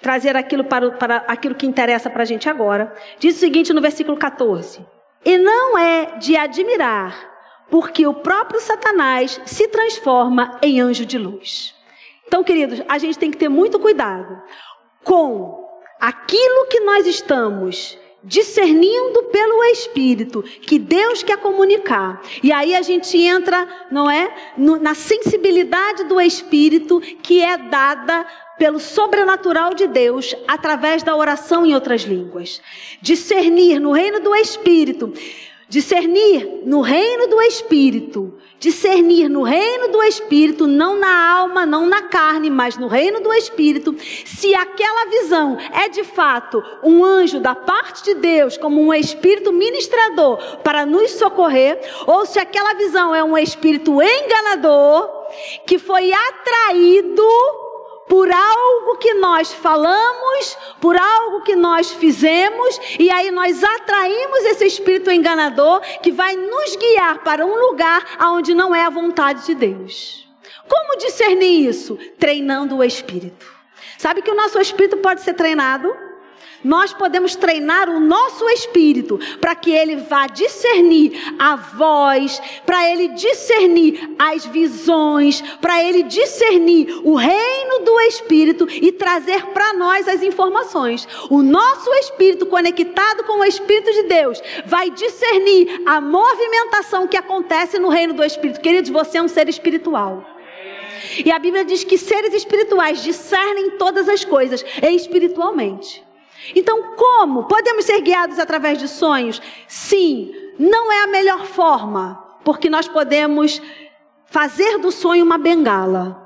trazer 0.00 0.36
aquilo 0.36 0.64
para, 0.64 0.92
para 0.92 1.16
aquilo 1.28 1.54
que 1.54 1.66
interessa 1.66 2.08
para 2.08 2.22
a 2.22 2.26
gente 2.26 2.48
agora. 2.48 2.94
Diz 3.18 3.36
o 3.36 3.40
seguinte 3.40 3.72
no 3.72 3.80
versículo 3.80 4.16
14: 4.16 4.84
E 5.24 5.36
não 5.38 5.76
é 5.76 6.16
de 6.18 6.36
admirar, 6.36 7.14
porque 7.68 8.06
o 8.06 8.14
próprio 8.14 8.60
Satanás 8.60 9.40
se 9.44 9.68
transforma 9.68 10.58
em 10.62 10.80
anjo 10.80 11.04
de 11.04 11.18
luz. 11.18 11.75
Então, 12.26 12.42
queridos, 12.42 12.82
a 12.88 12.98
gente 12.98 13.18
tem 13.18 13.30
que 13.30 13.36
ter 13.36 13.48
muito 13.48 13.78
cuidado 13.78 14.42
com 15.04 15.64
aquilo 16.00 16.66
que 16.68 16.80
nós 16.80 17.06
estamos 17.06 17.98
discernindo 18.22 19.22
pelo 19.24 19.62
Espírito 19.64 20.42
que 20.42 20.78
Deus 20.78 21.22
quer 21.22 21.36
comunicar. 21.36 22.20
E 22.42 22.52
aí 22.52 22.74
a 22.74 22.82
gente 22.82 23.16
entra, 23.16 23.68
não 23.90 24.10
é, 24.10 24.52
no, 24.58 24.78
na 24.78 24.94
sensibilidade 24.94 26.04
do 26.04 26.20
Espírito 26.20 27.00
que 27.00 27.40
é 27.40 27.56
dada 27.56 28.26
pelo 28.58 28.80
sobrenatural 28.80 29.74
de 29.74 29.86
Deus 29.86 30.34
através 30.48 31.04
da 31.04 31.14
oração 31.14 31.64
em 31.64 31.74
outras 31.74 32.02
línguas. 32.02 32.60
Discernir 33.00 33.78
no 33.78 33.92
reino 33.92 34.18
do 34.18 34.34
Espírito 34.34 35.12
Discernir 35.68 36.62
no 36.64 36.80
reino 36.80 37.26
do 37.26 37.42
Espírito, 37.42 38.38
discernir 38.58 39.28
no 39.28 39.42
reino 39.42 39.88
do 39.88 40.02
Espírito, 40.02 40.66
não 40.66 40.98
na 40.98 41.30
alma, 41.32 41.66
não 41.66 41.86
na 41.86 42.02
carne, 42.02 42.50
mas 42.50 42.76
no 42.76 42.88
reino 42.88 43.20
do 43.20 43.32
Espírito, 43.32 43.94
se 44.24 44.54
aquela 44.54 45.06
visão 45.10 45.58
é 45.72 45.88
de 45.88 46.04
fato 46.04 46.62
um 46.82 47.04
anjo 47.04 47.40
da 47.40 47.54
parte 47.54 48.04
de 48.04 48.14
Deus, 48.14 48.56
como 48.56 48.80
um 48.80 48.94
espírito 48.94 49.52
ministrador 49.52 50.38
para 50.62 50.86
nos 50.86 51.12
socorrer, 51.12 51.78
ou 52.06 52.24
se 52.26 52.38
aquela 52.38 52.74
visão 52.74 53.14
é 53.14 53.22
um 53.22 53.36
espírito 53.36 54.00
enganador 54.02 55.08
que 55.66 55.78
foi 55.78 56.12
atraído 56.12 57.22
por 58.08 58.30
algo 58.30 58.96
que 58.98 59.14
nós 59.14 59.52
falamos, 59.52 60.56
por 60.80 60.96
algo 60.96 61.42
que 61.42 61.56
nós 61.56 61.90
fizemos, 61.90 62.80
e 62.98 63.10
aí 63.10 63.30
nós 63.30 63.62
atraímos 63.62 64.38
esse 64.46 64.66
espírito 64.66 65.10
enganador 65.10 65.80
que 66.02 66.12
vai 66.12 66.36
nos 66.36 66.76
guiar 66.76 67.22
para 67.22 67.44
um 67.44 67.54
lugar 67.54 68.04
onde 68.32 68.54
não 68.54 68.74
é 68.74 68.82
a 68.82 68.90
vontade 68.90 69.46
de 69.46 69.54
Deus. 69.54 70.26
Como 70.68 70.98
discernir 70.98 71.68
isso? 71.68 71.98
Treinando 72.18 72.76
o 72.76 72.84
espírito. 72.84 73.46
Sabe 73.98 74.22
que 74.22 74.30
o 74.30 74.34
nosso 74.34 74.60
espírito 74.60 74.96
pode 74.98 75.22
ser 75.22 75.34
treinado? 75.34 76.05
Nós 76.66 76.92
podemos 76.92 77.36
treinar 77.36 77.88
o 77.88 78.00
nosso 78.00 78.48
espírito 78.48 79.20
para 79.40 79.54
que 79.54 79.70
ele 79.70 79.94
vá 79.94 80.26
discernir 80.26 81.12
a 81.38 81.54
voz, 81.54 82.42
para 82.66 82.90
ele 82.90 83.06
discernir 83.08 84.16
as 84.18 84.44
visões, 84.46 85.40
para 85.60 85.80
ele 85.84 86.02
discernir 86.02 86.88
o 87.04 87.14
reino 87.14 87.84
do 87.84 88.00
espírito 88.00 88.66
e 88.68 88.90
trazer 88.90 89.46
para 89.46 89.74
nós 89.74 90.08
as 90.08 90.24
informações. 90.24 91.06
O 91.30 91.40
nosso 91.40 91.88
espírito 92.00 92.46
conectado 92.46 93.22
com 93.22 93.38
o 93.38 93.44
espírito 93.44 93.92
de 93.92 94.02
Deus 94.08 94.42
vai 94.66 94.90
discernir 94.90 95.82
a 95.86 96.00
movimentação 96.00 97.06
que 97.06 97.16
acontece 97.16 97.78
no 97.78 97.90
reino 97.90 98.12
do 98.12 98.24
espírito. 98.24 98.60
Queridos, 98.60 98.90
você 98.90 99.18
é 99.18 99.22
um 99.22 99.28
ser 99.28 99.48
espiritual. 99.48 100.26
E 101.24 101.30
a 101.30 101.38
Bíblia 101.38 101.64
diz 101.64 101.84
que 101.84 101.96
seres 101.96 102.34
espirituais 102.34 103.04
discernem 103.04 103.78
todas 103.78 104.08
as 104.08 104.24
coisas 104.24 104.64
espiritualmente. 104.82 106.05
Então, 106.54 106.94
como? 106.96 107.44
Podemos 107.44 107.84
ser 107.84 108.00
guiados 108.00 108.38
através 108.38 108.78
de 108.78 108.88
sonhos? 108.88 109.40
Sim, 109.66 110.32
não 110.58 110.92
é 110.92 111.04
a 111.04 111.06
melhor 111.06 111.44
forma, 111.46 112.22
porque 112.44 112.70
nós 112.70 112.88
podemos 112.88 113.60
fazer 114.26 114.78
do 114.78 114.90
sonho 114.90 115.24
uma 115.24 115.38
bengala. 115.38 116.24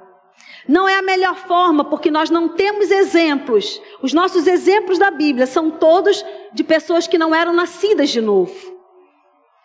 Não 0.69 0.89
é 0.89 0.97
a 0.97 1.03
melhor 1.03 1.37
forma, 1.37 1.85
porque 1.85 2.11
nós 2.11 2.31
não 2.31 2.49
temos 2.49 2.91
exemplos. 2.91 3.81
Os 4.03 4.13
nossos 4.13 4.47
exemplos 4.47 4.99
da 4.99 5.11
Bíblia 5.11 5.47
são 5.47 5.71
todos 5.71 6.25
de 6.53 6.63
pessoas 6.63 7.07
que 7.07 7.19
não 7.19 7.35
eram 7.35 7.53
nascidas 7.53 8.11
de 8.11 8.21
novo. 8.21 8.55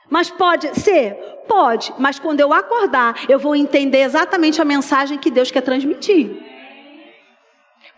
Mas 0.10 0.30
pode 0.30 0.80
ser? 0.80 1.14
Pode, 1.48 1.94
mas 2.00 2.20
quando 2.20 2.40
eu 2.40 2.54
acordar, 2.54 3.26
eu 3.30 3.38
vou 3.38 3.56
entender 3.56 4.00
exatamente 4.00 4.62
a 4.62 4.66
mensagem 4.66 5.18
que 5.18 5.32
Deus 5.32 5.52
quer 5.52 5.62
transmitir. 5.62 6.44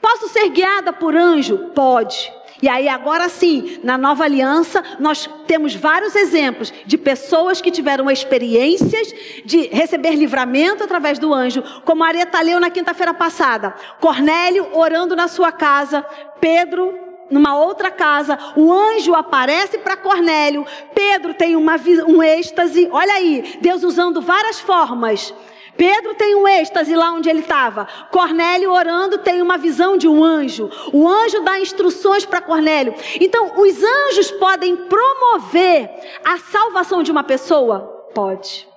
Posso 0.02 0.28
ser 0.30 0.50
guiada 0.50 0.94
por 0.94 1.16
anjo? 1.16 1.72
Pode. 1.74 2.32
E 2.62 2.68
aí, 2.68 2.88
agora 2.88 3.30
sim, 3.30 3.80
na 3.84 3.98
nova 3.98 4.24
aliança, 4.24 4.84
nós 5.00 5.30
temos 5.46 5.76
vários 5.76 6.16
exemplos 6.16 6.74
de 6.86 6.98
pessoas 6.98 7.62
que 7.62 7.72
tiveram 7.72 8.10
experiências 8.10 9.14
de 9.46 9.68
receber 9.68 10.16
livramento 10.16 10.84
através 10.84 11.20
do 11.20 11.34
anjo, 11.34 11.64
como 11.86 12.04
a 12.04 12.08
Areta 12.08 12.42
leu 12.42 12.60
na 12.60 12.70
quinta-feira 12.70 13.14
passada. 13.14 13.76
Cornélio 14.00 14.68
orando 14.74 15.16
na 15.16 15.28
sua 15.28 15.52
casa, 15.52 16.04
Pedro 16.40 17.08
numa 17.30 17.58
outra 17.58 17.92
casa, 17.92 18.40
o 18.56 18.72
anjo 18.72 19.14
aparece 19.14 19.78
para 19.80 19.98
Cornélio, 19.98 20.66
Pedro 20.96 21.34
tem 21.34 21.58
uma, 21.58 21.76
um 22.08 22.24
êxtase, 22.24 22.88
olha 22.90 23.16
aí, 23.16 23.58
Deus 23.60 23.84
usando 23.84 24.22
várias 24.22 24.62
formas 24.62 25.34
Pedro 25.78 26.16
tem 26.16 26.36
um 26.36 26.48
êxtase 26.48 26.96
lá 26.96 27.12
onde 27.12 27.30
ele 27.30 27.42
estava. 27.42 27.88
Cornélio 28.12 28.72
orando 28.72 29.20
tem 29.20 29.42
uma 29.42 29.58
visão 29.58 29.96
de 29.96 30.08
um 30.08 30.24
anjo. 30.24 30.70
O 30.92 31.08
anjo 31.08 31.42
dá 31.42 31.60
instruções 31.60 32.26
para 32.26 32.42
Cornélio. 32.42 32.96
Então, 33.22 33.54
os 33.62 33.84
anjos 33.84 34.32
podem 34.32 34.76
promover 34.76 35.90
a 36.26 36.38
salvação 36.40 37.04
de 37.04 37.12
uma 37.12 37.24
pessoa? 37.24 38.10
Pode. 38.14 38.68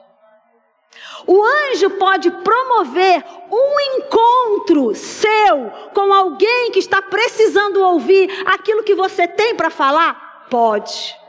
O 1.26 1.42
anjo 1.42 1.90
pode 1.90 2.30
promover 2.30 3.24
um 3.50 3.80
encontro 3.98 4.94
seu 4.94 5.70
com 5.94 6.12
alguém 6.12 6.70
que 6.72 6.78
está 6.78 7.00
precisando 7.00 7.82
ouvir 7.82 8.30
aquilo 8.46 8.82
que 8.82 8.94
você 8.94 9.26
tem 9.26 9.54
para 9.54 9.70
falar? 9.70 10.46
Pode. 10.50 11.19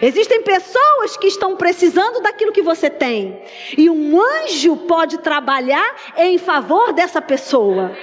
Existem 0.00 0.42
pessoas 0.42 1.16
que 1.16 1.26
estão 1.26 1.56
precisando 1.56 2.20
daquilo 2.20 2.52
que 2.52 2.62
você 2.62 2.90
tem. 2.90 3.40
E 3.76 3.88
um 3.88 4.20
anjo 4.20 4.76
pode 4.76 5.18
trabalhar 5.18 5.94
em 6.16 6.38
favor 6.38 6.92
dessa 6.92 7.20
pessoa. 7.20 7.96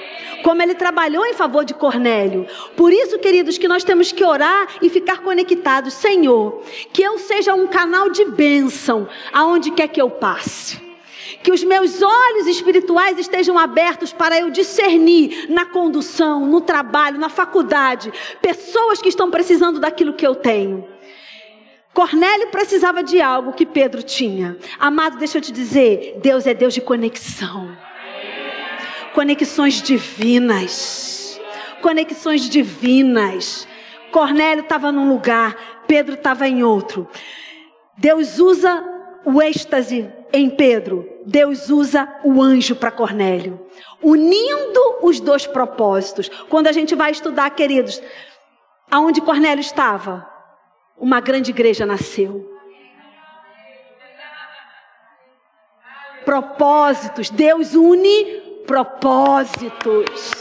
Como 0.43 0.61
ele 0.61 0.75
trabalhou 0.75 1.25
em 1.25 1.33
favor 1.33 1.63
de 1.63 1.73
Cornélio. 1.73 2.45
Por 2.75 2.91
isso, 2.91 3.17
queridos, 3.19 3.57
que 3.57 3.67
nós 3.67 3.83
temos 3.83 4.11
que 4.11 4.23
orar 4.23 4.67
e 4.81 4.89
ficar 4.89 5.19
conectados. 5.19 5.93
Senhor, 5.93 6.61
que 6.91 7.01
eu 7.01 7.17
seja 7.17 7.53
um 7.53 7.67
canal 7.67 8.09
de 8.09 8.25
bênção 8.25 9.07
aonde 9.31 9.71
quer 9.71 9.87
que 9.87 10.01
eu 10.01 10.09
passe. 10.09 10.83
Que 11.41 11.51
os 11.51 11.63
meus 11.63 12.01
olhos 12.01 12.47
espirituais 12.47 13.17
estejam 13.17 13.57
abertos 13.57 14.11
para 14.11 14.39
eu 14.39 14.49
discernir 14.49 15.47
na 15.49 15.65
condução, 15.65 16.45
no 16.45 16.61
trabalho, 16.61 17.19
na 17.19 17.29
faculdade, 17.29 18.11
pessoas 18.41 19.01
que 19.01 19.09
estão 19.09 19.31
precisando 19.31 19.79
daquilo 19.79 20.13
que 20.13 20.25
eu 20.25 20.35
tenho. 20.35 20.94
Cornélio 21.95 22.49
precisava 22.49 23.01
de 23.01 23.21
algo 23.21 23.53
que 23.53 23.65
Pedro 23.65 24.03
tinha. 24.03 24.57
Amado, 24.77 25.17
deixa 25.17 25.37
eu 25.37 25.41
te 25.41 25.49
dizer, 25.49 26.19
Deus 26.21 26.45
é 26.45 26.53
Deus 26.53 26.73
de 26.73 26.81
conexão. 26.81 27.69
Conexões 29.13 29.81
divinas. 29.81 31.39
Conexões 31.81 32.49
divinas. 32.49 33.65
Cornélio 34.11 34.63
estava 34.63 34.91
num 34.91 35.07
lugar, 35.07 35.55
Pedro 35.87 36.15
estava 36.15 36.49
em 36.49 36.63
outro. 36.65 37.07
Deus 37.97 38.39
usa 38.39 38.83
o 39.23 39.41
êxtase 39.41 40.11
em 40.33 40.49
Pedro. 40.49 41.09
Deus 41.25 41.69
usa 41.69 42.13
o 42.25 42.43
anjo 42.43 42.75
para 42.75 42.91
Cornélio, 42.91 43.65
unindo 44.03 44.97
os 45.01 45.21
dois 45.21 45.47
propósitos. 45.47 46.27
Quando 46.49 46.67
a 46.67 46.73
gente 46.73 46.93
vai 46.93 47.11
estudar, 47.11 47.49
queridos, 47.51 48.01
aonde 48.91 49.21
Cornélio 49.21 49.61
estava? 49.61 50.34
Uma 50.97 51.19
grande 51.19 51.51
igreja 51.51 51.85
nasceu. 51.85 52.51
Propósitos, 56.23 57.29
Deus 57.29 57.75
une 57.75 58.41
propósitos. 58.65 60.33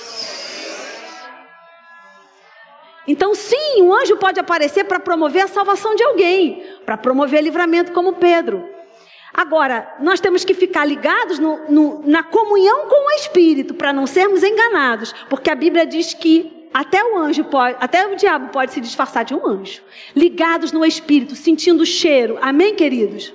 Então, 3.07 3.35
sim, 3.35 3.83
um 3.83 3.93
anjo 3.93 4.17
pode 4.17 4.41
aparecer 4.41 4.85
para 4.85 4.99
promover 4.99 5.45
a 5.45 5.49
salvação 5.49 5.95
de 5.95 6.03
alguém, 6.03 6.65
para 6.87 6.97
promover 6.97 7.43
livramento, 7.43 7.93
como 7.93 8.15
Pedro. 8.15 8.67
Agora, 9.33 9.97
nós 10.01 10.21
temos 10.21 10.45
que 10.45 10.55
ficar 10.55 10.87
ligados 10.87 11.39
no, 11.39 11.69
no, 11.69 12.03
na 12.07 12.23
comunhão 12.23 12.87
com 12.89 13.09
o 13.09 13.11
Espírito, 13.17 13.75
para 13.75 13.93
não 13.93 14.07
sermos 14.07 14.43
enganados, 14.43 15.13
porque 15.29 15.51
a 15.51 15.55
Bíblia 15.55 15.85
diz 15.85 16.15
que 16.15 16.54
até 16.75 17.05
o 17.05 17.17
anjo 17.17 17.45
pode, 17.45 17.77
até 17.81 18.05
o 18.05 18.17
diabo 18.17 18.49
pode 18.49 18.73
se 18.73 18.81
disfarçar 18.81 19.25
de 19.25 19.33
um 19.33 19.47
anjo. 19.47 19.81
Ligados 20.15 20.73
no 20.73 20.85
espírito, 20.85 21.37
sentindo 21.37 21.85
o 21.85 21.87
cheiro. 21.87 22.37
Amém, 22.43 22.75
queridos? 22.75 23.33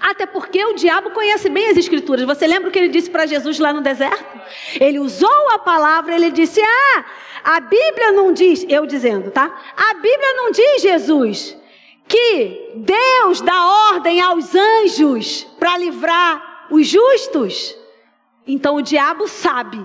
Até 0.00 0.24
porque 0.24 0.64
o 0.64 0.72
diabo 0.72 1.10
conhece 1.10 1.50
bem 1.50 1.68
as 1.68 1.76
escrituras. 1.76 2.24
Você 2.24 2.46
lembra 2.46 2.70
o 2.70 2.72
que 2.72 2.78
ele 2.78 2.88
disse 2.88 3.10
para 3.10 3.26
Jesus 3.26 3.58
lá 3.58 3.70
no 3.70 3.82
deserto? 3.82 4.24
Ele 4.80 4.98
usou 4.98 5.50
a 5.52 5.58
palavra, 5.58 6.14
ele 6.14 6.30
disse: 6.30 6.58
"Ah, 6.62 7.04
a 7.44 7.60
Bíblia 7.60 8.12
não 8.12 8.32
diz, 8.32 8.64
eu 8.66 8.86
dizendo, 8.86 9.30
tá? 9.30 9.54
A 9.76 9.92
Bíblia 9.92 10.34
não 10.36 10.50
diz, 10.50 10.80
Jesus, 10.80 11.54
que 12.08 12.72
Deus 12.76 13.42
dá 13.42 13.90
ordem 13.92 14.22
aos 14.22 14.54
anjos 14.54 15.44
para 15.58 15.76
livrar 15.76 16.66
os 16.70 16.86
justos. 16.86 17.76
Então 18.46 18.76
o 18.76 18.82
diabo 18.82 19.28
sabe 19.28 19.78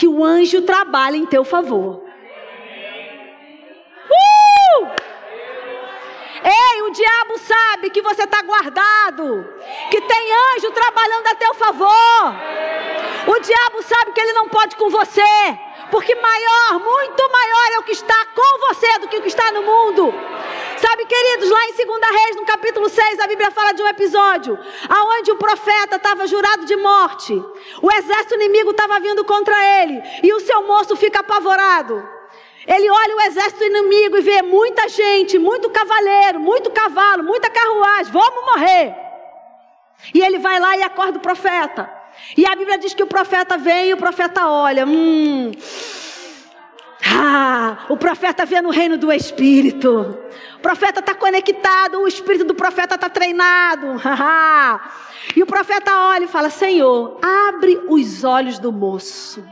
que 0.00 0.08
o 0.08 0.24
anjo 0.24 0.62
trabalha 0.62 1.18
em 1.18 1.26
teu 1.26 1.44
favor. 1.44 2.00
Uh! 4.10 4.86
Ei, 6.42 6.82
o 6.84 6.90
diabo 6.90 7.36
sabe 7.36 7.90
que 7.90 8.00
você 8.00 8.22
está 8.22 8.40
guardado, 8.40 9.46
que 9.90 10.00
tem 10.00 10.32
anjo 10.54 10.70
trabalhando 10.70 11.26
a 11.26 11.34
teu 11.34 11.52
favor. 11.52 12.34
O 13.26 13.40
diabo 13.40 13.82
sabe 13.82 14.12
que 14.12 14.20
ele 14.22 14.32
não 14.32 14.48
pode 14.48 14.74
com 14.76 14.88
você, 14.88 15.58
porque 15.90 16.14
maior, 16.14 16.80
muito 16.80 17.30
maior 17.30 17.72
é 17.74 17.78
o 17.80 17.82
que 17.82 17.92
está 17.92 18.26
com 18.34 18.68
você 18.68 19.00
do 19.00 19.08
que 19.08 19.18
o 19.18 19.20
que 19.20 19.28
está 19.28 19.52
no 19.52 19.62
mundo. 19.62 20.14
Sabe, 20.80 21.04
queridos, 21.04 21.50
lá 21.50 21.62
em 21.66 21.74
2 21.74 22.00
Reis, 22.10 22.36
no 22.36 22.46
capítulo 22.46 22.88
6, 22.88 23.18
a 23.20 23.26
Bíblia 23.26 23.50
fala 23.50 23.72
de 23.72 23.82
um 23.82 23.86
episódio 23.86 24.58
aonde 24.88 25.30
o 25.30 25.36
profeta 25.36 25.96
estava 25.96 26.26
jurado 26.26 26.64
de 26.64 26.74
morte. 26.74 27.34
O 27.82 27.92
exército 27.92 28.34
inimigo 28.36 28.70
estava 28.70 28.98
vindo 28.98 29.22
contra 29.22 29.54
ele 29.82 30.02
e 30.22 30.32
o 30.32 30.40
seu 30.40 30.66
moço 30.66 30.96
fica 30.96 31.20
apavorado. 31.20 32.02
Ele 32.66 32.88
olha 32.88 33.16
o 33.16 33.20
exército 33.20 33.62
inimigo 33.62 34.16
e 34.16 34.22
vê 34.22 34.40
muita 34.40 34.88
gente, 34.88 35.38
muito 35.38 35.68
cavaleiro, 35.68 36.40
muito 36.40 36.70
cavalo, 36.70 37.24
muita 37.24 37.50
carruagem, 37.50 38.10
vamos 38.10 38.44
morrer. 38.46 38.94
E 40.14 40.22
ele 40.22 40.38
vai 40.38 40.58
lá 40.58 40.78
e 40.78 40.82
acorda 40.82 41.18
o 41.18 41.22
profeta. 41.22 41.90
E 42.38 42.46
a 42.46 42.56
Bíblia 42.56 42.78
diz 42.78 42.94
que 42.94 43.02
o 43.02 43.06
profeta 43.06 43.58
vem 43.58 43.90
e 43.90 43.92
o 43.92 43.98
profeta 43.98 44.46
olha. 44.46 44.86
Hum. 44.86 45.52
Ah, 47.04 47.86
o 47.88 47.96
profeta 47.96 48.44
vê 48.44 48.60
no 48.60 48.70
reino 48.70 48.96
do 48.96 49.12
Espírito. 49.12 50.18
O 50.60 50.62
profeta 50.62 51.00
está 51.00 51.14
conectado, 51.14 52.02
o 52.02 52.06
espírito 52.06 52.44
do 52.44 52.54
profeta 52.54 52.94
está 52.94 53.08
treinado. 53.08 53.86
e 55.34 55.42
o 55.42 55.46
profeta 55.46 56.08
olha 56.10 56.24
e 56.24 56.28
fala: 56.28 56.50
Senhor, 56.50 57.18
abre 57.22 57.80
os 57.88 58.24
olhos 58.24 58.58
do 58.58 58.70
moço 58.70 59.42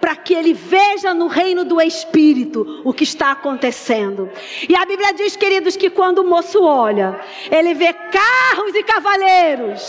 para 0.00 0.16
que 0.16 0.34
ele 0.34 0.52
veja 0.52 1.14
no 1.14 1.26
reino 1.26 1.64
do 1.64 1.80
Espírito 1.80 2.82
o 2.84 2.92
que 2.92 3.04
está 3.04 3.32
acontecendo. 3.32 4.30
E 4.68 4.76
a 4.76 4.84
Bíblia 4.84 5.12
diz, 5.12 5.36
queridos, 5.36 5.76
que 5.76 5.90
quando 5.90 6.18
o 6.18 6.24
moço 6.24 6.62
olha, 6.62 7.18
ele 7.50 7.74
vê 7.74 7.92
carros 7.92 8.74
e 8.74 8.82
cavaleiros, 8.82 9.82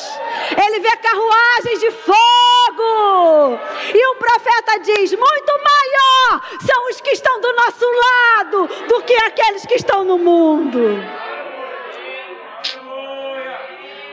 ele 0.65 0.79
vê 0.79 0.95
carruagens 0.97 1.79
de 1.79 1.91
fogo. 1.91 3.59
E 3.93 4.07
o 4.11 4.15
profeta 4.15 4.79
diz: 4.79 5.11
muito 5.11 5.51
maior 5.51 6.41
são 6.65 6.89
os 6.89 7.01
que 7.01 7.11
estão 7.11 7.41
do 7.41 7.53
nosso 7.53 7.85
lado 7.85 8.69
do 8.87 9.01
que 9.03 9.13
aqueles 9.13 9.65
que 9.65 9.75
estão 9.75 10.03
no 10.03 10.17
mundo. 10.17 10.79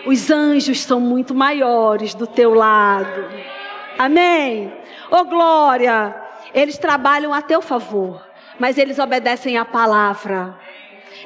Os 0.04 0.30
anjos 0.30 0.80
são 0.80 0.98
muito 0.98 1.32
maiores 1.34 2.12
do 2.14 2.26
teu 2.26 2.54
lado. 2.54 3.30
Amém. 3.98 4.72
Oh 5.10 5.24
glória! 5.24 6.14
Eles 6.54 6.78
trabalham 6.78 7.32
a 7.32 7.40
teu 7.40 7.62
favor, 7.62 8.26
mas 8.58 8.78
eles 8.78 8.98
obedecem 8.98 9.56
à 9.56 9.64
palavra. 9.64 10.58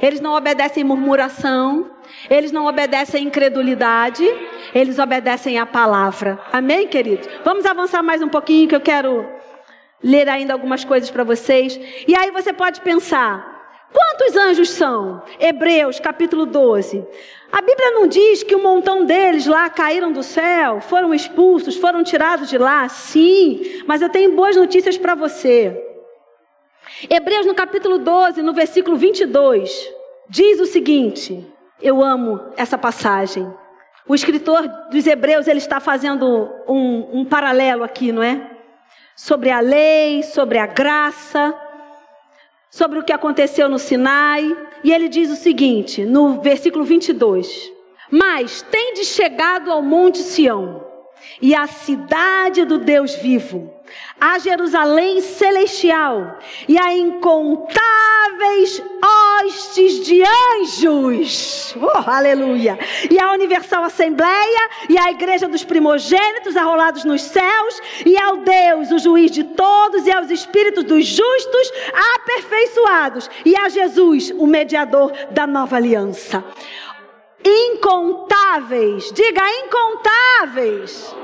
Eles 0.01 0.21
não 0.21 0.35
obedecem 0.35 0.85
murmuração, 0.85 1.91
eles 2.29 2.53
não 2.53 2.67
obedecem 2.67 3.25
incredulidade, 3.25 4.25
eles 4.75 4.99
obedecem 4.99 5.59
à 5.59 5.64
palavra. 5.64 6.39
Amém, 6.53 6.87
queridos? 6.87 7.29
Vamos 7.45 7.64
avançar 7.64 8.03
mais 8.03 8.21
um 8.21 8.29
pouquinho 8.29 8.69
que 8.69 8.77
eu 8.77 8.81
quero 8.81 9.27
ler 10.03 10.29
ainda 10.29 10.53
algumas 10.53 10.85
coisas 10.85 11.11
para 11.11 11.25
vocês. 11.25 11.79
E 12.07 12.14
aí 12.14 12.31
você 12.31 12.53
pode 12.53 12.81
pensar: 12.83 13.56
Quantos 13.97 14.37
anjos 14.37 14.69
são? 14.69 15.23
Hebreus 15.41 15.99
capítulo 15.99 16.45
12. 16.45 17.03
A 17.51 17.63
Bíblia 17.63 17.93
não 17.93 18.07
diz 18.07 18.43
que 18.43 18.55
um 18.55 18.63
montão 18.63 19.07
deles 19.07 19.47
lá 19.47 19.71
caíram 19.71 20.13
do 20.13 20.23
céu, 20.23 20.83
foram 20.83 21.15
expulsos, 21.15 21.79
foram 21.79 22.05
tirados 22.05 22.51
de 22.51 22.59
lá? 22.59 22.87
Sim, 22.91 23.83
mas 23.87 24.03
eu 24.03 24.11
tenho 24.11 24.37
boas 24.37 24.55
notícias 24.55 24.99
para 24.99 25.15
você. 25.15 25.83
Hebreus 27.09 27.47
no 27.47 27.55
capítulo 27.55 27.97
12, 27.97 28.43
no 28.43 28.53
versículo 28.53 28.99
22, 28.99 29.91
diz 30.29 30.61
o 30.61 30.67
seguinte: 30.67 31.51
eu 31.81 32.05
amo 32.05 32.53
essa 32.55 32.77
passagem. 32.77 33.51
O 34.07 34.15
escritor 34.15 34.69
dos 34.91 35.07
Hebreus 35.07 35.49
ele 35.49 35.59
está 35.59 35.81
fazendo 35.81 36.51
um, 36.69 37.21
um 37.21 37.25
paralelo 37.25 37.83
aqui, 37.83 38.13
não 38.13 38.23
é? 38.23 38.51
Sobre 39.17 39.51
a 39.51 39.61
lei, 39.61 40.23
sobre 40.23 40.59
a 40.59 40.67
graça 40.67 41.59
sobre 42.77 42.99
o 42.99 43.03
que 43.03 43.12
aconteceu 43.12 43.70
no 43.70 43.79
Sinai, 43.79 44.55
e 44.85 44.93
ele 44.93 45.09
diz 45.09 45.31
o 45.31 45.35
seguinte, 45.35 46.05
no 46.05 46.43
versículo 46.43 46.85
22: 46.85 47.72
Mas 48.11 48.61
tende 48.61 49.03
chegado 49.03 49.72
ao 49.72 49.81
monte 49.81 50.18
Sião, 50.18 50.85
e 51.41 51.55
à 51.55 51.66
cidade 51.66 52.66
do 52.66 52.77
Deus 52.77 53.14
vivo, 53.14 53.72
a 54.21 54.39
Jerusalém 54.39 55.21
celestial 55.21 56.39
e 56.67 56.79
a 56.79 56.95
incontáveis 56.95 58.83
hostes 59.03 60.05
de 60.05 60.23
anjos. 60.23 61.75
Oh, 61.77 62.11
aleluia! 62.11 62.79
E 63.11 63.19
a 63.19 63.33
universal 63.33 63.85
assembleia 63.85 64.71
e 64.89 64.99
a 64.99 65.11
igreja 65.11 65.49
dos 65.49 65.65
primogênitos 65.65 66.57
arrolados 66.57 67.05
nos 67.05 67.23
céus 67.23 67.81
e 68.05 68.17
ao 68.19 68.39
Deus, 68.39 68.91
o 68.91 68.99
juiz 68.99 69.31
de 69.31 69.45
todos 69.45 70.07
e 70.07 70.13
aos 70.13 70.31
espíritos 70.31 70.85
dos 70.85 71.05
justos 71.05 71.73
aperfeiçoados 72.15 73.31
e 73.45 73.57
a 73.57 73.69
Jesus, 73.69 74.31
o 74.31 74.47
mediador 74.47 75.13
da 75.31 75.47
nova 75.47 75.77
aliança. 75.77 76.45
Incontáveis, 77.45 79.13
diga 79.13 79.43
incontáveis 79.65 80.07
Incontáveis, 80.47 81.15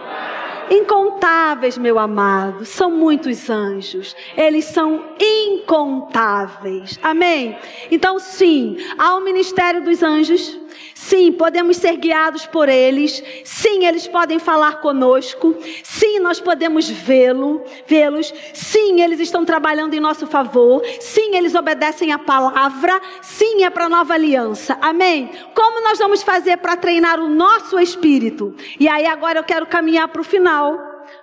meu 1.77 1.99
amado, 1.99 2.65
são 2.65 2.91
muitos 2.91 3.51
anjos, 3.51 4.17
eles 4.37 4.65
são 4.65 5.05
incontáveis. 5.21 6.99
Amém? 7.03 7.59
Então, 7.91 8.19
sim, 8.19 8.77
há 8.97 9.15
o 9.17 9.21
ministério 9.21 9.85
dos 9.85 10.03
anjos, 10.03 10.59
Sim, 10.95 11.33
podemos 11.33 11.77
ser 11.77 11.97
guiados 11.97 12.47
por 12.47 12.69
eles. 12.69 13.23
Sim, 13.45 13.85
eles 13.85 14.07
podem 14.07 14.39
falar 14.39 14.81
conosco. 14.81 15.55
Sim, 15.83 16.19
nós 16.21 16.41
podemos 16.41 16.89
vê-lo, 16.89 17.63
vê-los. 17.87 18.33
Sim, 18.55 19.01
eles 19.03 19.21
estão 19.21 19.45
trabalhando 19.45 19.95
em 19.95 20.01
nosso 20.01 20.27
favor. 20.27 20.83
Sim, 21.01 21.37
eles 21.37 21.55
obedecem 21.55 22.13
a 22.13 22.19
palavra. 22.19 23.01
Sim, 23.21 23.65
é 23.65 23.71
para 23.71 23.87
a 23.87 23.89
nova 23.89 24.15
aliança. 24.15 24.79
Amém? 24.81 25.31
Como 25.55 25.83
nós 25.83 25.99
vamos 25.99 26.23
fazer 26.23 26.59
para 26.59 26.77
treinar 26.77 27.21
o 27.21 27.29
nosso 27.29 27.79
espírito? 27.79 28.55
E 28.79 28.89
aí 28.89 29.07
agora 29.07 29.39
eu 29.39 29.45
quero 29.45 29.67
caminhar 29.67 30.09
para 30.09 30.21
o 30.21 30.25
final, 30.25 30.79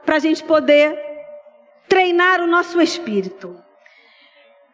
para 0.05 0.17
a 0.17 0.19
gente 0.19 0.43
poder 0.43 0.97
treinar 1.87 2.41
o 2.41 2.47
nosso 2.47 2.79
espírito. 2.79 3.68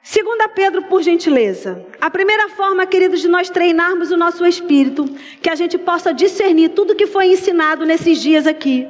Segunda 0.07 0.47
Pedro, 0.47 0.83
por 0.83 1.01
gentileza. 1.01 1.83
A 1.99 2.11
primeira 2.11 2.47
forma, 2.49 2.85
queridos, 2.85 3.21
de 3.21 3.27
nós 3.27 3.49
treinarmos 3.49 4.11
o 4.11 4.15
nosso 4.15 4.45
espírito, 4.45 5.03
que 5.41 5.49
a 5.49 5.55
gente 5.55 5.79
possa 5.79 6.13
discernir 6.13 6.69
tudo 6.69 6.93
que 6.93 7.07
foi 7.07 7.29
ensinado 7.29 7.87
nesses 7.87 8.21
dias 8.21 8.45
aqui. 8.45 8.87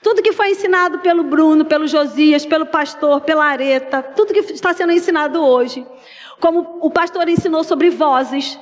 Tudo 0.00 0.22
que 0.22 0.30
foi 0.30 0.52
ensinado 0.52 1.00
pelo 1.00 1.24
Bruno, 1.24 1.64
pelo 1.64 1.88
Josias, 1.88 2.46
pelo 2.46 2.64
pastor, 2.64 3.22
pela 3.22 3.44
Areta, 3.44 4.04
tudo 4.04 4.32
que 4.32 4.38
está 4.52 4.72
sendo 4.72 4.92
ensinado 4.92 5.42
hoje. 5.42 5.84
Como 6.38 6.78
o 6.80 6.92
pastor 6.92 7.28
ensinou 7.28 7.64
sobre 7.64 7.90
vozes, 7.90 8.56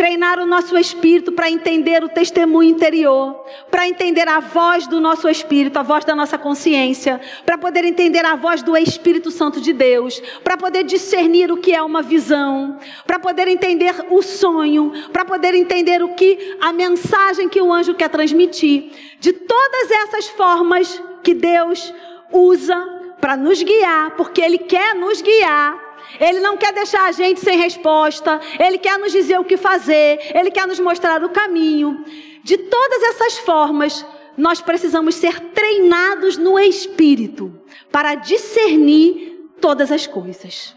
treinar 0.00 0.38
o 0.38 0.46
nosso 0.46 0.78
espírito 0.78 1.30
para 1.30 1.50
entender 1.50 2.02
o 2.02 2.08
testemunho 2.08 2.70
interior, 2.70 3.44
para 3.70 3.86
entender 3.86 4.26
a 4.26 4.40
voz 4.40 4.86
do 4.86 4.98
nosso 4.98 5.28
espírito, 5.28 5.78
a 5.78 5.82
voz 5.82 6.06
da 6.06 6.16
nossa 6.16 6.38
consciência, 6.38 7.20
para 7.44 7.58
poder 7.58 7.84
entender 7.84 8.24
a 8.24 8.34
voz 8.34 8.62
do 8.62 8.74
Espírito 8.78 9.30
Santo 9.30 9.60
de 9.60 9.74
Deus, 9.74 10.18
para 10.42 10.56
poder 10.56 10.84
discernir 10.84 11.52
o 11.52 11.58
que 11.58 11.74
é 11.74 11.82
uma 11.82 12.00
visão, 12.00 12.78
para 13.06 13.18
poder 13.18 13.46
entender 13.46 13.94
o 14.08 14.22
sonho, 14.22 14.90
para 15.12 15.26
poder 15.26 15.54
entender 15.54 16.02
o 16.02 16.14
que 16.14 16.56
a 16.62 16.72
mensagem 16.72 17.46
que 17.46 17.60
o 17.60 17.70
anjo 17.70 17.92
quer 17.92 18.08
transmitir. 18.08 18.92
De 19.20 19.34
todas 19.34 19.90
essas 19.90 20.28
formas 20.30 21.02
que 21.22 21.34
Deus 21.34 21.92
usa 22.32 22.74
para 23.20 23.36
nos 23.36 23.62
guiar, 23.62 24.12
porque 24.12 24.40
ele 24.40 24.56
quer 24.56 24.94
nos 24.94 25.20
guiar 25.20 25.89
ele 26.18 26.40
não 26.40 26.56
quer 26.56 26.72
deixar 26.72 27.04
a 27.04 27.12
gente 27.12 27.40
sem 27.40 27.58
resposta. 27.58 28.40
Ele 28.58 28.78
quer 28.78 28.98
nos 28.98 29.12
dizer 29.12 29.38
o 29.38 29.44
que 29.44 29.56
fazer. 29.56 30.18
Ele 30.34 30.50
quer 30.50 30.66
nos 30.66 30.80
mostrar 30.80 31.22
o 31.22 31.28
caminho. 31.30 32.04
De 32.42 32.56
todas 32.56 33.02
essas 33.02 33.38
formas, 33.38 34.04
nós 34.36 34.60
precisamos 34.60 35.14
ser 35.14 35.38
treinados 35.50 36.36
no 36.36 36.58
espírito 36.58 37.52
para 37.92 38.14
discernir 38.14 39.50
todas 39.60 39.92
as 39.92 40.06
coisas 40.06 40.74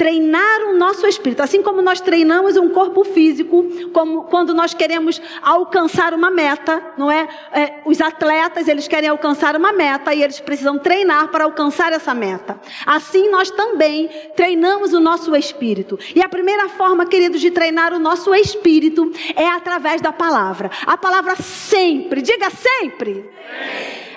treinar 0.00 0.62
o 0.62 0.78
nosso 0.78 1.06
espírito, 1.06 1.42
assim 1.42 1.62
como 1.62 1.82
nós 1.82 2.00
treinamos 2.00 2.56
um 2.56 2.70
corpo 2.70 3.04
físico, 3.04 3.66
como 3.92 4.22
quando 4.22 4.54
nós 4.54 4.72
queremos 4.72 5.20
alcançar 5.42 6.14
uma 6.14 6.30
meta, 6.30 6.82
não 6.96 7.10
é? 7.10 7.28
é? 7.52 7.82
Os 7.84 8.00
atletas 8.00 8.66
eles 8.66 8.88
querem 8.88 9.10
alcançar 9.10 9.54
uma 9.54 9.74
meta 9.74 10.14
e 10.14 10.22
eles 10.22 10.40
precisam 10.40 10.78
treinar 10.78 11.28
para 11.28 11.44
alcançar 11.44 11.92
essa 11.92 12.14
meta. 12.14 12.58
Assim 12.86 13.30
nós 13.30 13.50
também 13.50 14.08
treinamos 14.34 14.94
o 14.94 15.00
nosso 15.00 15.36
espírito. 15.36 15.98
E 16.16 16.22
a 16.22 16.30
primeira 16.30 16.70
forma, 16.70 17.04
queridos, 17.04 17.38
de 17.38 17.50
treinar 17.50 17.92
o 17.92 17.98
nosso 17.98 18.34
espírito 18.34 19.12
é 19.36 19.50
através 19.50 20.00
da 20.00 20.12
palavra. 20.12 20.70
A 20.86 20.96
palavra 20.96 21.36
sempre, 21.36 22.22
diga 22.22 22.48
sempre. 22.48 23.28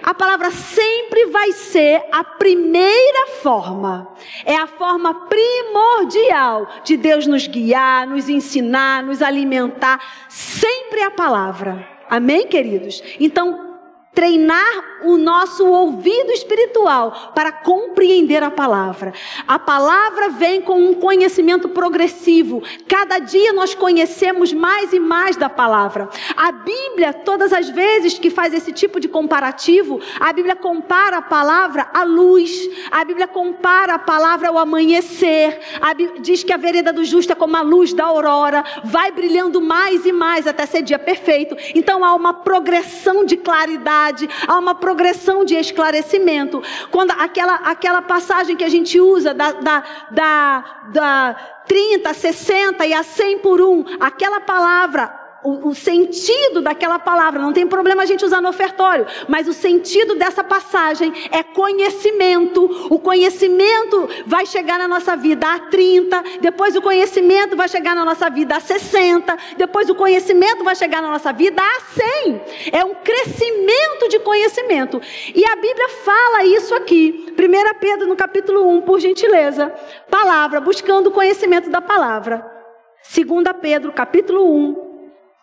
A 0.04 0.14
palavra 0.14 0.51
sempre 0.51 1.28
vai 1.28 1.54
ser 1.54 2.04
a 2.12 2.26
primeira 2.26 3.28
forma. 3.41 4.14
É 4.43 4.54
a 4.58 4.68
forma 4.68 5.28
primordial 5.28 6.68
de 6.84 6.97
Deus 6.97 7.26
nos 7.26 7.47
guiar, 7.47 8.06
nos 8.06 8.28
ensinar, 8.28 9.01
nos 9.01 9.22
alimentar. 9.22 9.99
Sempre 10.28 11.01
a 11.04 11.10
palavra. 11.10 11.88
Amém, 12.10 12.45
queridos? 12.45 13.01
Então, 13.18 13.62
treinar 14.14 14.93
o 15.03 15.18
nosso 15.18 15.66
ouvido 15.66 16.32
espiritual 16.32 17.32
para 17.36 17.51
compreender 17.51 18.41
a 18.41 18.51
palavra. 18.51 19.14
A 19.47 19.59
palavra 19.59 20.30
vem 20.30 20.61
com 20.61 20.80
um 20.80 20.93
conhecimento 20.93 21.68
progressivo. 21.70 22.64
Cada 22.88 23.20
dia 23.20 23.51
nós 23.51 23.76
conhecemos 23.76 24.53
mais 24.53 24.93
e 24.93 24.99
mais 24.99 25.36
da 25.36 25.49
palavra. 25.49 26.09
A 26.38 26.51
Bíblia, 26.51 27.11
todas 27.11 27.51
as 27.51 27.70
vezes 27.70 28.18
que 28.18 28.30
faz 28.30 28.53
esse 28.53 28.72
tipo 28.72 28.99
de 28.99 29.07
comparativo, 29.07 29.99
a 30.20 30.32
Bíblia 30.32 30.55
compara 30.55 31.18
a 31.18 31.22
palavra 31.22 31.89
à 31.93 32.03
luz. 32.03 32.51
A 32.91 33.03
Bíblia 33.03 33.28
compara 33.28 33.95
a 33.95 33.99
palavra 33.99 34.49
ao 34.49 34.57
amanhecer. 34.57 35.59
A 35.82 35.93
Bíblia 35.93 36.22
diz 36.22 36.43
que 36.43 36.53
a 36.53 36.57
vereda 36.57 36.93
do 36.93 37.03
justo 37.03 37.34
é 37.34 37.36
como 37.36 37.57
a 37.57 37.61
luz 37.61 37.93
da 37.93 38.05
aurora, 38.05 38.64
vai 38.84 39.11
brilhando 39.11 39.59
mais 39.59 40.05
e 40.05 40.11
mais 40.11 40.47
até 40.47 40.66
ser 40.66 40.82
dia 40.82 40.99
perfeito. 40.99 41.57
Então 41.76 42.05
há 42.05 42.14
uma 42.14 42.34
progressão 42.34 43.26
de 43.26 43.38
claridade 43.38 44.03
há 44.47 44.58
uma 44.58 44.76
progressão 44.76 45.45
de 45.45 45.56
esclarecimento. 45.56 46.62
Quando 46.91 47.12
aquela, 47.12 47.56
aquela 47.56 48.01
passagem 48.01 48.56
que 48.56 48.64
a 48.64 48.70
gente 48.70 48.99
usa 48.99 49.34
da, 49.34 49.51
da, 49.51 49.84
da, 50.12 50.64
da 50.88 51.36
30, 51.68 52.14
60 52.14 52.86
e 52.86 52.93
a 52.93 53.04
100 53.04 53.39
por 53.39 53.62
1, 53.62 53.86
aquela 53.99 54.39
palavra 54.39 55.23
o, 55.44 55.70
o, 55.70 55.76
sentido 55.76 56.62
daquela 56.62 57.00
palavra. 57.00 57.41
Não 57.41 57.54
tem 57.54 57.68
problema 57.68 58.04
a 58.04 58.06
gente 58.06 58.26
usar 58.26 58.41
no 58.41 58.50
ofertório, 58.50 59.06
mas 59.28 59.48
o 59.48 59.54
sentido 59.54 60.16
dessa 60.16 60.44
passagem 60.44 61.14
é 61.32 61.44
conhecimento. 61.44 62.88
O 62.89 63.00
conhecimento 63.00 64.10
vai 64.26 64.46
chegar 64.46 64.80
na 64.80 64.88
nossa 64.88 65.16
vida 65.16 65.48
a 65.48 65.60
30, 65.60 66.24
depois 66.41 66.76
o 66.76 66.82
conhecimento 66.82 67.56
vai 67.56 67.68
chegar 67.68 67.96
na 67.96 68.06
nossa 68.06 68.30
vida 68.30 68.56
a 68.56 68.60
60, 68.60 69.38
depois 69.58 69.89
o 69.89 69.96
conhecimento 69.96 70.64
vai 70.64 70.76
chegar 70.76 71.02
na 71.02 71.10
nossa 71.10 71.32
vida 71.34 71.62
a 71.62 71.80
100. 71.82 72.41
É 72.72 72.84
um 72.86 72.96
crescimento 72.96 74.10
de 74.10 74.20
conhecimento. 74.20 75.02
E 75.34 75.46
a 75.46 75.56
Bíblia 75.56 75.89
fala 76.04 76.46
isso 76.46 76.74
aqui. 76.76 77.34
1 77.38 77.80
Pedro 77.80 78.08
no 78.08 78.16
capítulo 78.16 78.68
1, 78.78 78.82
por 78.82 79.00
gentileza. 79.00 79.74
Palavra, 80.10 80.62
buscando 80.62 81.08
o 81.08 81.12
conhecimento 81.12 81.70
da 81.70 81.82
palavra. 81.82 82.54
2 83.04 83.44
Pedro, 83.62 83.91
capítulo 83.91 84.50
1, 84.50 84.83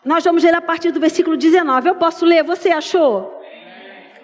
nós 0.05 0.25
vamos 0.25 0.43
ler 0.43 0.55
a 0.55 0.63
partir 0.63 0.91
do 0.91 1.01
versículo 1.01 1.37
19. 1.37 1.89
Eu 1.89 1.95
posso 1.95 2.25
ler? 2.25 2.43
Você 2.45 2.71
achou? 2.71 3.39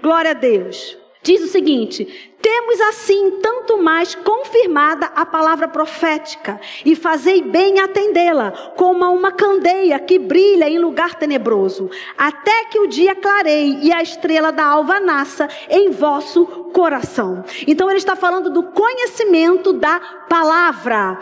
Glória 0.02 0.30
a 0.30 0.34
Deus. 0.34 0.96
Diz 1.22 1.42
o 1.42 1.48
seguinte: 1.48 2.04
Temos 2.40 2.80
assim 2.82 3.40
tanto 3.42 3.76
mais 3.76 4.14
confirmada 4.14 5.06
a 5.06 5.26
palavra 5.26 5.66
profética, 5.66 6.60
e 6.84 6.94
fazei 6.94 7.42
bem 7.42 7.80
atendê-la, 7.80 8.52
como 8.76 9.04
a 9.04 9.10
uma 9.10 9.32
candeia 9.32 9.98
que 9.98 10.18
brilha 10.18 10.68
em 10.68 10.78
lugar 10.78 11.16
tenebroso, 11.16 11.90
até 12.16 12.66
que 12.66 12.78
o 12.78 12.86
dia 12.86 13.14
clareie 13.14 13.80
e 13.82 13.92
a 13.92 14.00
estrela 14.00 14.52
da 14.52 14.64
alva 14.64 15.00
nasça 15.00 15.48
em 15.68 15.90
vosso 15.90 16.46
coração. 16.72 17.44
Então 17.66 17.90
ele 17.90 17.98
está 17.98 18.14
falando 18.14 18.48
do 18.48 18.62
conhecimento 18.62 19.72
da 19.72 19.98
palavra, 20.28 21.18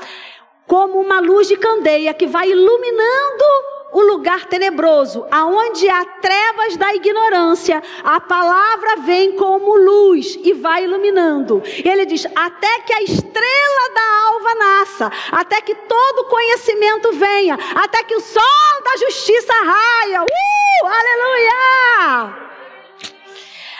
como 0.67 1.01
uma 1.01 1.19
luz 1.19 1.49
de 1.49 1.57
candeia 1.57 2.13
que 2.13 2.27
vai 2.27 2.51
iluminando 2.51 3.74
o 3.95 4.03
lugar 4.03 4.47
tenebroso, 4.47 5.25
aonde 5.31 5.89
há 5.89 6.05
trevas 6.05 6.77
da 6.77 6.93
ignorância, 6.93 7.81
a 8.03 8.21
palavra 8.21 8.97
vem 8.97 9.37
como 9.37 9.77
luz 9.77 10.37
e 10.43 10.53
vai 10.53 10.85
iluminando. 10.85 11.63
Ele 11.65 12.05
diz: 12.05 12.27
até 12.35 12.81
que 12.81 12.93
a 12.93 13.03
estrela 13.03 13.95
da 13.95 14.27
alva 14.27 14.55
nasça, 14.57 15.13
até 15.31 15.61
que 15.61 15.75
todo 15.75 16.29
conhecimento 16.29 17.13
venha, 17.13 17.57
até 17.77 18.03
que 18.03 18.17
o 18.17 18.21
sol 18.21 18.83
da 18.85 18.97
justiça 18.97 19.53
raia. 19.65 20.23
Uh, 20.23 20.87
aleluia! 20.87 22.45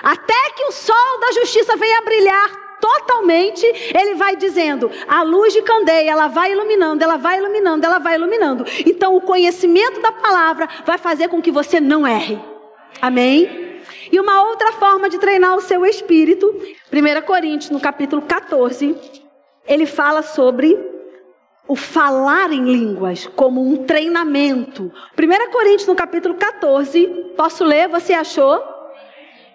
Até 0.03 0.51
que 0.51 0.65
o 0.67 0.73
sol 0.73 1.21
da 1.21 1.33
justiça 1.33 1.77
venha 1.77 2.03
brilhar 2.03 2.64
totalmente, 2.85 3.65
ele 3.99 4.15
vai 4.15 4.37
dizendo, 4.37 4.91
a 5.09 5.23
luz 5.23 5.55
de 5.55 5.63
candeia, 5.63 6.11
ela 6.11 6.29
vai 6.29 6.53
iluminando, 6.53 7.03
ela 7.03 7.17
vai 7.17 7.39
iluminando, 7.39 7.87
ela 7.87 7.99
vai 7.99 8.17
iluminando. 8.17 8.67
Então 8.85 9.17
o 9.17 9.23
conhecimento 9.23 10.03
da 10.03 10.13
palavra 10.13 10.69
vai 10.85 10.99
fazer 10.99 11.29
com 11.29 11.41
que 11.41 11.51
você 11.51 11.81
não 11.81 12.07
erre. 12.07 12.39
Amém? 13.01 13.81
E 14.13 14.21
uma 14.21 14.43
outra 14.51 14.73
forma 14.73 15.09
de 15.09 15.19
treinar 15.19 15.57
o 15.57 15.63
seu 15.63 15.87
espírito, 15.87 16.47
1 16.93 17.23
Coríntios, 17.23 17.71
no 17.71 17.81
capítulo 17.81 18.21
14, 18.21 18.95
ele 19.67 19.87
fala 19.87 20.21
sobre 20.23 20.79
o 21.67 21.75
falar 21.75 22.53
em 22.53 22.65
línguas 22.65 23.27
como 23.35 23.67
um 23.67 23.87
treinamento. 23.87 24.93
1 25.19 25.51
Coríntios, 25.51 25.87
no 25.87 25.95
capítulo 25.95 26.35
14, 26.35 27.07
posso 27.35 27.65
ler? 27.65 27.89
Você 27.89 28.13
achou? 28.13 28.63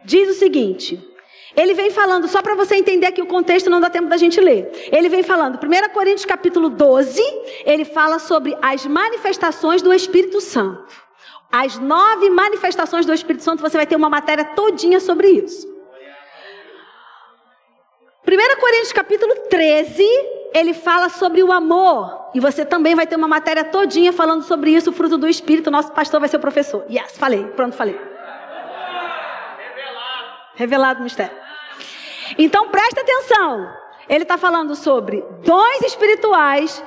Diz 0.03 0.29
o 0.29 0.33
seguinte: 0.33 1.08
ele 1.55 1.73
vem 1.73 1.89
falando, 1.89 2.27
só 2.27 2.41
para 2.41 2.55
você 2.55 2.75
entender 2.75 3.07
aqui 3.07 3.21
o 3.21 3.25
contexto, 3.25 3.69
não 3.69 3.81
dá 3.81 3.89
tempo 3.89 4.07
da 4.07 4.17
gente 4.17 4.39
ler. 4.39 4.89
Ele 4.91 5.09
vem 5.09 5.23
falando, 5.23 5.57
1 5.57 5.89
Coríntios 5.93 6.25
capítulo 6.25 6.69
12, 6.69 7.21
ele 7.65 7.85
fala 7.85 8.19
sobre 8.19 8.57
as 8.61 8.85
manifestações 8.85 9.81
do 9.81 9.93
Espírito 9.93 10.39
Santo. 10.41 10.85
As 11.51 11.79
nove 11.79 12.29
manifestações 12.29 13.05
do 13.05 13.13
Espírito 13.13 13.43
Santo, 13.43 13.61
você 13.61 13.75
vai 13.75 13.87
ter 13.87 13.95
uma 13.95 14.09
matéria 14.09 14.45
todinha 14.45 14.99
sobre 14.99 15.29
isso. 15.29 15.67
1 18.27 18.59
Coríntios 18.59 18.93
capítulo 18.93 19.33
13, 19.49 20.03
ele 20.53 20.73
fala 20.73 21.09
sobre 21.09 21.41
o 21.41 21.51
amor. 21.51 22.29
E 22.35 22.39
você 22.39 22.63
também 22.63 22.93
vai 22.93 23.07
ter 23.07 23.15
uma 23.15 23.27
matéria 23.27 23.63
todinha 23.63 24.13
falando 24.13 24.43
sobre 24.43 24.69
isso, 24.69 24.91
o 24.91 24.93
fruto 24.93 25.17
do 25.17 25.27
Espírito. 25.27 25.71
Nosso 25.71 25.91
pastor 25.91 26.19
vai 26.19 26.29
ser 26.29 26.37
o 26.37 26.39
professor. 26.39 26.85
Yes, 26.87 27.17
falei, 27.17 27.43
pronto, 27.55 27.75
falei. 27.75 27.99
Revelado 30.59 30.99
o 30.99 31.03
mistério. 31.03 31.35
Então 32.37 32.67
presta 32.67 32.99
atenção. 32.99 33.73
Ele 34.09 34.23
está 34.23 34.37
falando 34.37 34.75
sobre 34.75 35.23
dons 35.41 35.81
espirituais. 35.83 36.83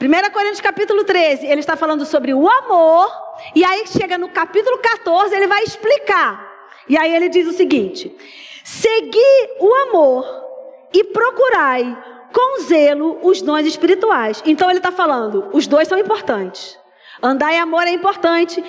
1 0.00 0.30
Coríntios 0.30 0.60
capítulo 0.60 1.02
13, 1.02 1.44
ele 1.44 1.58
está 1.58 1.74
falando 1.76 2.06
sobre 2.06 2.32
o 2.32 2.48
amor. 2.48 3.10
E 3.52 3.64
aí 3.64 3.84
chega 3.88 4.16
no 4.16 4.28
capítulo 4.28 4.78
14, 4.78 5.34
ele 5.34 5.48
vai 5.48 5.64
explicar. 5.64 6.40
E 6.88 6.96
aí 6.96 7.16
ele 7.16 7.28
diz 7.28 7.48
o 7.48 7.52
seguinte: 7.52 8.16
Segui 8.62 9.48
o 9.58 9.74
amor 9.88 10.24
e 10.94 11.02
procurai 11.02 11.98
com 12.32 12.60
zelo 12.60 13.18
os 13.22 13.42
dons 13.42 13.66
espirituais. 13.66 14.40
Então 14.46 14.70
ele 14.70 14.78
está 14.78 14.92
falando, 14.92 15.50
os 15.52 15.66
dois 15.66 15.88
são 15.88 15.98
importantes. 15.98 16.78
Andar 17.20 17.52
em 17.52 17.58
amor 17.58 17.88
é 17.88 17.90
importante. 17.90 18.62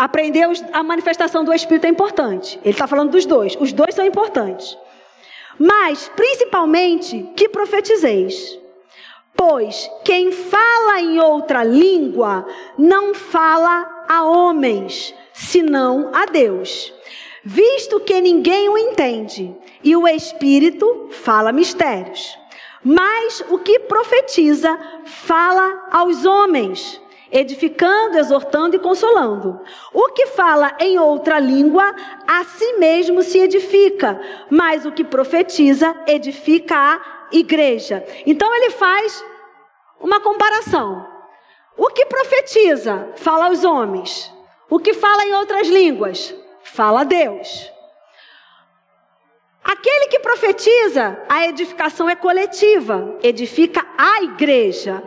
Aprender 0.00 0.48
a 0.72 0.82
manifestação 0.82 1.44
do 1.44 1.52
Espírito 1.52 1.84
é 1.84 1.90
importante. 1.90 2.58
Ele 2.62 2.70
está 2.70 2.86
falando 2.86 3.10
dos 3.10 3.26
dois. 3.26 3.54
Os 3.60 3.70
dois 3.70 3.94
são 3.94 4.06
importantes. 4.06 4.74
Mas, 5.58 6.10
principalmente, 6.16 7.28
que 7.36 7.50
profetizeis. 7.50 8.58
Pois 9.36 9.90
quem 10.02 10.32
fala 10.32 11.02
em 11.02 11.20
outra 11.20 11.62
língua 11.62 12.46
não 12.78 13.12
fala 13.12 14.06
a 14.08 14.24
homens, 14.24 15.14
senão 15.34 16.10
a 16.14 16.24
Deus. 16.24 16.94
Visto 17.44 18.00
que 18.00 18.22
ninguém 18.22 18.70
o 18.70 18.78
entende, 18.78 19.54
e 19.84 19.94
o 19.94 20.08
Espírito 20.08 21.08
fala 21.10 21.52
mistérios. 21.52 22.38
Mas 22.82 23.44
o 23.50 23.58
que 23.58 23.80
profetiza 23.80 24.78
fala 25.04 25.88
aos 25.92 26.24
homens 26.24 26.98
edificando, 27.30 28.18
exortando 28.18 28.76
e 28.76 28.78
consolando. 28.78 29.60
O 29.92 30.08
que 30.08 30.26
fala 30.26 30.76
em 30.80 30.98
outra 30.98 31.38
língua, 31.38 31.94
a 32.26 32.44
si 32.44 32.74
mesmo 32.74 33.22
se 33.22 33.38
edifica, 33.38 34.20
mas 34.50 34.84
o 34.84 34.92
que 34.92 35.04
profetiza, 35.04 35.94
edifica 36.06 36.76
a 36.76 37.00
igreja. 37.32 38.04
Então 38.26 38.54
ele 38.54 38.70
faz 38.70 39.24
uma 40.00 40.20
comparação. 40.20 41.06
O 41.76 41.88
que 41.88 42.04
profetiza, 42.06 43.08
fala 43.16 43.46
aos 43.46 43.64
homens. 43.64 44.32
O 44.68 44.78
que 44.78 44.94
fala 44.94 45.24
em 45.24 45.34
outras 45.34 45.68
línguas, 45.68 46.34
fala 46.62 47.00
a 47.00 47.04
Deus. 47.04 47.72
Aquele 49.62 50.08
que 50.08 50.18
profetiza, 50.18 51.20
a 51.28 51.46
edificação 51.46 52.08
é 52.08 52.16
coletiva, 52.16 53.18
edifica 53.22 53.86
a 53.96 54.22
igreja. 54.22 55.02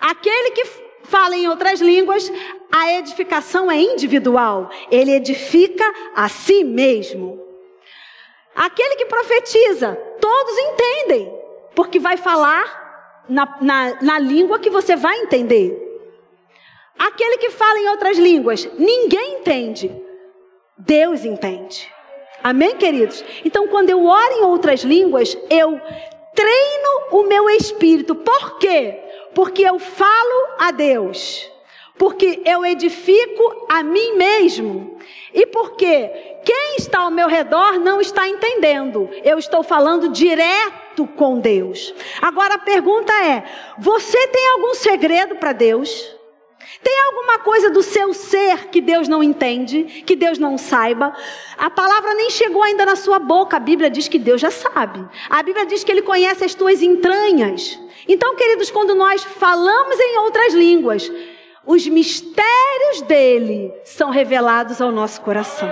Aquele 0.00 0.50
que 0.50 0.83
fala 1.04 1.36
em 1.36 1.48
outras 1.48 1.80
línguas, 1.80 2.30
a 2.72 2.92
edificação 2.94 3.70
é 3.70 3.80
individual. 3.80 4.68
Ele 4.90 5.12
edifica 5.12 5.84
a 6.14 6.28
si 6.28 6.64
mesmo. 6.64 7.42
Aquele 8.54 8.96
que 8.96 9.06
profetiza, 9.06 9.96
todos 10.20 10.58
entendem, 10.58 11.32
porque 11.74 11.98
vai 11.98 12.16
falar 12.16 13.24
na, 13.28 13.56
na, 13.60 14.02
na 14.02 14.18
língua 14.18 14.58
que 14.58 14.70
você 14.70 14.96
vai 14.96 15.18
entender. 15.20 15.80
Aquele 16.98 17.38
que 17.38 17.50
fala 17.50 17.78
em 17.78 17.88
outras 17.88 18.16
línguas, 18.18 18.68
ninguém 18.78 19.38
entende. 19.38 19.90
Deus 20.78 21.24
entende. 21.24 21.92
Amém, 22.42 22.76
queridos? 22.76 23.24
Então, 23.44 23.66
quando 23.68 23.90
eu 23.90 24.04
oro 24.04 24.32
em 24.34 24.44
outras 24.44 24.82
línguas, 24.82 25.36
eu 25.50 25.80
treino 26.34 27.08
o 27.10 27.22
meu 27.24 27.48
espírito. 27.48 28.14
Por 28.14 28.58
quê? 28.58 29.03
Porque 29.34 29.62
eu 29.62 29.78
falo 29.78 30.54
a 30.58 30.70
Deus. 30.70 31.50
porque 31.96 32.42
eu 32.44 32.64
edifico 32.66 33.66
a 33.68 33.82
mim 33.82 34.16
mesmo, 34.16 34.98
e 35.32 35.46
porque 35.46 36.08
quem 36.44 36.76
está 36.76 37.00
ao 37.00 37.10
meu 37.10 37.28
redor 37.28 37.78
não 37.78 38.00
está 38.00 38.28
entendendo. 38.28 39.08
Eu 39.22 39.38
estou 39.38 39.62
falando 39.62 40.08
direto 40.08 41.06
com 41.16 41.38
Deus. 41.38 41.94
Agora 42.20 42.54
a 42.54 42.58
pergunta 42.58 43.12
é: 43.12 43.44
você 43.78 44.26
tem 44.28 44.48
algum 44.48 44.74
segredo 44.74 45.36
para 45.36 45.52
Deus? 45.52 46.14
Tem 46.82 47.00
alguma 47.02 47.38
coisa 47.38 47.70
do 47.70 47.82
seu 47.82 48.12
ser 48.12 48.68
que 48.68 48.80
Deus 48.80 49.08
não 49.08 49.22
entende, 49.22 49.84
que 50.04 50.16
Deus 50.16 50.38
não 50.38 50.58
saiba? 50.58 51.14
A 51.56 51.70
palavra 51.70 52.14
nem 52.14 52.30
chegou 52.30 52.62
ainda 52.62 52.84
na 52.84 52.96
sua 52.96 53.18
boca. 53.18 53.56
A 53.56 53.60
Bíblia 53.60 53.90
diz 53.90 54.08
que 54.08 54.18
Deus 54.18 54.40
já 54.40 54.50
sabe. 54.50 55.06
A 55.30 55.42
Bíblia 55.42 55.66
diz 55.66 55.84
que 55.84 55.92
Ele 55.92 56.02
conhece 56.02 56.44
as 56.44 56.54
tuas 56.54 56.82
entranhas. 56.82 57.78
Então, 58.08 58.36
queridos, 58.36 58.70
quando 58.70 58.94
nós 58.94 59.22
falamos 59.22 59.98
em 59.98 60.18
outras 60.18 60.52
línguas, 60.52 61.10
os 61.66 61.86
mistérios 61.86 63.02
dele 63.06 63.72
são 63.84 64.10
revelados 64.10 64.80
ao 64.80 64.92
nosso 64.92 65.20
coração. 65.22 65.68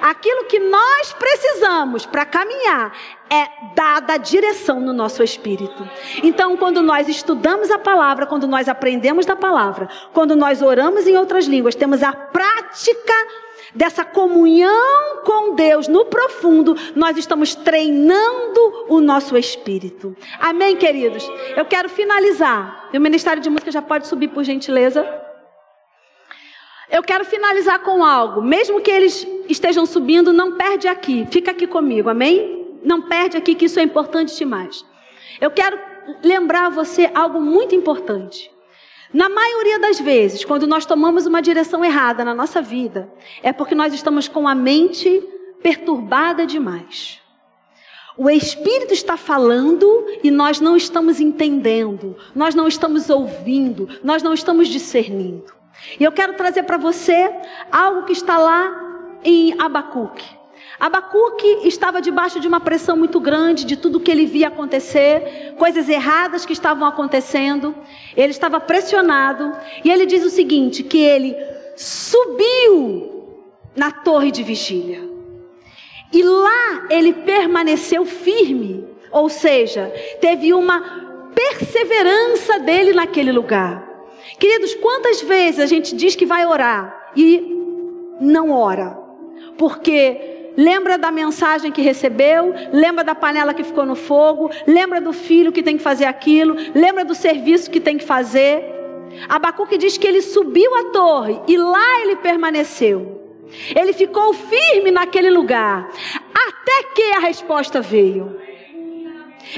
Aquilo 0.00 0.44
que 0.44 0.58
nós 0.58 1.12
precisamos 1.12 2.06
para 2.06 2.24
caminhar 2.24 2.92
é 3.30 3.74
dada 3.74 4.14
a 4.14 4.16
direção 4.16 4.80
no 4.80 4.92
nosso 4.92 5.22
espírito. 5.22 5.88
Então, 6.22 6.56
quando 6.56 6.82
nós 6.82 7.08
estudamos 7.08 7.70
a 7.70 7.78
palavra, 7.78 8.26
quando 8.26 8.46
nós 8.46 8.68
aprendemos 8.68 9.26
da 9.26 9.36
palavra, 9.36 9.88
quando 10.12 10.34
nós 10.34 10.62
oramos 10.62 11.06
em 11.06 11.16
outras 11.16 11.46
línguas, 11.46 11.74
temos 11.74 12.02
a 12.02 12.12
prática 12.12 13.14
dessa 13.74 14.04
comunhão 14.04 15.22
com 15.24 15.54
Deus 15.54 15.88
no 15.88 16.06
profundo, 16.06 16.74
nós 16.94 17.16
estamos 17.16 17.54
treinando 17.54 18.86
o 18.88 19.00
nosso 19.00 19.36
espírito. 19.36 20.16
Amém, 20.40 20.76
queridos? 20.76 21.30
Eu 21.56 21.66
quero 21.66 21.88
finalizar. 21.88 22.88
O 22.92 22.98
Ministério 23.00 23.42
de 23.42 23.50
Música 23.50 23.70
já 23.70 23.82
pode 23.82 24.06
subir, 24.06 24.28
por 24.28 24.42
gentileza. 24.42 25.27
Eu 26.90 27.02
quero 27.02 27.24
finalizar 27.24 27.80
com 27.80 28.04
algo. 28.04 28.40
Mesmo 28.42 28.80
que 28.80 28.90
eles 28.90 29.26
estejam 29.48 29.84
subindo, 29.84 30.32
não 30.32 30.56
perde 30.56 30.88
aqui. 30.88 31.26
Fica 31.30 31.50
aqui 31.50 31.66
comigo, 31.66 32.08
amém? 32.08 32.78
Não 32.82 33.02
perde 33.02 33.36
aqui, 33.36 33.54
que 33.54 33.66
isso 33.66 33.78
é 33.78 33.82
importante 33.82 34.36
demais. 34.36 34.84
Eu 35.40 35.50
quero 35.50 35.78
lembrar 36.22 36.70
você 36.70 37.10
algo 37.14 37.40
muito 37.40 37.74
importante. 37.74 38.50
Na 39.12 39.28
maioria 39.28 39.78
das 39.78 39.98
vezes, 39.98 40.44
quando 40.44 40.66
nós 40.66 40.84
tomamos 40.84 41.26
uma 41.26 41.40
direção 41.40 41.84
errada 41.84 42.24
na 42.24 42.34
nossa 42.34 42.60
vida, 42.60 43.10
é 43.42 43.52
porque 43.52 43.74
nós 43.74 43.92
estamos 43.94 44.28
com 44.28 44.46
a 44.46 44.54
mente 44.54 45.22
perturbada 45.62 46.46
demais. 46.46 47.20
O 48.16 48.28
Espírito 48.28 48.92
está 48.92 49.16
falando 49.16 49.86
e 50.22 50.30
nós 50.30 50.60
não 50.60 50.76
estamos 50.76 51.20
entendendo, 51.20 52.16
nós 52.34 52.54
não 52.54 52.66
estamos 52.66 53.08
ouvindo, 53.08 53.88
nós 54.02 54.22
não 54.22 54.34
estamos 54.34 54.68
discernindo. 54.68 55.57
E 55.98 56.04
eu 56.04 56.12
quero 56.12 56.34
trazer 56.34 56.64
para 56.64 56.76
você 56.76 57.30
algo 57.70 58.04
que 58.04 58.12
está 58.12 58.38
lá 58.38 59.18
em 59.24 59.54
Abacuque. 59.60 60.38
Abacuque 60.78 61.60
estava 61.64 62.00
debaixo 62.00 62.38
de 62.38 62.46
uma 62.46 62.60
pressão 62.60 62.96
muito 62.96 63.18
grande 63.18 63.64
de 63.64 63.76
tudo 63.76 63.98
que 63.98 64.10
ele 64.10 64.26
via 64.26 64.46
acontecer, 64.46 65.54
coisas 65.58 65.88
erradas 65.88 66.46
que 66.46 66.52
estavam 66.52 66.86
acontecendo. 66.86 67.74
Ele 68.16 68.30
estava 68.30 68.60
pressionado 68.60 69.52
e 69.84 69.90
ele 69.90 70.06
diz 70.06 70.24
o 70.24 70.30
seguinte: 70.30 70.84
que 70.84 70.98
ele 70.98 71.36
subiu 71.76 73.42
na 73.74 73.90
torre 73.90 74.30
de 74.30 74.42
vigília. 74.42 75.08
E 76.12 76.22
lá 76.22 76.86
ele 76.90 77.12
permaneceu 77.12 78.04
firme, 78.04 78.86
ou 79.10 79.28
seja, 79.28 79.92
teve 80.20 80.54
uma 80.54 80.80
perseverança 81.34 82.58
dele 82.60 82.92
naquele 82.92 83.32
lugar. 83.32 83.87
Queridos, 84.38 84.74
quantas 84.74 85.22
vezes 85.22 85.60
a 85.60 85.66
gente 85.66 85.94
diz 85.94 86.14
que 86.14 86.26
vai 86.26 86.44
orar 86.44 87.12
e 87.16 87.56
não 88.20 88.50
ora? 88.50 88.98
Porque 89.56 90.52
lembra 90.56 90.98
da 90.98 91.10
mensagem 91.10 91.70
que 91.70 91.80
recebeu, 91.80 92.52
lembra 92.72 93.04
da 93.04 93.14
panela 93.14 93.54
que 93.54 93.62
ficou 93.62 93.86
no 93.86 93.94
fogo, 93.94 94.50
lembra 94.66 95.00
do 95.00 95.12
filho 95.12 95.52
que 95.52 95.62
tem 95.62 95.76
que 95.76 95.82
fazer 95.82 96.04
aquilo, 96.04 96.56
lembra 96.74 97.04
do 97.04 97.14
serviço 97.14 97.70
que 97.70 97.80
tem 97.80 97.96
que 97.96 98.04
fazer. 98.04 98.64
Abacuque 99.28 99.78
diz 99.78 99.96
que 99.96 100.06
ele 100.06 100.20
subiu 100.20 100.74
a 100.76 100.84
torre 100.84 101.40
e 101.46 101.56
lá 101.56 102.00
ele 102.00 102.16
permaneceu. 102.16 103.16
Ele 103.74 103.92
ficou 103.92 104.34
firme 104.34 104.90
naquele 104.90 105.30
lugar, 105.30 105.88
até 106.34 106.82
que 106.94 107.02
a 107.12 107.20
resposta 107.20 107.80
veio. 107.80 108.36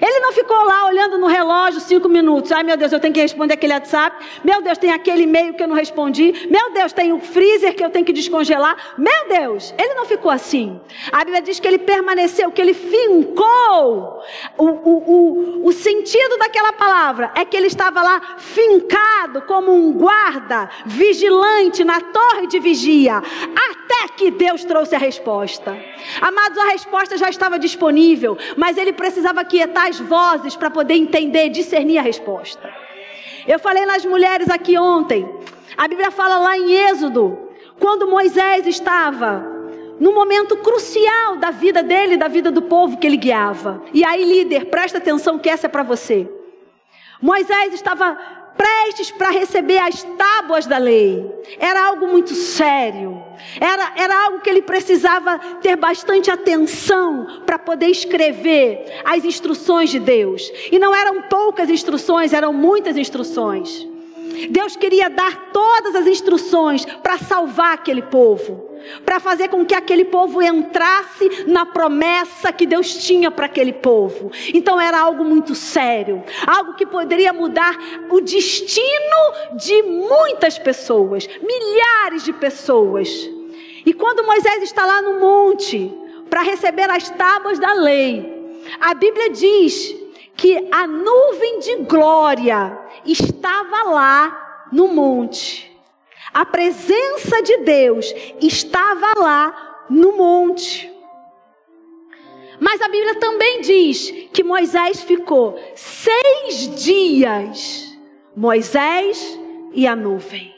Ele 0.00 0.20
não 0.20 0.32
ficou 0.32 0.64
lá 0.64 0.86
olhando 0.86 1.18
no 1.18 1.26
relógio 1.26 1.80
cinco 1.80 2.08
minutos. 2.08 2.52
Ai 2.52 2.62
meu 2.62 2.76
Deus, 2.76 2.92
eu 2.92 3.00
tenho 3.00 3.14
que 3.14 3.20
responder 3.20 3.54
aquele 3.54 3.72
WhatsApp. 3.72 4.24
Meu 4.44 4.60
Deus, 4.62 4.78
tem 4.78 4.92
aquele 4.92 5.22
e-mail 5.22 5.54
que 5.54 5.62
eu 5.62 5.68
não 5.68 5.76
respondi. 5.76 6.48
Meu 6.50 6.72
Deus, 6.72 6.92
tem 6.92 7.12
o 7.12 7.18
freezer 7.18 7.74
que 7.74 7.84
eu 7.84 7.90
tenho 7.90 8.04
que 8.04 8.12
descongelar. 8.12 8.94
Meu 8.98 9.28
Deus, 9.28 9.74
ele 9.78 9.94
não 9.94 10.04
ficou 10.04 10.30
assim. 10.30 10.80
A 11.10 11.18
Bíblia 11.18 11.42
diz 11.42 11.58
que 11.58 11.66
ele 11.66 11.78
permaneceu, 11.78 12.50
que 12.52 12.60
ele 12.60 12.74
fincou. 12.74 14.22
O, 14.56 14.66
o, 14.66 15.62
o, 15.64 15.66
o 15.68 15.72
sentido 15.72 16.36
daquela 16.38 16.72
palavra 16.72 17.32
é 17.34 17.44
que 17.44 17.56
ele 17.56 17.66
estava 17.66 18.02
lá 18.02 18.36
fincado 18.38 19.42
como 19.42 19.72
um 19.72 19.92
guarda, 19.92 20.68
vigilante 20.86 21.84
na 21.84 22.00
torre 22.00 22.46
de 22.46 22.58
vigia, 22.58 23.16
até 23.16 24.08
que 24.16 24.30
Deus 24.30 24.64
trouxe 24.64 24.94
a 24.94 24.98
resposta. 24.98 25.76
Amados, 26.20 26.58
a 26.58 26.68
resposta 26.68 27.16
já 27.16 27.28
estava 27.28 27.58
disponível, 27.58 28.36
mas 28.56 28.76
ele 28.76 28.92
precisava 28.92 29.44
quietar 29.44 29.79
as 29.88 29.98
vozes 29.98 30.56
para 30.56 30.70
poder 30.70 30.94
entender, 30.94 31.48
discernir 31.48 31.98
a 31.98 32.02
resposta. 32.02 32.72
Eu 33.46 33.58
falei 33.58 33.86
nas 33.86 34.04
mulheres 34.04 34.48
aqui 34.50 34.78
ontem. 34.78 35.28
A 35.76 35.88
Bíblia 35.88 36.10
fala 36.10 36.38
lá 36.38 36.56
em 36.56 36.72
Êxodo, 36.72 37.38
quando 37.78 38.06
Moisés 38.06 38.66
estava 38.66 39.44
no 39.98 40.14
momento 40.14 40.56
crucial 40.56 41.36
da 41.36 41.50
vida 41.50 41.82
dele, 41.82 42.16
da 42.16 42.28
vida 42.28 42.50
do 42.50 42.62
povo 42.62 42.96
que 42.96 43.06
ele 43.06 43.16
guiava. 43.16 43.82
E 43.92 44.04
aí, 44.04 44.24
líder, 44.24 44.66
presta 44.66 44.98
atenção 44.98 45.38
que 45.38 45.48
essa 45.48 45.66
é 45.66 45.68
para 45.68 45.82
você. 45.82 46.28
Moisés 47.20 47.74
estava 47.74 48.18
prestes 48.56 49.10
para 49.10 49.30
receber 49.30 49.78
as 49.78 50.02
tábuas 50.02 50.66
da 50.66 50.78
lei. 50.78 51.30
Era 51.58 51.86
algo 51.86 52.06
muito 52.06 52.34
sério. 52.34 53.22
Era, 53.60 53.92
era 53.96 54.24
algo 54.24 54.40
que 54.40 54.50
ele 54.50 54.62
precisava 54.62 55.38
ter 55.60 55.76
bastante 55.76 56.30
atenção 56.30 57.42
para 57.44 57.58
poder 57.58 57.86
escrever 57.86 59.02
as 59.04 59.24
instruções 59.24 59.90
de 59.90 59.98
Deus. 59.98 60.50
E 60.70 60.78
não 60.78 60.94
eram 60.94 61.22
poucas 61.22 61.68
instruções, 61.68 62.32
eram 62.32 62.52
muitas 62.52 62.96
instruções. 62.96 63.86
Deus 64.50 64.76
queria 64.76 65.10
dar 65.10 65.50
todas 65.52 65.94
as 65.94 66.06
instruções 66.06 66.84
para 66.84 67.18
salvar 67.18 67.74
aquele 67.74 68.02
povo 68.02 68.69
para 69.04 69.20
fazer 69.20 69.48
com 69.48 69.64
que 69.64 69.74
aquele 69.74 70.04
povo 70.04 70.42
entrasse 70.42 71.44
na 71.46 71.66
promessa 71.66 72.52
que 72.52 72.66
Deus 72.66 72.94
tinha 73.04 73.30
para 73.30 73.46
aquele 73.46 73.72
povo. 73.72 74.30
Então 74.54 74.80
era 74.80 74.98
algo 75.00 75.24
muito 75.24 75.54
sério, 75.54 76.22
algo 76.46 76.74
que 76.74 76.86
poderia 76.86 77.32
mudar 77.32 77.76
o 78.10 78.20
destino 78.20 79.56
de 79.56 79.82
muitas 79.82 80.58
pessoas, 80.58 81.28
milhares 81.42 82.24
de 82.24 82.32
pessoas. 82.32 83.08
E 83.84 83.92
quando 83.92 84.24
Moisés 84.24 84.62
está 84.62 84.84
lá 84.84 85.00
no 85.00 85.18
monte 85.18 85.92
para 86.28 86.42
receber 86.42 86.90
as 86.90 87.08
tábuas 87.10 87.58
da 87.58 87.72
lei, 87.72 88.60
a 88.80 88.94
Bíblia 88.94 89.30
diz 89.30 89.94
que 90.36 90.68
a 90.70 90.86
nuvem 90.86 91.58
de 91.60 91.76
glória 91.84 92.78
estava 93.04 93.90
lá 93.90 94.66
no 94.72 94.88
monte. 94.88 95.69
A 96.32 96.46
presença 96.46 97.42
de 97.42 97.58
Deus 97.58 98.12
estava 98.40 99.18
lá 99.18 99.86
no 99.90 100.16
monte. 100.16 100.90
Mas 102.60 102.80
a 102.80 102.88
Bíblia 102.88 103.16
também 103.16 103.62
diz 103.62 104.10
que 104.32 104.44
Moisés 104.44 105.02
ficou 105.02 105.58
seis 105.74 106.82
dias, 106.84 107.98
Moisés 108.36 109.38
e 109.72 109.86
a 109.86 109.96
nuvem. 109.96 110.54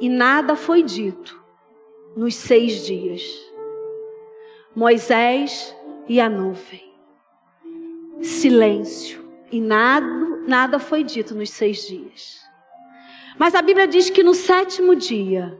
E 0.00 0.08
nada 0.08 0.54
foi 0.56 0.82
dito 0.82 1.42
nos 2.16 2.34
seis 2.36 2.86
dias. 2.86 3.22
Moisés 4.74 5.76
e 6.08 6.20
a 6.20 6.28
nuvem. 6.28 6.92
Silêncio. 8.20 9.24
E 9.50 9.60
nada, 9.60 10.06
nada 10.46 10.78
foi 10.78 11.02
dito 11.04 11.34
nos 11.34 11.50
seis 11.50 11.86
dias. 11.86 12.43
Mas 13.38 13.54
a 13.54 13.62
Bíblia 13.62 13.86
diz 13.86 14.10
que 14.10 14.22
no 14.22 14.34
sétimo 14.34 14.94
dia, 14.94 15.58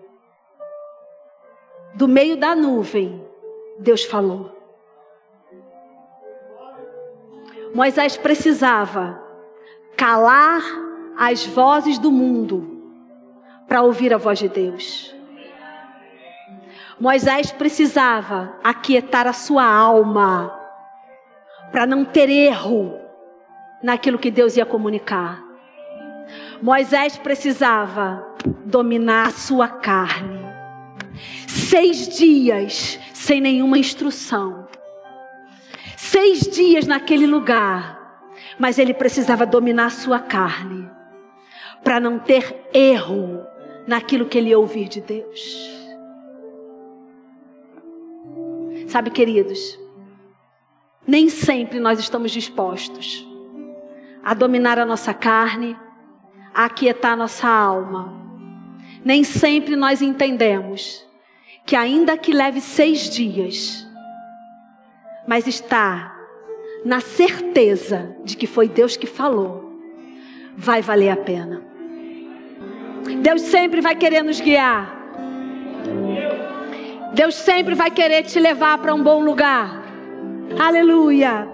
do 1.94 2.08
meio 2.08 2.36
da 2.36 2.54
nuvem, 2.54 3.24
Deus 3.78 4.04
falou. 4.04 4.52
Moisés 7.74 8.16
precisava 8.16 9.20
calar 9.96 10.62
as 11.16 11.44
vozes 11.44 11.98
do 11.98 12.10
mundo 12.10 12.82
para 13.66 13.82
ouvir 13.82 14.14
a 14.14 14.18
voz 14.18 14.38
de 14.38 14.48
Deus. 14.48 15.14
Moisés 16.98 17.50
precisava 17.50 18.56
aquietar 18.62 19.26
a 19.26 19.32
sua 19.32 19.64
alma 19.64 20.56
para 21.72 21.84
não 21.84 22.04
ter 22.04 22.30
erro 22.30 22.96
naquilo 23.82 24.18
que 24.18 24.30
Deus 24.30 24.56
ia 24.56 24.64
comunicar. 24.64 25.43
Moisés 26.62 27.16
precisava 27.16 28.26
dominar 28.64 29.28
a 29.28 29.30
sua 29.30 29.68
carne. 29.68 30.40
Seis 31.46 32.08
dias 32.08 32.98
sem 33.12 33.40
nenhuma 33.40 33.78
instrução. 33.78 34.66
Seis 35.96 36.40
dias 36.40 36.86
naquele 36.86 37.26
lugar. 37.26 38.02
Mas 38.58 38.78
ele 38.78 38.94
precisava 38.94 39.44
dominar 39.44 39.86
a 39.86 39.90
sua 39.90 40.20
carne. 40.20 40.88
Para 41.82 42.00
não 42.00 42.18
ter 42.18 42.68
erro 42.72 43.44
naquilo 43.86 44.26
que 44.26 44.38
ele 44.38 44.54
ouvir 44.54 44.88
de 44.88 45.00
Deus. 45.00 45.74
Sabe, 48.88 49.10
queridos, 49.10 49.78
nem 51.06 51.28
sempre 51.28 51.80
nós 51.80 51.98
estamos 51.98 52.30
dispostos 52.30 53.26
a 54.22 54.32
dominar 54.32 54.78
a 54.78 54.86
nossa 54.86 55.12
carne, 55.12 55.76
aquietar 56.54 57.16
nossa 57.16 57.48
alma. 57.48 58.12
Nem 59.04 59.24
sempre 59.24 59.76
nós 59.76 60.00
entendemos 60.00 61.04
que, 61.66 61.74
ainda 61.74 62.16
que 62.16 62.32
leve 62.32 62.60
seis 62.60 63.10
dias, 63.10 63.86
mas 65.26 65.46
está 65.46 66.14
na 66.84 67.00
certeza 67.00 68.14
de 68.24 68.36
que 68.36 68.46
foi 68.46 68.68
Deus 68.68 68.96
que 68.96 69.06
falou, 69.06 69.72
vai 70.56 70.80
valer 70.80 71.10
a 71.10 71.16
pena. 71.16 71.62
Deus 73.22 73.42
sempre 73.42 73.80
vai 73.80 73.96
querer 73.96 74.22
nos 74.22 74.40
guiar. 74.40 75.02
Deus 77.14 77.34
sempre 77.34 77.74
vai 77.74 77.90
querer 77.90 78.22
te 78.22 78.38
levar 78.38 78.78
para 78.78 78.94
um 78.94 79.02
bom 79.02 79.22
lugar. 79.22 79.82
Aleluia. 80.58 81.53